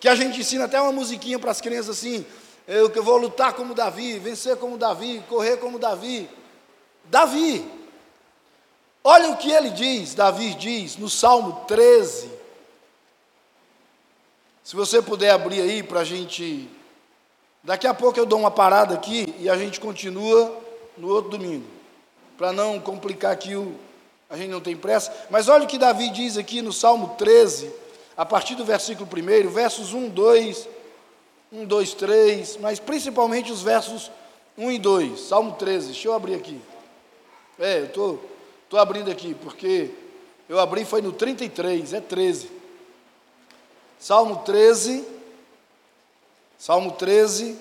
que 0.00 0.08
a 0.08 0.14
gente 0.14 0.40
ensina 0.40 0.64
até 0.64 0.80
uma 0.80 0.92
musiquinha 0.92 1.38
para 1.38 1.50
as 1.50 1.60
crianças 1.60 1.98
assim: 1.98 2.24
eu 2.66 2.88
que 2.90 3.00
vou 3.00 3.16
lutar 3.16 3.52
como 3.54 3.74
Davi, 3.74 4.18
vencer 4.18 4.56
como 4.56 4.78
Davi, 4.78 5.22
correr 5.28 5.58
como 5.58 5.78
Davi. 5.78 6.28
Davi, 7.04 7.64
olha 9.02 9.30
o 9.30 9.36
que 9.36 9.50
ele 9.50 9.70
diz, 9.70 10.14
Davi 10.14 10.54
diz 10.54 10.96
no 10.96 11.08
Salmo 11.08 11.64
13. 11.66 12.37
Se 14.68 14.76
você 14.76 15.00
puder 15.00 15.30
abrir 15.30 15.62
aí 15.62 15.82
para 15.82 16.00
a 16.00 16.04
gente. 16.04 16.68
Daqui 17.64 17.86
a 17.86 17.94
pouco 17.94 18.20
eu 18.20 18.26
dou 18.26 18.38
uma 18.38 18.50
parada 18.50 18.94
aqui 18.94 19.34
e 19.38 19.48
a 19.48 19.56
gente 19.56 19.80
continua 19.80 20.54
no 20.94 21.08
outro 21.08 21.30
domingo. 21.30 21.64
Para 22.36 22.52
não 22.52 22.78
complicar 22.78 23.32
aqui 23.32 23.56
o. 23.56 23.74
A 24.28 24.36
gente 24.36 24.50
não 24.50 24.60
tem 24.60 24.76
pressa. 24.76 25.10
Mas 25.30 25.48
olha 25.48 25.64
o 25.64 25.66
que 25.66 25.78
Davi 25.78 26.10
diz 26.10 26.36
aqui 26.36 26.60
no 26.60 26.70
Salmo 26.70 27.14
13 27.16 27.72
a 28.14 28.26
partir 28.26 28.56
do 28.56 28.62
versículo 28.62 29.08
1, 29.10 29.48
versos 29.48 29.94
1, 29.94 30.10
2, 30.10 30.68
1, 31.50 31.64
2, 31.64 31.94
3, 31.94 32.56
mas 32.58 32.78
principalmente 32.78 33.50
os 33.50 33.62
versos 33.62 34.10
1 34.58 34.70
e 34.70 34.78
2, 34.78 35.18
Salmo 35.18 35.52
13, 35.52 35.86
deixa 35.86 36.08
eu 36.08 36.12
abrir 36.12 36.34
aqui. 36.34 36.60
É, 37.58 37.78
eu 37.78 37.84
estou 37.86 38.18
tô, 38.68 38.76
tô 38.76 38.76
abrindo 38.76 39.10
aqui, 39.10 39.32
porque 39.32 39.92
eu 40.46 40.60
abri 40.60 40.84
foi 40.84 41.00
no 41.00 41.10
33, 41.10 41.94
é 41.94 42.02
13. 42.02 42.57
Salmo 43.98 44.42
13, 44.44 45.06
Salmo 46.58 46.92
13, 46.92 47.58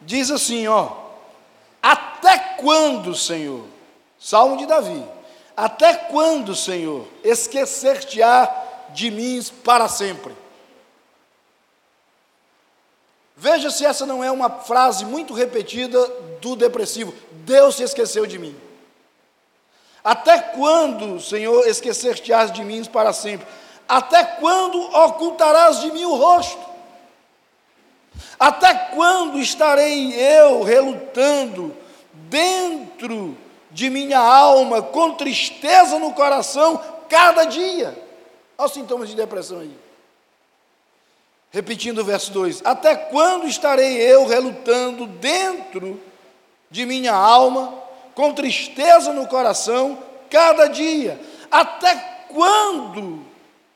diz 0.00 0.30
assim, 0.30 0.68
ó, 0.68 0.88
até 1.82 2.38
quando, 2.60 3.14
Senhor, 3.14 3.64
Salmo 4.18 4.56
de 4.56 4.66
Davi, 4.66 5.04
até 5.56 5.94
quando, 5.94 6.54
Senhor, 6.54 7.06
esquecer-te-á 7.24 8.62
de 8.90 9.10
mim 9.10 9.42
para 9.64 9.88
sempre. 9.88 10.34
Veja 13.36 13.70
se 13.70 13.84
essa 13.84 14.06
não 14.06 14.22
é 14.22 14.30
uma 14.30 14.48
frase 14.48 15.04
muito 15.04 15.34
repetida 15.34 16.06
do 16.40 16.54
depressivo. 16.54 17.12
Deus 17.32 17.74
se 17.74 17.82
esqueceu 17.82 18.26
de 18.26 18.38
mim. 18.38 18.56
Até 20.04 20.38
quando, 20.38 21.20
Senhor, 21.20 21.66
esquecer-te-ás 21.66 22.52
de 22.52 22.62
mim 22.62 22.84
para 22.84 23.12
sempre? 23.12 23.46
Até 23.92 24.24
quando 24.24 24.80
ocultarás 24.80 25.82
de 25.82 25.92
mim 25.92 26.04
o 26.04 26.14
rosto? 26.14 26.66
Até 28.40 28.72
quando 28.74 29.38
estarei 29.38 30.14
eu 30.14 30.62
relutando 30.62 31.76
dentro 32.14 33.36
de 33.70 33.90
minha 33.90 34.18
alma, 34.18 34.80
com 34.80 35.12
tristeza 35.12 35.98
no 35.98 36.14
coração, 36.14 36.82
cada 37.06 37.44
dia? 37.44 37.88
Olha 38.56 38.66
os 38.66 38.72
sintomas 38.72 39.10
de 39.10 39.14
depressão 39.14 39.60
aí. 39.60 39.76
Repetindo 41.50 41.98
o 41.98 42.04
verso 42.04 42.32
2: 42.32 42.62
Até 42.64 42.96
quando 42.96 43.46
estarei 43.46 44.00
eu 44.00 44.26
relutando 44.26 45.06
dentro 45.06 46.00
de 46.70 46.86
minha 46.86 47.12
alma, 47.12 47.74
com 48.14 48.32
tristeza 48.32 49.12
no 49.12 49.26
coração, 49.26 49.98
cada 50.30 50.66
dia? 50.68 51.20
Até 51.50 51.94
quando 52.30 53.30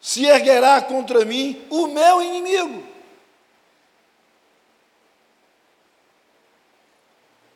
se 0.06 0.24
erguerá 0.24 0.80
contra 0.80 1.24
mim 1.24 1.66
o 1.70 1.88
meu 1.88 2.22
inimigo? 2.22 2.84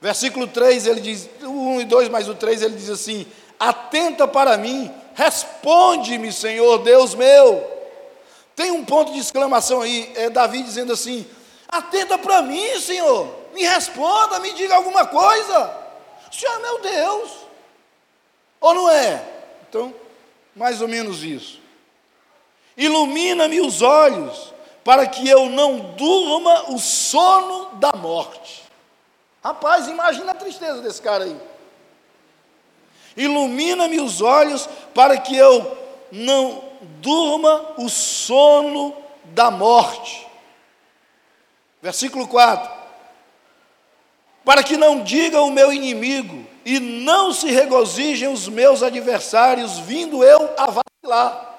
Versículo 0.00 0.48
3, 0.48 0.86
ele 0.86 1.00
diz, 1.00 1.28
o 1.42 1.76
1 1.76 1.80
e 1.82 1.84
2 1.84 2.08
mais 2.08 2.28
o 2.28 2.34
3, 2.34 2.62
ele 2.62 2.74
diz 2.74 2.88
assim: 2.88 3.26
Atenta 3.58 4.26
para 4.26 4.56
mim 4.56 4.90
Responde-me, 5.20 6.32
Senhor 6.32 6.78
Deus 6.78 7.14
meu. 7.14 7.68
Tem 8.56 8.70
um 8.70 8.82
ponto 8.82 9.12
de 9.12 9.18
exclamação 9.18 9.82
aí, 9.82 10.10
é 10.16 10.30
Davi 10.30 10.62
dizendo 10.62 10.94
assim: 10.94 11.26
Atenda 11.68 12.16
para 12.16 12.40
mim, 12.40 12.80
Senhor. 12.80 13.28
Me 13.52 13.62
responda, 13.62 14.38
me 14.38 14.54
diga 14.54 14.76
alguma 14.76 15.06
coisa. 15.06 15.76
O 16.30 16.34
Senhor 16.34 16.54
é 16.54 16.58
meu 16.62 16.80
Deus. 16.80 17.30
Ou 18.60 18.74
não 18.74 18.90
é? 18.90 19.22
Então, 19.68 19.94
mais 20.56 20.80
ou 20.80 20.88
menos 20.88 21.22
isso. 21.22 21.59
Ilumina-me 22.80 23.60
os 23.60 23.82
olhos, 23.82 24.54
para 24.82 25.06
que 25.06 25.28
eu 25.28 25.50
não 25.50 25.92
durma 25.98 26.70
o 26.70 26.78
sono 26.78 27.72
da 27.74 27.92
morte. 27.92 28.62
Rapaz, 29.44 29.86
imagina 29.86 30.32
a 30.32 30.34
tristeza 30.34 30.80
desse 30.80 31.02
cara 31.02 31.24
aí. 31.24 31.36
Ilumina-me 33.14 34.00
os 34.00 34.22
olhos, 34.22 34.66
para 34.94 35.18
que 35.18 35.36
eu 35.36 35.76
não 36.10 36.64
durma 37.02 37.74
o 37.76 37.86
sono 37.90 38.96
da 39.26 39.50
morte. 39.50 40.26
Versículo 41.82 42.26
4: 42.26 42.70
Para 44.42 44.62
que 44.62 44.78
não 44.78 45.02
diga 45.04 45.42
o 45.42 45.50
meu 45.50 45.70
inimigo, 45.70 46.46
e 46.64 46.80
não 46.80 47.30
se 47.30 47.50
regozijem 47.50 48.32
os 48.32 48.48
meus 48.48 48.82
adversários, 48.82 49.78
vindo 49.80 50.24
eu 50.24 50.54
a 50.56 50.70
vacilar. 50.70 51.49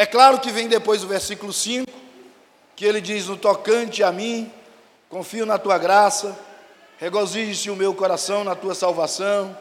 É 0.00 0.06
claro 0.06 0.40
que 0.40 0.50
vem 0.50 0.66
depois 0.66 1.04
o 1.04 1.06
versículo 1.06 1.52
5, 1.52 1.86
que 2.74 2.86
ele 2.86 3.02
diz: 3.02 3.26
No 3.26 3.36
tocante 3.36 4.02
a 4.02 4.10
mim, 4.10 4.50
confio 5.10 5.44
na 5.44 5.58
tua 5.58 5.76
graça, 5.76 6.34
regozije-se 6.96 7.68
o 7.68 7.76
meu 7.76 7.92
coração 7.92 8.42
na 8.42 8.54
tua 8.54 8.74
salvação, 8.74 9.54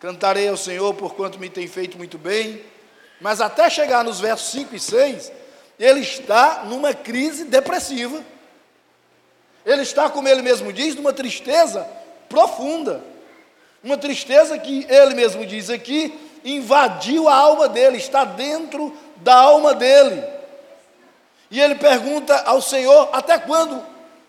cantarei 0.00 0.48
ao 0.48 0.56
Senhor 0.56 0.94
por 0.94 1.14
quanto 1.14 1.38
me 1.38 1.50
tem 1.50 1.68
feito 1.68 1.98
muito 1.98 2.16
bem. 2.16 2.64
Mas 3.20 3.42
até 3.42 3.68
chegar 3.68 4.02
nos 4.02 4.20
versos 4.20 4.52
5 4.52 4.74
e 4.74 4.80
6, 4.80 5.32
ele 5.78 6.00
está 6.00 6.64
numa 6.64 6.94
crise 6.94 7.44
depressiva. 7.44 8.24
Ele 9.66 9.82
está, 9.82 10.08
como 10.08 10.28
ele 10.28 10.40
mesmo 10.40 10.72
diz, 10.72 10.94
numa 10.94 11.12
tristeza 11.12 11.86
profunda. 12.26 13.04
Uma 13.84 13.98
tristeza 13.98 14.58
que 14.58 14.86
ele 14.88 15.14
mesmo 15.14 15.44
diz 15.44 15.68
aqui 15.68 16.18
invadiu 16.42 17.28
a 17.28 17.34
alma 17.34 17.68
dele, 17.68 17.98
está 17.98 18.24
dentro 18.24 18.96
da 19.18 19.34
alma 19.34 19.74
dele. 19.74 20.24
E 21.50 21.60
ele 21.60 21.74
pergunta 21.74 22.36
ao 22.42 22.60
Senhor: 22.60 23.08
até 23.12 23.38
quando 23.38 23.84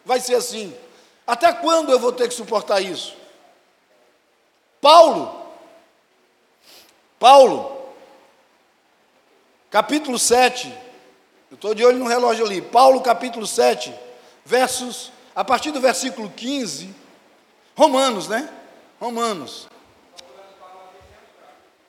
vai 0.05 0.19
ser 0.19 0.35
assim? 0.35 0.75
Até 1.25 1.53
quando 1.53 1.91
eu 1.91 1.99
vou 1.99 2.11
ter 2.11 2.27
que 2.27 2.33
suportar 2.33 2.81
isso? 2.81 3.15
Paulo, 4.81 5.47
Paulo, 7.19 7.91
capítulo 9.69 10.17
7, 10.17 10.73
eu 11.51 11.55
estou 11.55 11.75
de 11.75 11.83
olho 11.83 11.99
no 11.99 12.07
relógio 12.07 12.45
ali, 12.45 12.61
Paulo, 12.61 13.01
capítulo 13.01 13.45
7, 13.45 13.93
versos, 14.45 15.11
a 15.35 15.43
partir 15.43 15.71
do 15.71 15.81
versículo 15.81 16.29
15, 16.29 16.95
Romanos, 17.75 18.27
né? 18.27 18.49
Romanos. 18.99 19.67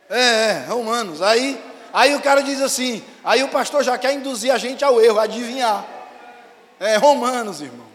É, 0.09 0.19
é, 0.19 0.67
Romanos. 0.69 1.23
Aí 1.23 1.70
Aí 1.93 2.15
o 2.15 2.21
cara 2.21 2.43
diz 2.43 2.61
assim, 2.61 3.03
aí 3.25 3.43
o 3.43 3.49
pastor 3.49 3.83
já 3.83 3.99
quer 3.99 4.13
induzir 4.13 4.53
a 4.53 4.59
gente 4.59 4.85
ao 4.85 5.01
erro, 5.01 5.19
adivinhar. 5.19 5.85
É 6.79 6.97
Romanos, 6.97 7.61
irmãos. 7.61 7.89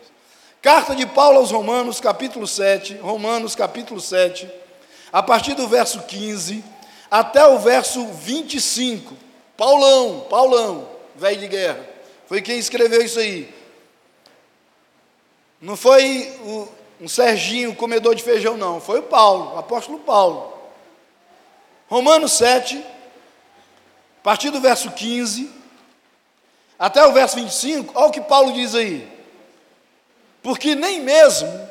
Carta 0.61 0.95
de 0.95 1.05
Paulo 1.05 1.37
aos 1.37 1.51
Romanos, 1.51 1.99
capítulo 1.99 2.47
7, 2.47 2.95
Romanos, 2.95 3.55
capítulo 3.55 4.01
7, 4.01 4.49
a 5.13 5.21
partir 5.21 5.53
do 5.53 5.67
verso 5.67 6.01
15 6.03 6.63
até 7.09 7.45
o 7.45 7.59
verso 7.59 8.05
25. 8.07 9.15
Paulão, 9.55 10.25
Paulão, 10.29 10.89
velho 11.15 11.39
de 11.39 11.47
guerra, 11.47 11.79
foi 12.27 12.41
quem 12.41 12.57
escreveu 12.57 13.01
isso 13.01 13.19
aí. 13.19 13.53
Não 15.61 15.75
foi 15.75 16.35
o, 16.43 16.67
um 17.01 17.07
Serginho, 17.07 17.75
comedor 17.75 18.15
de 18.15 18.23
feijão, 18.23 18.57
não, 18.57 18.81
foi 18.81 18.99
o 18.99 19.03
Paulo, 19.03 19.55
o 19.55 19.59
apóstolo 19.59 19.99
Paulo. 19.99 20.53
Romanos 21.87 22.33
7, 22.33 22.83
a 24.25 24.27
partir 24.27 24.49
do 24.49 24.59
verso 24.59 24.89
15 24.89 25.51
até 26.79 27.05
o 27.05 27.13
verso 27.13 27.35
25, 27.35 27.93
olha 27.95 28.07
o 28.07 28.11
que 28.11 28.21
Paulo 28.21 28.53
diz 28.53 28.73
aí. 28.73 29.07
Porque 30.41 30.73
nem 30.73 30.99
mesmo 30.99 31.69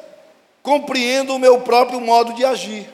compreendo 0.62 1.35
o 1.35 1.38
meu 1.40 1.62
próprio 1.62 2.01
modo 2.01 2.33
de 2.33 2.45
agir, 2.45 2.88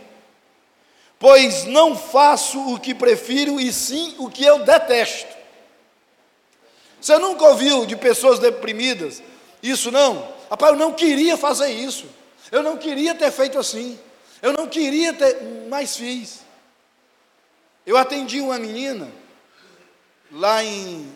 pois 1.18 1.66
não 1.66 1.94
faço 1.94 2.72
o 2.72 2.80
que 2.80 2.94
prefiro 2.94 3.60
e 3.60 3.70
sim 3.70 4.14
o 4.16 4.30
que 4.30 4.42
eu 4.42 4.60
detesto. 4.60 5.36
Você 6.98 7.18
nunca 7.18 7.44
ouviu 7.44 7.84
de 7.84 7.96
pessoas 7.96 8.38
deprimidas 8.38 9.22
isso 9.62 9.90
não? 9.90 10.26
Rapaz, 10.48 10.72
eu 10.72 10.78
não 10.78 10.94
queria 10.94 11.36
fazer 11.36 11.68
isso. 11.68 12.06
Eu 12.50 12.62
não 12.62 12.78
queria 12.78 13.14
ter 13.14 13.30
feito 13.30 13.58
assim. 13.58 14.00
Eu 14.40 14.54
não 14.54 14.66
queria 14.66 15.12
ter, 15.12 15.66
mas 15.68 15.98
fiz. 15.98 16.40
Eu 17.84 17.98
atendi 17.98 18.40
uma 18.40 18.58
menina 18.58 19.19
lá 20.32 20.62
em, 20.62 21.10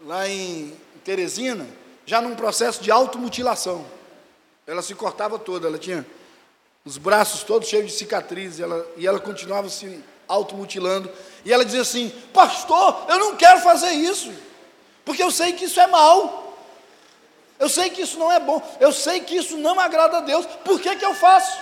lá 0.00 0.28
em 0.28 0.76
Teresina, 1.04 1.66
já 2.06 2.20
num 2.20 2.34
processo 2.34 2.82
de 2.82 2.90
automutilação. 2.90 3.84
Ela 4.66 4.82
se 4.82 4.94
cortava 4.94 5.38
toda, 5.38 5.66
ela 5.66 5.78
tinha 5.78 6.06
os 6.84 6.98
braços 6.98 7.42
todos 7.42 7.68
cheios 7.68 7.86
de 7.86 7.92
cicatrizes, 7.92 8.60
ela, 8.60 8.86
e 8.96 9.06
ela 9.06 9.18
continuava 9.18 9.68
se 9.68 10.02
automutilando. 10.28 11.10
E 11.44 11.52
ela 11.52 11.64
dizia 11.64 11.82
assim: 11.82 12.12
Pastor, 12.32 13.06
eu 13.08 13.18
não 13.18 13.36
quero 13.36 13.60
fazer 13.60 13.90
isso, 13.92 14.32
porque 15.04 15.22
eu 15.22 15.30
sei 15.30 15.52
que 15.52 15.64
isso 15.64 15.80
é 15.80 15.86
mal. 15.86 16.42
Eu 17.58 17.68
sei 17.68 17.88
que 17.88 18.02
isso 18.02 18.18
não 18.18 18.32
é 18.32 18.40
bom, 18.40 18.60
eu 18.80 18.92
sei 18.92 19.20
que 19.20 19.36
isso 19.36 19.56
não 19.56 19.78
agrada 19.78 20.18
a 20.18 20.20
Deus, 20.20 20.44
por 20.64 20.80
que, 20.80 20.96
que 20.96 21.04
eu 21.04 21.14
faço? 21.14 21.56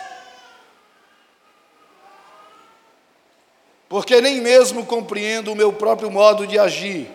Porque 3.92 4.22
nem 4.22 4.40
mesmo 4.40 4.86
compreendo 4.86 5.52
o 5.52 5.54
meu 5.54 5.70
próprio 5.70 6.10
modo 6.10 6.46
de 6.46 6.58
agir, 6.58 7.10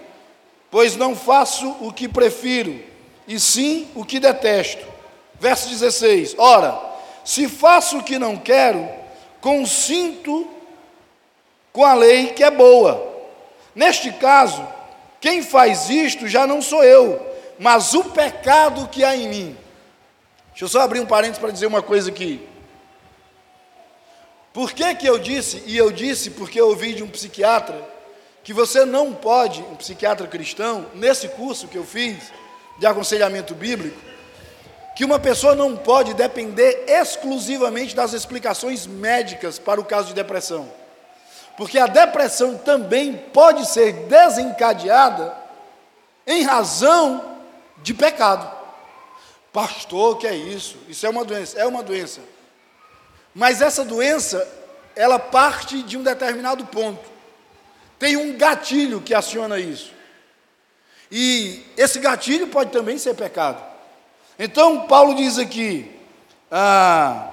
pois 0.70 0.96
não 0.96 1.16
faço 1.16 1.76
o 1.82 1.92
que 1.92 2.08
prefiro, 2.08 2.80
e 3.28 3.40
sim 3.40 3.88
o 3.96 4.06
que 4.06 4.20
detesto. 4.20 4.86
Verso 5.40 5.70
16: 5.70 6.36
Ora, 6.38 6.80
se 7.26 7.50
faço 7.50 7.98
o 7.98 8.04
que 8.04 8.20
não 8.20 8.38
quero, 8.38 8.88
consinto 9.42 10.48
com 11.74 11.84
a 11.84 11.96
lei 11.96 12.28
que 12.28 12.44
é 12.44 12.52
boa. 12.52 13.12
Neste 13.74 14.12
caso, 14.12 14.63
quem 15.20 15.42
faz 15.42 15.90
isto 15.90 16.28
já 16.28 16.46
não 16.46 16.62
sou 16.62 16.84
eu, 16.84 17.20
mas 17.58 17.96
o 17.96 18.04
pecado 18.04 18.88
que 18.88 19.04
há 19.04 19.16
em 19.16 19.28
mim. 19.28 19.58
Deixa 20.52 20.66
eu 20.66 20.70
só 20.70 20.82
abrir 20.82 21.00
um 21.00 21.08
parênteses 21.08 21.40
para 21.40 21.50
dizer 21.50 21.66
uma 21.66 21.82
coisa 21.82 22.12
aqui. 22.12 22.48
Por 24.58 24.72
que, 24.72 24.96
que 24.96 25.06
eu 25.06 25.20
disse, 25.20 25.62
e 25.67 25.78
eu 25.78 25.91
disse 25.91 26.32
porque 26.32 26.60
eu 26.60 26.70
ouvi 26.70 26.91
de 26.91 27.04
um 27.04 27.08
psiquiatra, 27.08 27.80
que 28.43 28.52
você 28.52 28.86
não 28.86 29.13
pode, 29.13 29.62
um 29.62 29.76
psiquiatra 29.76 30.26
cristão, 30.26 30.88
nesse 30.96 31.28
curso 31.28 31.67
que 31.67 31.78
eu 31.78 31.84
fiz 31.84 32.32
de 32.80 32.88
aconselhamento 32.88 33.54
bíblico, 33.54 34.02
que 34.96 35.06
uma 35.06 35.20
pessoa 35.20 35.54
não 35.54 35.78
pode 35.78 36.15
depender 36.15 36.86
exclusivamente 36.88 37.96
das 37.96 38.13
explicações 38.13 38.88
médicas 38.88 39.60
para 39.60 39.80
o 39.80 39.86
caso 39.86 40.08
de 40.08 40.15
depressão. 40.15 40.67
Porque 41.56 41.78
a 41.78 41.86
depressão 41.86 42.58
também 42.58 43.15
pode 43.15 43.63
ser 43.67 43.93
desencadeada 44.08 45.38
em 46.26 46.41
razão 46.41 47.38
de 47.84 47.93
pecado. 47.93 48.52
Pastor, 49.54 50.17
que 50.17 50.26
é 50.26 50.34
isso? 50.36 50.78
Isso 50.89 51.06
é 51.06 51.10
uma 51.10 51.24
doença. 51.24 51.60
É 51.60 51.65
uma 51.67 51.84
doença. 51.84 52.22
Mas 53.38 53.62
essa 53.62 53.86
doença, 53.86 54.45
ela 54.95 55.19
parte 55.19 55.84
de 55.84 55.95
um 55.95 56.02
determinado 56.02 56.65
ponto. 56.65 57.08
Tem 58.00 58.17
um 58.17 58.36
gatilho 58.36 59.00
que 59.00 59.13
aciona 59.13 59.60
isso. 59.60 59.93
E 61.12 61.63
esse 61.78 62.00
gatilho 62.00 62.47
pode 62.47 62.71
também 62.71 62.97
ser 62.97 63.13
pecado. 63.13 63.63
Então, 64.39 64.88
Paulo 64.88 65.14
diz 65.14 65.38
aqui: 65.38 65.88
ah, 66.51 67.28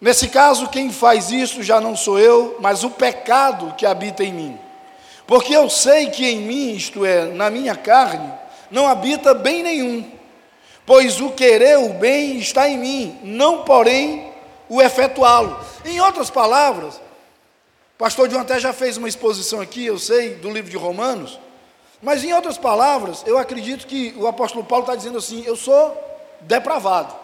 nesse 0.00 0.28
caso, 0.28 0.68
quem 0.68 0.92
faz 0.92 1.32
isso 1.32 1.60
já 1.60 1.80
não 1.80 1.96
sou 1.96 2.20
eu, 2.20 2.56
mas 2.60 2.84
o 2.84 2.90
pecado 2.90 3.74
que 3.76 3.84
habita 3.84 4.22
em 4.22 4.32
mim. 4.32 4.58
Porque 5.26 5.52
eu 5.52 5.68
sei 5.68 6.10
que 6.10 6.24
em 6.24 6.42
mim, 6.42 6.74
isto 6.74 7.04
é, 7.04 7.24
na 7.24 7.50
minha 7.50 7.74
carne, 7.74 8.32
não 8.70 8.86
habita 8.86 9.34
bem 9.34 9.64
nenhum. 9.64 10.13
Pois 10.86 11.20
o 11.20 11.30
querer 11.30 11.78
o 11.78 11.94
bem 11.94 12.38
está 12.38 12.68
em 12.68 12.76
mim, 12.76 13.18
não 13.22 13.64
porém 13.64 14.32
o 14.68 14.82
efetuá-lo. 14.82 15.58
Em 15.84 16.00
outras 16.00 16.30
palavras, 16.30 16.96
o 16.96 17.98
pastor 17.98 18.28
John 18.28 18.40
até 18.40 18.58
já 18.58 18.72
fez 18.72 18.96
uma 18.96 19.08
exposição 19.08 19.60
aqui, 19.60 19.86
eu 19.86 19.98
sei, 19.98 20.34
do 20.34 20.50
livro 20.50 20.70
de 20.70 20.76
Romanos, 20.76 21.38
mas 22.02 22.22
em 22.22 22.34
outras 22.34 22.58
palavras, 22.58 23.22
eu 23.24 23.38
acredito 23.38 23.86
que 23.86 24.14
o 24.18 24.26
apóstolo 24.26 24.64
Paulo 24.64 24.84
está 24.84 24.94
dizendo 24.94 25.16
assim: 25.16 25.42
eu 25.46 25.56
sou 25.56 25.96
depravado, 26.42 27.14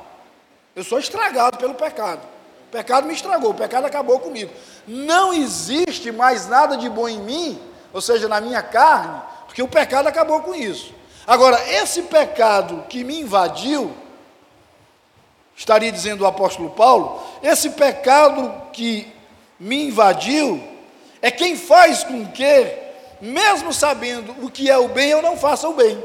eu 0.75 0.83
sou 0.83 0.99
estragado 0.99 1.59
pelo 1.59 1.75
pecado. 1.75 2.27
O 2.69 2.71
pecado 2.71 3.07
me 3.07 3.13
estragou, 3.13 3.51
o 3.51 3.55
pecado 3.55 3.85
acabou 3.85 4.21
comigo. 4.21 4.51
Não 4.87 5.35
existe 5.35 6.11
mais 6.13 6.49
nada 6.49 6.77
de 6.77 6.89
bom 6.89 7.09
em 7.09 7.19
mim, 7.19 7.61
ou 7.93 8.01
seja, 8.01 8.29
na 8.29 8.41
minha 8.41 8.63
carne, 8.63 9.21
porque 9.47 9.61
o 9.61 9.69
pecado 9.69 10.07
acabou 10.07 10.41
com 10.41 10.55
isso. 10.55 10.95
Agora, 11.31 11.64
esse 11.70 12.03
pecado 12.03 12.87
que 12.89 13.05
me 13.05 13.20
invadiu, 13.20 13.97
estaria 15.57 15.93
dizendo 15.93 16.22
o 16.22 16.26
apóstolo 16.26 16.70
Paulo, 16.70 17.22
esse 17.41 17.70
pecado 17.70 18.53
que 18.72 19.07
me 19.57 19.85
invadiu 19.87 20.61
é 21.22 21.31
quem 21.31 21.57
faz 21.57 22.03
com 22.03 22.26
que, 22.33 22.76
mesmo 23.20 23.72
sabendo 23.72 24.45
o 24.45 24.51
que 24.51 24.68
é 24.68 24.76
o 24.76 24.89
bem, 24.89 25.11
eu 25.11 25.22
não 25.22 25.37
faça 25.37 25.68
o 25.68 25.74
bem. 25.74 26.03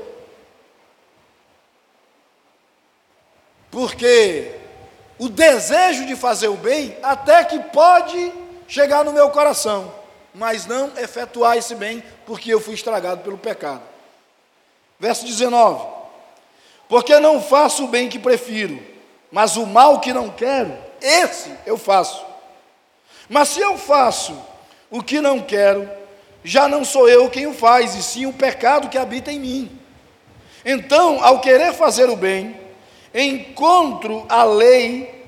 Porque 3.71 4.59
o 5.17 5.28
desejo 5.28 6.05
de 6.05 6.15
fazer 6.15 6.49
o 6.49 6.55
bem 6.55 6.95
até 7.01 7.43
que 7.43 7.57
pode 7.57 8.32
chegar 8.67 9.03
no 9.03 9.11
meu 9.11 9.32
coração, 9.32 9.91
mas 10.36 10.67
não 10.67 10.91
efetuar 10.95 11.57
esse 11.57 11.73
bem, 11.73 12.03
porque 12.28 12.53
eu 12.53 12.61
fui 12.61 12.76
estragado 12.76 13.23
pelo 13.23 13.39
pecado. 13.39 13.95
Verso 15.00 15.26
19: 15.26 15.86
Porque 16.88 17.20
não 17.20 17.41
faço 17.41 17.86
o 17.86 17.88
bem 17.88 18.10
que 18.10 18.20
prefiro, 18.20 18.82
mas 19.32 19.58
o 19.58 19.66
mal 19.66 20.00
que 20.00 20.14
não 20.14 20.30
quero, 20.30 20.78
esse 21.02 21.52
eu 21.66 21.78
faço. 21.78 22.26
Mas 23.28 23.50
se 23.50 23.60
eu 23.60 23.78
faço 23.78 24.38
o 24.89 25.02
que 25.02 25.20
não 25.20 25.41
quero, 25.41 25.89
já 26.43 26.68
não 26.68 26.86
sou 26.86 27.10
eu 27.10 27.30
quem 27.30 27.48
o 27.48 27.54
faz, 27.54 27.96
e 27.96 28.04
sim 28.04 28.26
o 28.26 28.34
pecado 28.34 28.89
que 28.89 28.98
habita 28.98 29.32
em 29.32 29.39
mim. 29.39 29.80
Então, 30.64 31.24
ao 31.24 31.41
querer 31.41 31.74
fazer 31.74 32.10
o 32.10 32.16
bem, 32.16 32.60
encontro 33.14 34.26
a 34.30 34.43
lei 34.43 35.26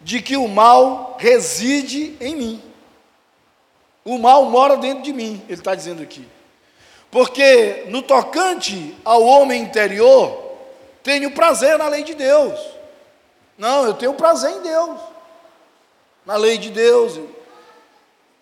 de 0.00 0.20
que 0.20 0.36
o 0.36 0.48
mal 0.48 1.16
reside 1.18 2.16
em 2.20 2.34
mim. 2.34 2.62
O 4.04 4.18
mal 4.18 4.46
mora 4.46 4.76
dentro 4.76 5.02
de 5.02 5.12
mim, 5.12 5.40
ele 5.48 5.60
está 5.60 5.74
dizendo 5.74 6.02
aqui. 6.02 6.26
Porque 7.12 7.84
no 7.88 8.00
tocante 8.00 8.96
ao 9.04 9.22
homem 9.22 9.60
interior, 9.60 10.56
tenho 11.02 11.30
prazer 11.32 11.76
na 11.76 11.86
lei 11.86 12.02
de 12.02 12.14
Deus. 12.14 12.58
Não, 13.58 13.84
eu 13.84 13.92
tenho 13.92 14.14
prazer 14.14 14.50
em 14.50 14.62
Deus, 14.62 14.98
na 16.24 16.36
lei 16.36 16.56
de 16.56 16.70
Deus. 16.70 17.20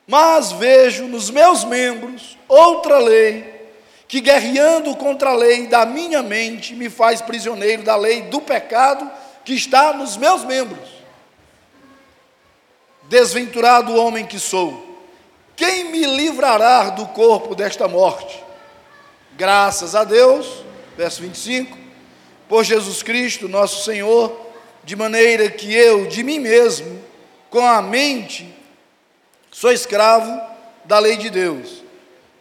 Mas 0.07 0.53
vejo 0.53 1.09
nos 1.09 1.31
meus 1.31 1.65
membros 1.65 2.39
outra 2.47 2.99
lei 2.99 3.73
que 4.07 4.21
guerreando 4.21 4.95
contra 4.95 5.31
a 5.31 5.37
lei 5.37 5.67
da 5.67 5.85
minha 5.85 6.23
mente 6.23 6.73
me 6.77 6.89
faz 6.89 7.21
prisioneiro 7.21 7.83
da 7.83 7.97
lei 7.97 8.23
do 8.23 8.41
pecado 8.41 9.11
que 9.45 9.53
está 9.53 9.93
nos 9.93 10.17
meus 10.17 10.45
membros. 10.45 10.89
Desventurado 13.09 13.97
homem 13.97 14.25
que 14.25 14.39
sou, 14.39 14.97
quem 15.57 15.91
me 15.91 16.05
livrará 16.05 16.91
do 16.91 17.09
corpo 17.09 17.57
desta 17.57 17.89
morte? 17.89 18.50
Graças 19.37 19.95
a 19.95 20.05
Deus, 20.05 20.65
verso 20.97 21.23
25, 21.23 21.77
por 22.49 22.65
Jesus 22.65 23.03
Cristo, 23.03 23.49
nosso 23.49 23.85
Senhor, 23.85 24.49
de 24.83 24.97
maneira 24.97 25.49
que 25.51 25.75
eu, 25.75 26.07
de 26.07 26.23
mim 26.23 26.39
mesmo, 26.39 27.03
com 27.49 27.65
a 27.67 27.81
mente, 27.81 28.53
sou 29.51 29.73
escravo 29.73 30.41
da 30.85 30.99
lei 30.99 31.17
de 31.17 31.31
Deus, 31.31 31.83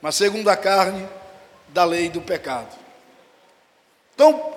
mas 0.02 0.16
segundo 0.16 0.50
a 0.50 0.58
carne, 0.58 1.08
da 1.70 1.84
lei 1.84 2.10
do 2.10 2.22
pecado. 2.22 2.76
Então, 4.16 4.54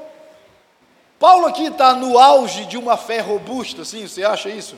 Paulo 1.19 1.47
aqui 1.47 1.67
está 1.67 1.95
no 1.95 2.19
auge 2.19 2.65
de 2.65 2.77
uma 2.77 2.97
fé 2.97 3.21
robusta, 3.21 3.85
sim, 3.85 4.09
você 4.09 4.25
acha 4.25 4.49
isso? 4.49 4.77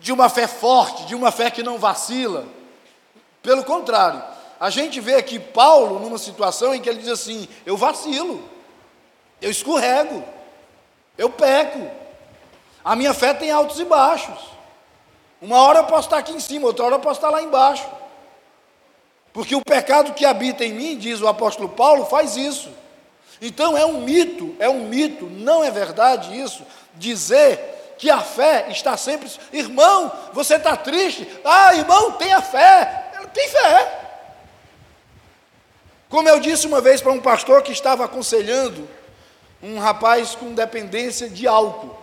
De 0.00 0.12
uma 0.12 0.28
fé 0.28 0.46
forte, 0.46 1.06
de 1.06 1.14
uma 1.14 1.32
fé 1.32 1.50
que 1.50 1.62
não 1.62 1.78
vacila. 1.78 2.46
Pelo 3.42 3.64
contrário, 3.64 4.22
a 4.60 4.70
gente 4.70 5.00
vê 5.00 5.14
aqui 5.14 5.38
Paulo 5.38 6.00
numa 6.00 6.18
situação 6.18 6.74
em 6.74 6.80
que 6.80 6.88
ele 6.88 7.00
diz 7.00 7.08
assim: 7.08 7.48
eu 7.64 7.76
vacilo, 7.76 8.42
eu 9.40 9.50
escorrego, 9.50 10.24
eu 11.16 11.30
peco, 11.30 11.88
a 12.84 12.96
minha 12.96 13.14
fé 13.14 13.34
tem 13.34 13.50
altos 13.50 13.78
e 13.78 13.84
baixos. 13.84 14.38
Uma 15.40 15.60
hora 15.62 15.80
eu 15.80 15.84
posso 15.84 16.08
estar 16.08 16.18
aqui 16.18 16.32
em 16.32 16.40
cima, 16.40 16.66
outra 16.66 16.84
hora 16.84 16.96
eu 16.96 17.00
posso 17.00 17.18
estar 17.18 17.30
lá 17.30 17.40
embaixo. 17.42 17.86
Porque 19.32 19.54
o 19.54 19.62
pecado 19.62 20.14
que 20.14 20.24
habita 20.24 20.64
em 20.64 20.72
mim, 20.72 20.98
diz 20.98 21.20
o 21.20 21.28
apóstolo 21.28 21.68
Paulo, 21.68 22.06
faz 22.06 22.36
isso. 22.36 22.70
Então 23.40 23.76
é 23.76 23.86
um 23.86 24.00
mito, 24.00 24.56
é 24.58 24.68
um 24.68 24.88
mito, 24.88 25.26
não 25.26 25.62
é 25.62 25.70
verdade 25.70 26.36
isso, 26.40 26.64
dizer 26.94 27.94
que 27.98 28.10
a 28.10 28.20
fé 28.20 28.66
está 28.70 28.96
sempre. 28.96 29.30
Irmão, 29.52 30.10
você 30.32 30.56
está 30.56 30.76
triste? 30.76 31.28
Ah, 31.44 31.74
irmão, 31.74 32.12
tenha 32.12 32.40
fé. 32.40 33.04
Tem 33.32 33.48
fé. 33.48 33.97
Como 36.08 36.28
eu 36.28 36.40
disse 36.40 36.66
uma 36.66 36.80
vez 36.80 37.00
para 37.00 37.12
um 37.12 37.20
pastor 37.20 37.62
que 37.62 37.72
estava 37.72 38.04
aconselhando 38.04 38.88
um 39.62 39.78
rapaz 39.78 40.34
com 40.34 40.54
dependência 40.54 41.28
de 41.28 41.46
álcool. 41.46 41.96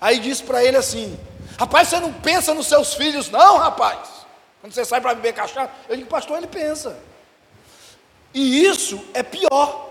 Aí 0.00 0.18
disse 0.18 0.42
para 0.42 0.62
ele 0.62 0.76
assim: 0.76 1.18
Rapaz, 1.58 1.88
você 1.88 2.00
não 2.00 2.12
pensa 2.12 2.54
nos 2.54 2.66
seus 2.66 2.94
filhos, 2.94 3.30
não, 3.30 3.58
rapaz. 3.58 3.98
Quando 4.60 4.72
você 4.72 4.84
sai 4.84 5.00
para 5.00 5.14
beber 5.14 5.34
cachaça, 5.34 5.70
eu 5.88 5.96
digo, 5.96 6.08
pastor, 6.08 6.38
ele 6.38 6.46
pensa. 6.46 6.96
E 8.32 8.64
isso 8.64 9.04
é 9.12 9.22
pior. 9.22 9.90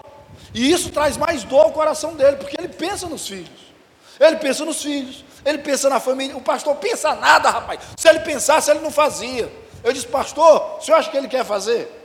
E 0.54 0.72
isso 0.72 0.92
traz 0.92 1.16
mais 1.16 1.44
dor 1.44 1.62
ao 1.62 1.72
coração 1.72 2.16
dele, 2.16 2.38
porque 2.38 2.60
ele 2.60 2.70
pensa 2.70 3.08
nos 3.08 3.28
filhos. 3.28 3.74
Ele 4.20 4.36
pensa 4.38 4.66
nos 4.66 4.82
filhos, 4.82 5.24
ele 5.44 5.60
pensa 5.60 5.90
na 5.90 6.00
família. 6.00 6.36
O 6.36 6.42
pastor 6.42 6.76
pensa 6.76 7.16
nada, 7.16 7.50
rapaz. 7.50 7.80
Se 7.98 8.08
ele 8.08 8.20
pensasse, 8.20 8.70
ele 8.70 8.80
não 8.80 8.92
fazia. 8.92 9.52
Eu 9.84 9.92
disse, 9.92 10.08
pastor, 10.08 10.78
o 10.80 10.82
senhor 10.82 10.98
acha 10.98 11.10
que 11.10 11.18
ele 11.18 11.28
quer 11.28 11.46
fazer? 11.46 12.03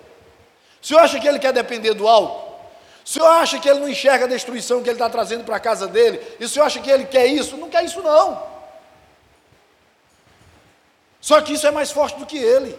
O 0.82 0.86
senhor 0.86 1.00
acha 1.00 1.18
que 1.18 1.26
ele 1.26 1.38
quer 1.38 1.52
depender 1.52 1.94
do 1.94 2.06
álcool? 2.06 2.48
O 3.04 3.08
senhor 3.08 3.26
acha 3.26 3.58
que 3.58 3.68
ele 3.68 3.80
não 3.80 3.88
enxerga 3.88 4.26
a 4.26 4.28
destruição 4.28 4.82
que 4.82 4.88
ele 4.88 4.96
está 4.96 5.08
trazendo 5.08 5.44
para 5.44 5.56
a 5.56 5.60
casa 5.60 5.86
dele? 5.86 6.20
E 6.38 6.44
o 6.44 6.48
senhor 6.48 6.66
acha 6.66 6.80
que 6.80 6.90
ele 6.90 7.04
quer 7.04 7.26
isso? 7.26 7.56
Não 7.56 7.68
quer 7.68 7.84
isso, 7.84 8.02
não. 8.02 8.42
Só 11.20 11.40
que 11.40 11.54
isso 11.54 11.66
é 11.66 11.70
mais 11.70 11.90
forte 11.90 12.18
do 12.18 12.26
que 12.26 12.38
ele. 12.38 12.78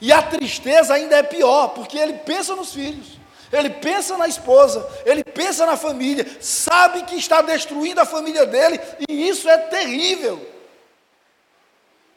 E 0.00 0.12
a 0.12 0.22
tristeza 0.22 0.94
ainda 0.94 1.16
é 1.16 1.22
pior, 1.22 1.68
porque 1.68 1.96
ele 1.96 2.14
pensa 2.14 2.56
nos 2.56 2.72
filhos, 2.72 3.06
ele 3.52 3.70
pensa 3.70 4.16
na 4.18 4.26
esposa, 4.26 4.84
ele 5.04 5.22
pensa 5.22 5.64
na 5.64 5.76
família, 5.76 6.26
sabe 6.40 7.02
que 7.02 7.14
está 7.14 7.40
destruindo 7.40 8.00
a 8.00 8.04
família 8.04 8.44
dele, 8.44 8.80
e 9.08 9.28
isso 9.28 9.48
é 9.48 9.56
terrível. 9.58 10.44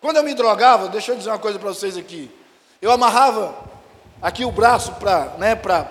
Quando 0.02 0.18
eu 0.18 0.24
me 0.24 0.34
drogava, 0.34 0.88
deixa 0.88 1.12
eu 1.12 1.16
dizer 1.16 1.30
uma 1.30 1.38
coisa 1.38 1.60
para 1.60 1.70
vocês 1.70 1.96
aqui. 1.96 2.32
Eu 2.82 2.92
amarrava 2.92 3.56
aqui 4.22 4.46
o 4.46 4.52
braço 4.52 4.94
para, 4.94 5.36
né, 5.38 5.56
para 5.56 5.90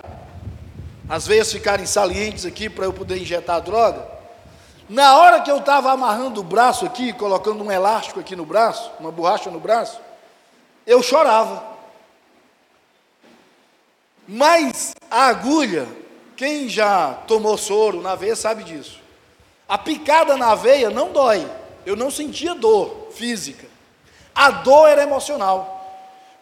as 1.07 1.27
veias 1.27 1.51
ficarem 1.51 1.85
salientes 1.85 2.45
aqui 2.45 2.69
para 2.69 2.85
eu 2.85 2.93
poder 2.93 3.17
injetar 3.17 3.57
a 3.57 3.59
droga. 3.59 4.07
Na 4.87 5.17
hora 5.17 5.41
que 5.41 5.49
eu 5.49 5.57
estava 5.57 5.91
amarrando 5.91 6.41
o 6.41 6.43
braço 6.43 6.85
aqui, 6.85 7.11
colocando 7.13 7.63
um 7.63 7.71
elástico 7.71 8.19
aqui 8.19 8.35
no 8.35 8.45
braço, 8.45 8.91
uma 8.99 9.11
borracha 9.11 9.49
no 9.49 9.59
braço, 9.59 9.99
eu 10.85 11.01
chorava. 11.01 11.63
Mas 14.27 14.95
a 15.09 15.27
agulha, 15.27 15.87
quem 16.35 16.69
já 16.69 17.13
tomou 17.27 17.57
soro 17.57 18.01
na 18.01 18.15
veia 18.15 18.35
sabe 18.35 18.63
disso. 18.63 18.99
A 19.67 19.77
picada 19.77 20.37
na 20.37 20.53
veia 20.53 20.89
não 20.89 21.11
dói. 21.11 21.49
Eu 21.85 21.95
não 21.95 22.11
sentia 22.11 22.53
dor 22.53 23.09
física. 23.11 23.67
A 24.33 24.51
dor 24.51 24.87
era 24.87 25.03
emocional. 25.03 25.74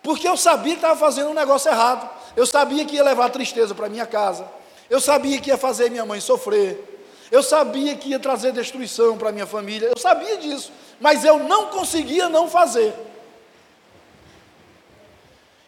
Porque 0.04 0.28
eu 0.28 0.38
sabia 0.38 0.74
que 0.74 0.80
estava 0.80 1.00
fazendo 1.00 1.30
um 1.30 1.34
negócio 1.34 1.72
errado. 1.72 2.08
Eu 2.36 2.46
sabia 2.46 2.86
que 2.86 2.98
ia 2.98 3.04
levar 3.04 3.30
tristeza 3.30 3.74
para 3.74 3.90
minha 3.90 4.06
casa. 4.06 4.46
Eu 4.90 5.00
sabia 5.00 5.40
que 5.40 5.50
ia 5.50 5.58
fazer 5.58 5.90
minha 5.90 6.06
mãe 6.06 6.20
sofrer. 6.20 6.94
Eu 7.34 7.42
sabia 7.42 7.96
que 7.96 8.10
ia 8.10 8.20
trazer 8.20 8.52
destruição 8.52 9.18
para 9.18 9.32
minha 9.32 9.48
família, 9.48 9.88
eu 9.88 9.98
sabia 9.98 10.38
disso, 10.38 10.72
mas 11.00 11.26
eu 11.26 11.40
não 11.40 11.66
conseguia 11.66 12.30
não 12.30 12.48
fazer. 12.48 12.94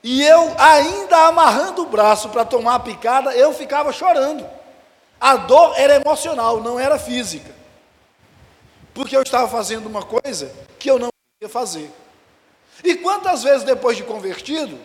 E 0.03 0.23
eu, 0.23 0.53
ainda 0.59 1.25
amarrando 1.25 1.81
o 1.81 1.88
braço 1.88 2.29
para 2.29 2.45
tomar 2.45 2.75
a 2.75 2.79
picada, 2.79 3.36
eu 3.36 3.51
ficava 3.51 3.91
chorando. 3.91 4.47
A 5.19 5.38
dor 5.38 5.73
era 5.75 5.95
emocional, 5.95 6.61
não 6.61 6.79
era 6.79 6.99
física. 6.99 7.51
Porque 8.93 9.17
eu 9.17 9.23
estava 9.23 9.47
fazendo 9.47 9.88
uma 9.88 10.03
coisa 10.03 10.53
que 10.77 10.91
eu 10.91 10.99
não 10.99 11.09
queria 11.39 11.51
fazer. 11.51 11.91
E 12.86 12.95
quantas 12.95 13.43
vezes 13.43 13.63
depois 13.63 13.97
de 13.97 14.03
convertido, 14.03 14.79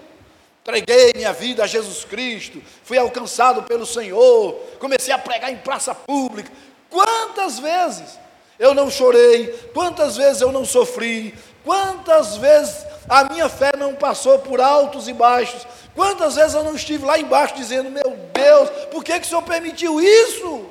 entreguei 0.62 1.12
minha 1.14 1.32
vida 1.32 1.62
a 1.62 1.66
Jesus 1.66 2.04
Cristo, 2.04 2.60
fui 2.82 2.98
alcançado 2.98 3.62
pelo 3.62 3.86
Senhor, 3.86 4.54
comecei 4.78 5.12
a 5.14 5.18
pregar 5.18 5.52
em 5.52 5.56
praça 5.58 5.94
pública, 5.94 6.50
Quantas 6.90 7.60
vezes 7.60 8.18
eu 8.58 8.74
não 8.74 8.90
chorei, 8.90 9.46
quantas 9.72 10.16
vezes 10.16 10.42
eu 10.42 10.50
não 10.50 10.64
sofri, 10.64 11.32
quantas 11.64 12.36
vezes 12.36 12.84
a 13.08 13.24
minha 13.24 13.48
fé 13.48 13.72
não 13.78 13.94
passou 13.94 14.40
por 14.40 14.60
altos 14.60 15.08
e 15.08 15.12
baixos, 15.12 15.64
quantas 15.94 16.34
vezes 16.34 16.54
eu 16.54 16.64
não 16.64 16.74
estive 16.74 17.06
lá 17.06 17.18
embaixo 17.18 17.54
dizendo: 17.54 17.90
Meu 17.90 18.18
Deus, 18.34 18.68
por 18.90 19.04
que, 19.04 19.18
que 19.20 19.26
o 19.26 19.28
Senhor 19.28 19.42
permitiu 19.42 20.00
isso? 20.00 20.66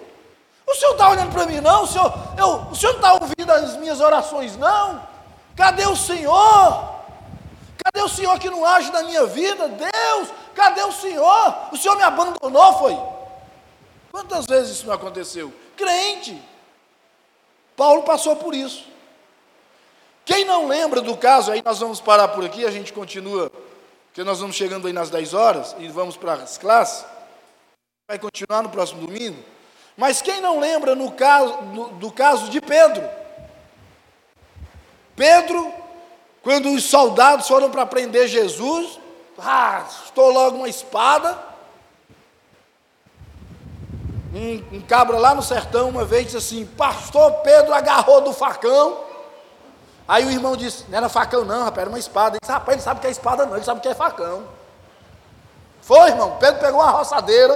O 0.68 0.76
Senhor 0.76 0.92
está 0.92 1.10
olhando 1.10 1.32
para 1.32 1.48
mim, 1.48 1.62
não? 1.62 1.84
O 1.84 1.88
Senhor, 1.88 2.14
eu, 2.38 2.48
o 2.70 2.76
Senhor 2.76 2.96
está 2.96 3.14
ouvindo 3.14 3.50
as 3.50 3.78
minhas 3.78 4.02
orações, 4.02 4.56
não? 4.58 5.02
Cadê 5.56 5.88
o 5.88 5.96
Senhor? 5.96 6.99
Cadê 7.84 8.04
o 8.04 8.10
Senhor 8.10 8.38
que 8.40 8.50
não 8.50 8.66
age 8.66 8.92
na 8.92 9.04
minha 9.04 9.26
vida? 9.26 9.68
Deus, 9.68 10.30
cadê 10.54 10.84
o 10.84 10.92
Senhor? 10.92 11.56
O 11.72 11.78
Senhor 11.78 11.96
me 11.96 12.04
abandonou, 12.04 12.74
foi? 12.80 12.98
Quantas 14.12 14.46
vezes 14.46 14.78
isso 14.78 14.88
não 14.88 14.94
aconteceu? 14.94 15.54
crente. 15.80 16.42
Paulo 17.78 18.04
passou 18.04 18.36
por 18.36 18.54
isso. 18.54 18.86
Quem 20.26 20.44
não 20.44 20.68
lembra 20.68 21.02
do 21.02 21.16
caso, 21.16 21.52
aí 21.52 21.62
nós 21.64 21.80
vamos 21.80 22.02
parar 22.02 22.28
por 22.28 22.44
aqui, 22.44 22.66
a 22.66 22.72
gente 22.72 22.92
continua, 22.92 23.50
porque 24.08 24.24
nós 24.24 24.42
vamos 24.42 24.58
chegando 24.58 24.86
aí 24.86 24.94
nas 24.94 25.10
10 25.10 25.34
horas 25.34 25.76
e 25.80 25.88
vamos 25.88 26.18
para 26.18 26.34
as 26.34 26.58
classes. 26.58 27.06
Vai 28.08 28.20
continuar 28.20 28.62
no 28.62 28.70
próximo 28.70 29.08
domingo. 29.08 29.42
Mas 29.96 30.22
quem 30.22 30.42
não 30.42 30.60
lembra 30.60 30.94
no 30.94 31.12
caso, 31.14 31.58
do 32.00 32.12
caso 32.12 32.50
de 32.50 32.60
Pedro? 32.60 33.08
Pedro, 35.16 35.74
quando 36.50 36.74
os 36.74 36.86
soldados 36.86 37.48
foram 37.48 37.70
para 37.70 37.86
prender 37.86 38.28
Jesus, 38.28 39.00
ah, 39.38 39.86
estou 40.04 40.32
logo 40.32 40.58
uma 40.58 40.68
espada, 40.68 41.38
um, 44.34 44.78
um 44.78 44.82
cabra 44.82 45.20
lá 45.20 45.36
no 45.36 45.44
sertão 45.44 45.90
uma 45.90 46.04
vez 46.04 46.26
disse 46.26 46.38
assim: 46.38 46.66
Pastor 46.66 47.34
Pedro 47.44 47.72
agarrou 47.72 48.22
do 48.22 48.34
facão. 48.34 48.98
Aí 50.08 50.26
o 50.26 50.32
irmão 50.32 50.58
disse: 50.58 50.86
Não 50.90 50.98
era 50.98 51.08
facão, 51.08 51.46
não, 51.46 51.66
rapaz, 51.66 51.82
era 51.82 51.90
uma 51.90 52.00
espada. 52.00 52.38
Ele 52.38 52.40
disse: 52.42 52.52
Rapaz, 52.52 52.76
ele 52.78 52.84
sabe 52.84 53.00
que 53.00 53.06
é 53.06 53.12
espada, 53.12 53.46
não, 53.46 53.56
ele 53.56 53.64
sabe 53.64 53.82
que 53.82 53.88
é 53.88 53.94
facão. 53.94 54.44
Foi, 55.84 56.10
irmão. 56.10 56.36
Pedro 56.40 56.62
pegou 56.62 56.82
uma 56.82 56.90
roçadeira. 56.90 57.54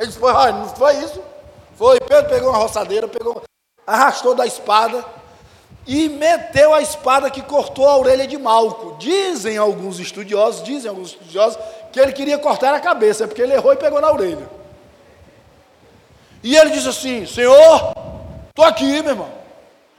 Ele 0.00 0.08
disse: 0.08 0.18
Foi, 0.18 0.32
não 0.50 0.68
foi 0.68 0.96
isso? 0.96 1.22
Foi. 1.76 2.00
Pedro 2.00 2.28
pegou 2.28 2.48
uma 2.50 2.58
roçadeira, 2.58 3.06
pegou, 3.06 3.40
arrastou 3.86 4.34
da 4.34 4.44
espada 4.46 5.04
e 5.86 6.08
meteu 6.08 6.72
a 6.72 6.80
espada 6.80 7.30
que 7.30 7.42
cortou 7.42 7.88
a 7.88 7.96
orelha 7.96 8.26
de 8.26 8.38
Malco. 8.38 8.96
Dizem 8.98 9.56
alguns 9.56 9.98
estudiosos, 9.98 10.62
dizem 10.62 10.88
alguns 10.88 11.10
estudiosos, 11.10 11.58
que 11.92 12.00
ele 12.00 12.12
queria 12.12 12.38
cortar 12.38 12.74
a 12.74 12.80
cabeça, 12.80 13.26
porque 13.26 13.42
ele 13.42 13.52
errou 13.52 13.72
e 13.72 13.76
pegou 13.76 14.00
na 14.00 14.10
orelha. 14.10 14.48
E 16.42 16.56
ele 16.56 16.70
disse 16.70 16.88
assim: 16.88 17.26
Senhor, 17.26 17.94
estou 18.48 18.64
aqui, 18.64 19.02
meu 19.02 19.10
irmão. 19.10 19.42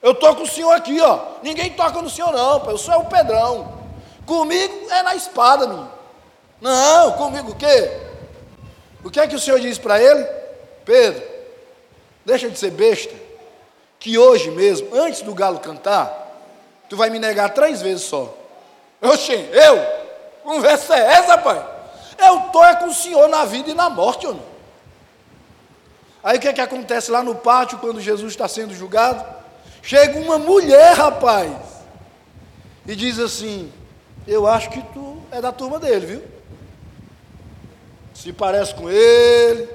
Eu 0.01 0.11
estou 0.11 0.36
com 0.36 0.43
o 0.43 0.47
senhor 0.47 0.73
aqui, 0.73 0.99
ó. 0.99 1.19
Ninguém 1.41 1.71
toca 1.71 2.01
no 2.01 2.09
senhor, 2.09 2.34
não. 2.34 2.69
Eu 2.69 2.77
sou 2.77 2.99
o 2.99 3.05
Pedrão. 3.05 3.81
Comigo 4.25 4.91
é 4.91 5.01
na 5.01 5.15
espada, 5.15 5.65
menino. 5.65 5.89
Não, 6.59 7.13
comigo 7.13 7.51
o 7.51 7.55
quê? 7.55 7.91
O 9.03 9.09
que 9.09 9.19
é 9.19 9.27
que 9.27 9.36
o 9.36 9.39
senhor 9.39 9.59
diz 9.59 9.77
para 9.77 10.01
ele? 10.01 10.23
Pedro, 10.86 11.23
deixa 12.25 12.49
de 12.49 12.57
ser 12.57 12.71
besta. 12.71 13.22
Que 14.04 14.18
hoje 14.18 14.51
mesmo, 14.51 14.93
antes 14.93 15.22
do 15.22 15.34
galo 15.34 15.60
cantar, 15.60 16.30
tu 16.89 16.97
vai 16.97 17.10
me 17.10 17.20
negar 17.20 17.54
três 17.54 17.82
vezes 17.82 18.04
só. 18.04 18.38
Oxê, 19.01 19.49
eu? 19.54 19.82
Conversa 20.43 20.93
é 20.97 21.14
essa, 21.14 21.38
pai? 21.38 21.66
Eu 22.18 22.47
estou 22.47 22.66
é 22.66 22.76
com 22.76 22.88
o 22.88 22.93
senhor 22.93 23.30
na 23.30 23.45
vida 23.45 23.72
e 23.72 23.74
na 23.74 23.89
morte, 23.89 24.28
homem. 24.28 24.43
Aí 26.22 26.38
o 26.38 26.41
que 26.41 26.49
é 26.49 26.54
que 26.54 26.60
acontece 26.60 27.10
lá 27.12 27.24
no 27.24 27.36
pátio 27.36 27.78
quando 27.78 28.01
Jesus 28.01 28.34
está 28.34 28.45
sendo 28.45 28.76
julgado? 28.76 29.24
Chega 29.82 30.20
uma 30.20 30.38
mulher, 30.38 30.97
rapaz, 30.97 31.56
e 32.86 32.97
diz 32.97 33.18
assim: 33.20 33.72
Eu 34.28 34.45
acho 34.45 34.70
que 34.70 34.82
tu 34.93 35.18
é 35.32 35.39
da 35.39 35.54
turma 35.54 35.80
dele, 35.80 36.06
viu? 36.06 36.24
Se 38.14 38.34
parece 38.34 38.76
com 38.76 38.89
ele. 38.89 39.70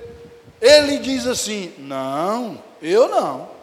Ele 0.61 0.99
diz 0.99 1.27
assim: 1.27 1.73
Não, 1.79 2.63
eu 2.83 3.09
não. 3.09 3.58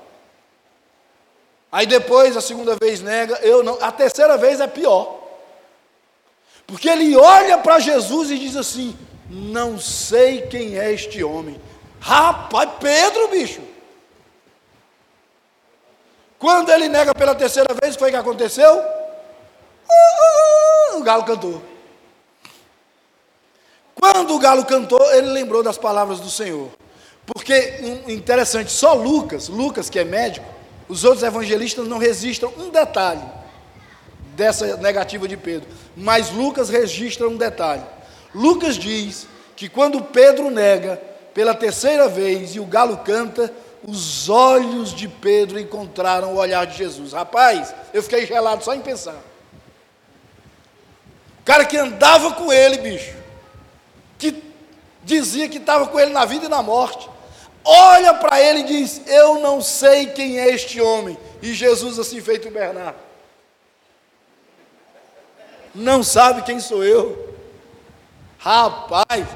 Aí 1.76 1.86
depois, 1.86 2.38
a 2.38 2.42
segunda 2.42 2.78
vez 2.82 3.02
nega, 3.02 3.38
eu 3.42 3.62
não. 3.62 3.78
A 3.82 3.92
terceira 3.92 4.38
vez 4.38 4.62
é 4.62 4.66
pior. 4.66 5.20
Porque 6.66 6.88
ele 6.88 7.18
olha 7.18 7.58
para 7.58 7.80
Jesus 7.80 8.32
e 8.32 8.40
diz 8.40 8.56
assim: 8.56 8.98
Não 9.30 9.78
sei 9.78 10.44
quem 10.44 10.80
é 10.80 10.94
este 10.94 11.22
homem. 11.22 11.60
Rapaz, 12.00 12.70
Pedro, 12.80 13.28
bicho. 13.28 13.60
Quando 16.40 16.72
ele 16.72 16.88
nega 16.88 17.14
pela 17.14 17.36
terceira 17.36 17.74
vez, 17.74 17.94
o 17.94 17.98
que 17.98 18.04
foi 18.06 18.12
que 18.12 18.16
aconteceu? 18.16 18.74
Uh, 19.90 20.98
o 20.98 21.04
galo 21.04 21.26
cantou. 21.26 21.62
Quando 23.94 24.34
o 24.34 24.40
galo 24.40 24.64
cantou, 24.64 25.14
ele 25.14 25.28
lembrou 25.28 25.62
das 25.62 25.78
palavras 25.78 26.22
do 26.22 26.30
Senhor. 26.30 26.70
Porque, 27.26 28.02
interessante, 28.08 28.72
só 28.72 28.94
Lucas, 28.94 29.50
Lucas 29.50 29.90
que 29.90 30.00
é 30.00 30.06
médico, 30.06 30.55
os 30.88 31.04
outros 31.04 31.24
evangelistas 31.24 31.88
não 31.88 31.98
registram 31.98 32.54
um 32.58 32.70
detalhe 32.70 33.24
dessa 34.36 34.78
negativa 34.78 35.28
de 35.28 35.38
Pedro. 35.38 35.68
Mas 35.96 36.30
Lucas 36.30 36.70
registra 36.70 37.28
um 37.28 37.38
detalhe. 37.38 37.84
Lucas 38.34 38.76
diz 38.76 39.28
que 39.56 39.70
quando 39.70 40.02
Pedro 40.02 40.52
nega, 40.52 41.02
pela 41.34 41.56
terceira 41.56 42.08
vez 42.08 42.56
e 42.56 42.60
o 42.60 42.66
galo 42.66 42.98
canta, 42.98 43.52
os 43.88 44.30
olhos 44.30 44.94
de 44.94 45.08
Pedro 45.08 45.60
encontraram 45.60 46.34
o 46.34 46.38
olhar 46.38 46.66
de 46.66 46.78
Jesus. 46.78 47.14
Rapaz, 47.14 47.74
eu 47.94 48.04
fiquei 48.04 48.26
gelado 48.26 48.64
só 48.64 48.74
em 48.74 48.82
pensar. 48.82 49.22
O 51.42 51.46
cara 51.46 51.66
que 51.66 51.78
andava 51.78 52.34
com 52.34 52.52
ele, 52.52 52.78
bicho, 52.78 53.16
que 54.18 54.44
dizia 55.04 55.48
que 55.48 55.58
estava 55.58 55.88
com 55.88 56.00
ele 56.00 56.12
na 56.12 56.26
vida 56.26 56.46
e 56.46 56.50
na 56.50 56.64
morte, 56.64 57.08
olha 57.66 58.14
para 58.14 58.40
ele 58.40 58.60
e 58.60 58.64
diz: 58.64 59.02
Eu 59.08 59.40
não 59.40 59.62
sei 59.62 60.08
quem 60.08 60.40
é 60.40 60.50
este 60.50 60.80
homem. 60.80 61.18
E 61.42 61.54
Jesus, 61.54 62.00
assim 62.00 62.22
feito 62.22 62.50
Bernardo, 62.50 62.98
não 65.74 66.02
sabe 66.04 66.44
quem 66.44 66.60
sou 66.60 66.84
eu. 66.84 67.36
Rapaz, 68.38 69.28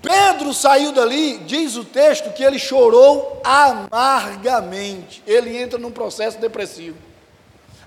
Pedro 0.00 0.52
saiu 0.52 0.92
dali, 0.92 1.38
diz 1.38 1.76
o 1.76 1.84
texto, 1.84 2.30
que 2.32 2.44
ele 2.44 2.58
chorou 2.58 3.40
amargamente. 3.42 5.22
Ele 5.26 5.56
entra 5.56 5.78
num 5.78 5.90
processo 5.90 6.38
depressivo. 6.38 6.96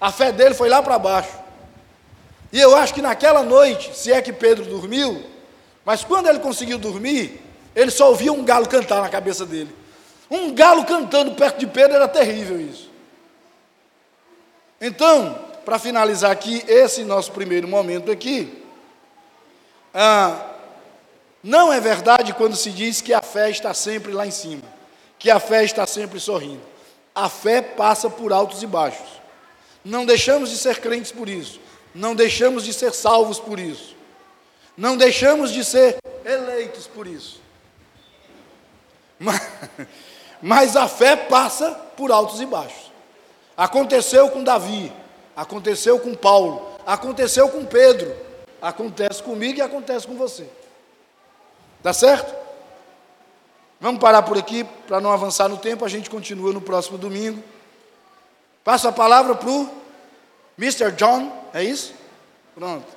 A 0.01 0.11
fé 0.11 0.31
dele 0.31 0.55
foi 0.55 0.67
lá 0.67 0.81
para 0.81 0.97
baixo. 0.97 1.31
E 2.51 2.59
eu 2.59 2.75
acho 2.75 2.93
que 2.93 3.01
naquela 3.01 3.43
noite, 3.43 3.95
se 3.95 4.11
é 4.11 4.21
que 4.21 4.33
Pedro 4.33 4.65
dormiu, 4.65 5.23
mas 5.85 6.03
quando 6.03 6.27
ele 6.27 6.39
conseguiu 6.39 6.77
dormir, 6.77 7.41
ele 7.77 7.91
só 7.91 8.09
ouvia 8.09 8.33
um 8.33 8.43
galo 8.43 8.67
cantar 8.67 9.03
na 9.03 9.07
cabeça 9.07 9.45
dele. 9.45 9.69
Um 10.31 10.51
galo 10.51 10.83
cantando 10.83 11.35
perto 11.35 11.59
de 11.59 11.67
Pedro 11.67 11.95
era 11.95 12.07
terrível 12.07 12.59
isso. 12.59 12.89
Então, 14.81 15.37
para 15.63 15.77
finalizar 15.77 16.31
aqui 16.31 16.63
esse 16.67 17.03
nosso 17.03 17.31
primeiro 17.31 17.67
momento 17.67 18.11
aqui, 18.11 18.63
ah, 19.93 20.55
não 21.43 21.71
é 21.71 21.79
verdade 21.79 22.33
quando 22.33 22.55
se 22.55 22.71
diz 22.71 22.99
que 22.99 23.13
a 23.13 23.21
fé 23.21 23.51
está 23.51 23.75
sempre 23.75 24.11
lá 24.11 24.25
em 24.25 24.31
cima, 24.31 24.63
que 25.19 25.29
a 25.29 25.39
fé 25.39 25.63
está 25.63 25.85
sempre 25.85 26.19
sorrindo. 26.19 26.63
A 27.13 27.29
fé 27.29 27.61
passa 27.61 28.09
por 28.09 28.33
altos 28.33 28.63
e 28.63 28.65
baixos. 28.65 29.21
Não 29.85 30.03
deixamos 30.03 30.49
de 30.49 30.57
ser 30.57 30.79
crentes 30.79 31.11
por 31.11 31.29
isso. 31.29 31.59
Não 31.93 32.15
deixamos 32.15 32.63
de 32.63 32.73
ser 32.73 32.91
salvos 32.91 33.39
por 33.39 33.59
isso. 33.59 33.95
Não 34.75 34.97
deixamos 34.97 35.51
de 35.51 35.63
ser 35.63 35.97
eleitos 36.25 36.87
por 36.87 37.05
isso. 37.05 37.45
Mas, 39.19 39.41
mas 40.41 40.75
a 40.75 40.87
fé 40.87 41.15
passa 41.15 41.71
por 41.95 42.11
altos 42.11 42.39
e 42.39 42.45
baixos. 42.45 42.91
Aconteceu 43.55 44.29
com 44.29 44.43
Davi, 44.43 44.91
aconteceu 45.35 45.99
com 45.99 46.13
Paulo, 46.13 46.77
aconteceu 46.85 47.49
com 47.49 47.65
Pedro, 47.65 48.15
acontece 48.61 49.23
comigo 49.23 49.57
e 49.57 49.61
acontece 49.61 50.05
com 50.05 50.15
você. 50.15 50.47
Tá 51.81 51.93
certo? 51.93 52.35
Vamos 53.79 54.01
parar 54.01 54.23
por 54.23 54.37
aqui 54.37 54.63
para 54.87 54.99
não 54.99 55.11
avançar 55.11 55.47
no 55.47 55.57
tempo, 55.57 55.85
a 55.85 55.89
gente 55.89 56.09
continua 56.09 56.51
no 56.51 56.61
próximo 56.61 56.97
domingo. 56.97 57.43
Passo 58.63 58.87
a 58.87 58.91
palavra 58.91 59.35
para 59.35 59.49
o 59.49 59.69
Mr. 60.57 60.91
John, 60.91 61.31
é 61.53 61.63
isso? 61.63 61.93
Pronto. 62.55 62.96